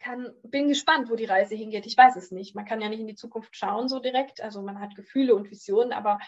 [0.00, 1.86] kann, bin gespannt, wo die Reise hingeht.
[1.86, 2.54] Ich weiß es nicht.
[2.54, 4.40] Man kann ja nicht in die Zukunft schauen so direkt.
[4.40, 6.18] Also man hat Gefühle und Visionen, aber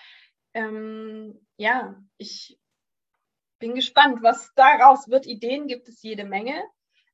[0.55, 2.59] ähm, ja, ich
[3.59, 5.27] bin gespannt, was daraus wird.
[5.27, 6.63] Ideen gibt es jede Menge.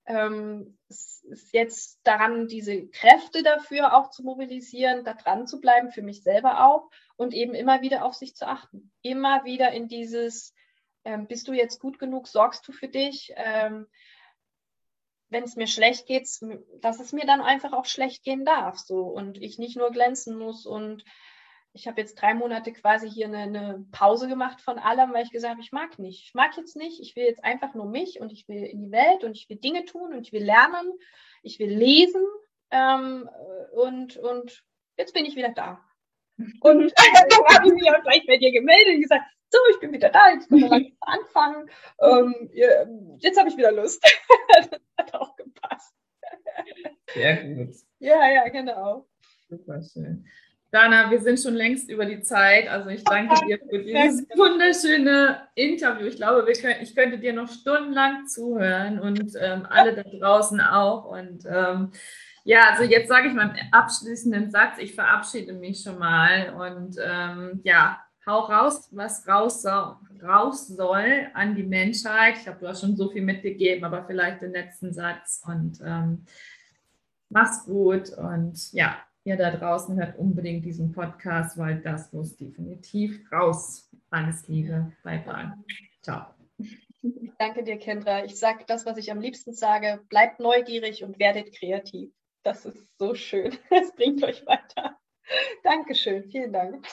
[0.07, 5.91] Ähm, es ist jetzt daran, diese Kräfte dafür auch zu mobilisieren, da dran zu bleiben,
[5.91, 8.91] für mich selber auch und eben immer wieder auf sich zu achten.
[9.03, 10.55] Immer wieder in dieses,
[11.05, 13.33] ähm, bist du jetzt gut genug, sorgst du für dich?
[13.37, 13.87] Ähm,
[15.31, 16.29] wenn es mir schlecht geht,
[16.81, 20.39] dass es mir dann einfach auch schlecht gehen darf, so und ich nicht nur glänzen
[20.39, 21.05] muss und
[21.73, 25.31] ich habe jetzt drei Monate quasi hier eine, eine, Pause gemacht von allem, weil ich
[25.31, 26.25] gesagt habe, ich mag nicht.
[26.25, 27.01] Ich mag jetzt nicht.
[27.01, 29.59] Ich will jetzt einfach nur mich und ich will in die Welt und ich will
[29.59, 30.93] Dinge tun und ich will lernen.
[31.43, 32.25] Ich will lesen.
[32.71, 33.29] Ähm,
[33.73, 34.65] und, und
[34.97, 35.81] jetzt bin ich wieder da.
[36.61, 39.93] Und dann habe ich mich auch gleich bei dir gemeldet und gesagt, so, ich bin
[39.93, 41.71] wieder da, jetzt können wir langsam anfangen.
[42.01, 44.03] Ähm, jetzt habe ich wieder Lust.
[44.71, 45.95] das hat auch gepasst.
[47.15, 47.75] Sehr gut.
[47.99, 49.07] Ja, ja, genau.
[49.49, 50.27] Super schön.
[50.71, 52.69] Dana, wir sind schon längst über die Zeit.
[52.69, 56.07] Also ich danke dir für dieses wunderschöne Interview.
[56.07, 61.07] Ich glaube, können, ich könnte dir noch stundenlang zuhören und ähm, alle da draußen auch.
[61.07, 61.93] Und ähm,
[62.45, 64.77] ja, also jetzt sage ich mal einen abschließenden Satz.
[64.79, 71.29] Ich verabschiede mich schon mal und ähm, ja, hau raus, was raus soll, raus soll
[71.35, 72.37] an die Menschheit.
[72.37, 76.25] Ich habe ja schon so viel mitgegeben, aber vielleicht den letzten Satz und ähm,
[77.31, 83.21] mach's gut und ja, ihr da draußen hört unbedingt diesen Podcast, weil das muss definitiv
[83.33, 83.91] raus.
[84.11, 84.93] Alles Liebe.
[85.03, 85.53] Bye bye.
[86.03, 86.27] Ciao.
[87.03, 88.25] Ich danke dir, Kendra.
[88.25, 90.01] Ich sage das, was ich am liebsten sage.
[90.09, 92.13] Bleibt neugierig und werdet kreativ.
[92.43, 93.57] Das ist so schön.
[93.71, 94.99] Es bringt euch weiter.
[95.63, 96.25] Dankeschön.
[96.31, 96.87] Vielen Dank.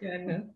[0.00, 0.55] Gerne.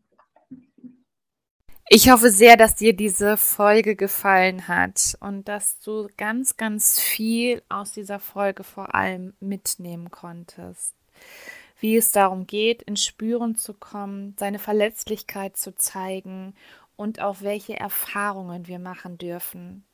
[1.93, 7.63] Ich hoffe sehr, dass dir diese Folge gefallen hat und dass du ganz, ganz viel
[7.69, 10.95] aus dieser Folge vor allem mitnehmen konntest.
[11.81, 16.55] wie es darum geht, ins Spüren zu kommen, seine Verletzlichkeit zu zeigen
[16.97, 19.85] und auch welche Erfahrungen wir machen dürfen,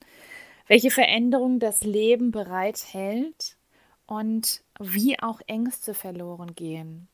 [0.67, 3.57] welche Veränderungen das Leben bereithält
[4.07, 7.09] und wie auch Ängste verloren gehen.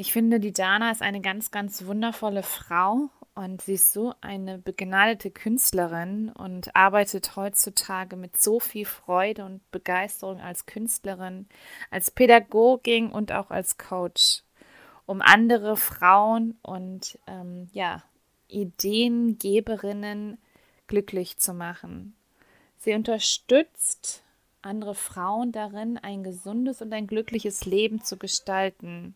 [0.00, 4.56] Ich finde, die Dana ist eine ganz, ganz wundervolle Frau und sie ist so eine
[4.56, 11.50] begnadete Künstlerin und arbeitet heutzutage mit so viel Freude und Begeisterung als Künstlerin,
[11.90, 14.42] als Pädagogin und auch als Coach,
[15.04, 18.02] um andere Frauen und ähm, ja,
[18.48, 20.38] Ideengeberinnen
[20.86, 22.16] glücklich zu machen.
[22.78, 24.24] Sie unterstützt
[24.62, 29.14] andere Frauen darin, ein gesundes und ein glückliches Leben zu gestalten.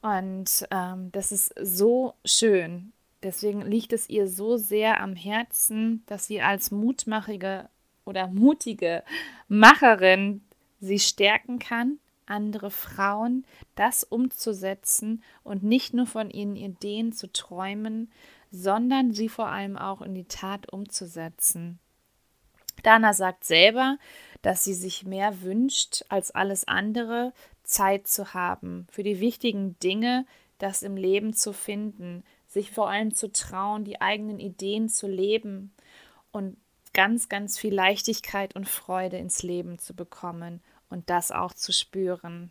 [0.00, 2.92] Und ähm, das ist so schön.
[3.22, 7.68] Deswegen liegt es ihr so sehr am Herzen, dass sie als mutmachige
[8.04, 9.02] oder mutige
[9.48, 10.42] Macherin
[10.80, 13.44] sie stärken kann, andere Frauen
[13.74, 18.12] das umzusetzen und nicht nur von ihren Ideen zu träumen,
[18.50, 21.80] sondern sie vor allem auch in die Tat umzusetzen.
[22.84, 23.98] Dana sagt selber,
[24.42, 27.32] dass sie sich mehr wünscht als alles andere,
[27.68, 30.26] Zeit zu haben, für die wichtigen Dinge,
[30.58, 35.72] das im Leben zu finden, sich vor allem zu trauen, die eigenen Ideen zu leben
[36.32, 36.56] und
[36.94, 42.50] ganz, ganz viel Leichtigkeit und Freude ins Leben zu bekommen und das auch zu spüren.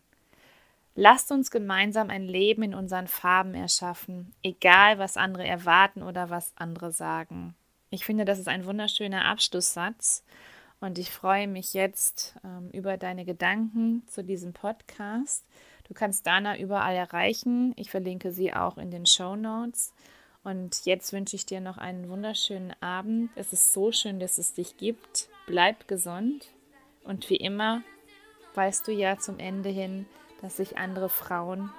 [0.95, 6.53] Lasst uns gemeinsam ein Leben in unseren Farben erschaffen, egal was andere erwarten oder was
[6.55, 7.55] andere sagen.
[7.89, 10.23] Ich finde, das ist ein wunderschöner Abschlusssatz
[10.79, 15.45] und ich freue mich jetzt ähm, über deine Gedanken zu diesem Podcast.
[15.87, 17.73] Du kannst Dana überall erreichen.
[17.77, 19.93] Ich verlinke sie auch in den Show Notes.
[20.43, 23.31] Und jetzt wünsche ich dir noch einen wunderschönen Abend.
[23.35, 25.29] Es ist so schön, dass es dich gibt.
[25.45, 26.47] Bleib gesund.
[27.03, 27.81] Und wie immer
[28.53, 30.05] weißt du ja zum Ende hin,
[30.41, 31.71] dass ich andere Frauen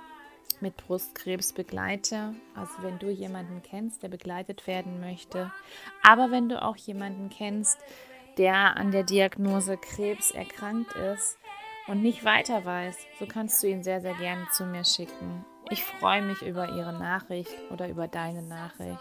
[0.61, 2.35] mit Brustkrebs begleite.
[2.55, 5.53] Also wenn du jemanden kennst, der begleitet werden möchte.
[6.03, 7.79] Aber wenn du auch jemanden kennst,
[8.39, 11.39] der an der Diagnose Krebs erkrankt ist
[11.89, 15.45] und nicht weiter weiß, so kannst du ihn sehr, sehr gerne zu mir schicken.
[15.71, 18.99] Ich freue mich über Ihre Nachricht oder über deine Nachricht.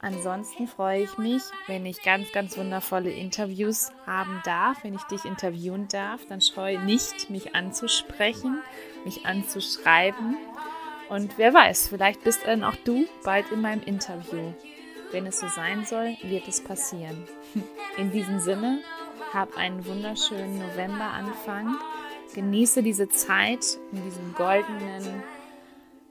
[0.00, 5.24] Ansonsten freue ich mich, wenn ich ganz, ganz wundervolle Interviews haben darf, wenn ich dich
[5.24, 6.24] interviewen darf.
[6.28, 8.60] Dann scheue nicht, mich anzusprechen,
[9.04, 10.36] mich anzuschreiben.
[11.08, 14.52] Und wer weiß, vielleicht bist dann auch du bald in meinem Interview.
[15.10, 17.26] Wenn es so sein soll, wird es passieren.
[17.96, 18.80] In diesem Sinne,
[19.32, 21.76] hab einen wunderschönen Novemberanfang.
[22.34, 25.22] Genieße diese Zeit in diesem goldenen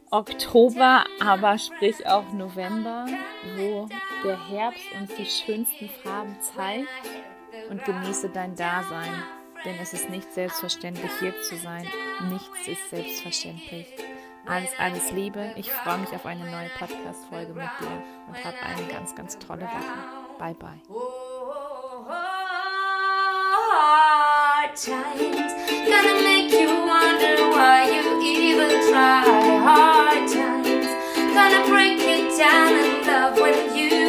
[0.09, 3.05] Oktober, aber sprich auch November,
[3.55, 3.87] wo
[4.23, 6.87] der Herbst uns die schönsten Farben zeigt
[7.69, 9.23] und genieße dein Dasein.
[9.65, 11.85] Denn es ist nicht selbstverständlich, hier zu sein.
[12.29, 13.87] Nichts ist selbstverständlich.
[14.47, 15.51] Alles, alles Liebe.
[15.55, 19.63] Ich freue mich auf eine neue Podcast-Folge mit dir und hab eine ganz, ganz tolle
[19.63, 20.37] Woche.
[20.39, 20.81] Bye, bye.
[24.75, 25.53] Times
[25.89, 29.23] gonna make you wonder why you even try.
[29.65, 30.85] Hard times
[31.33, 34.06] gonna break you down in love with you.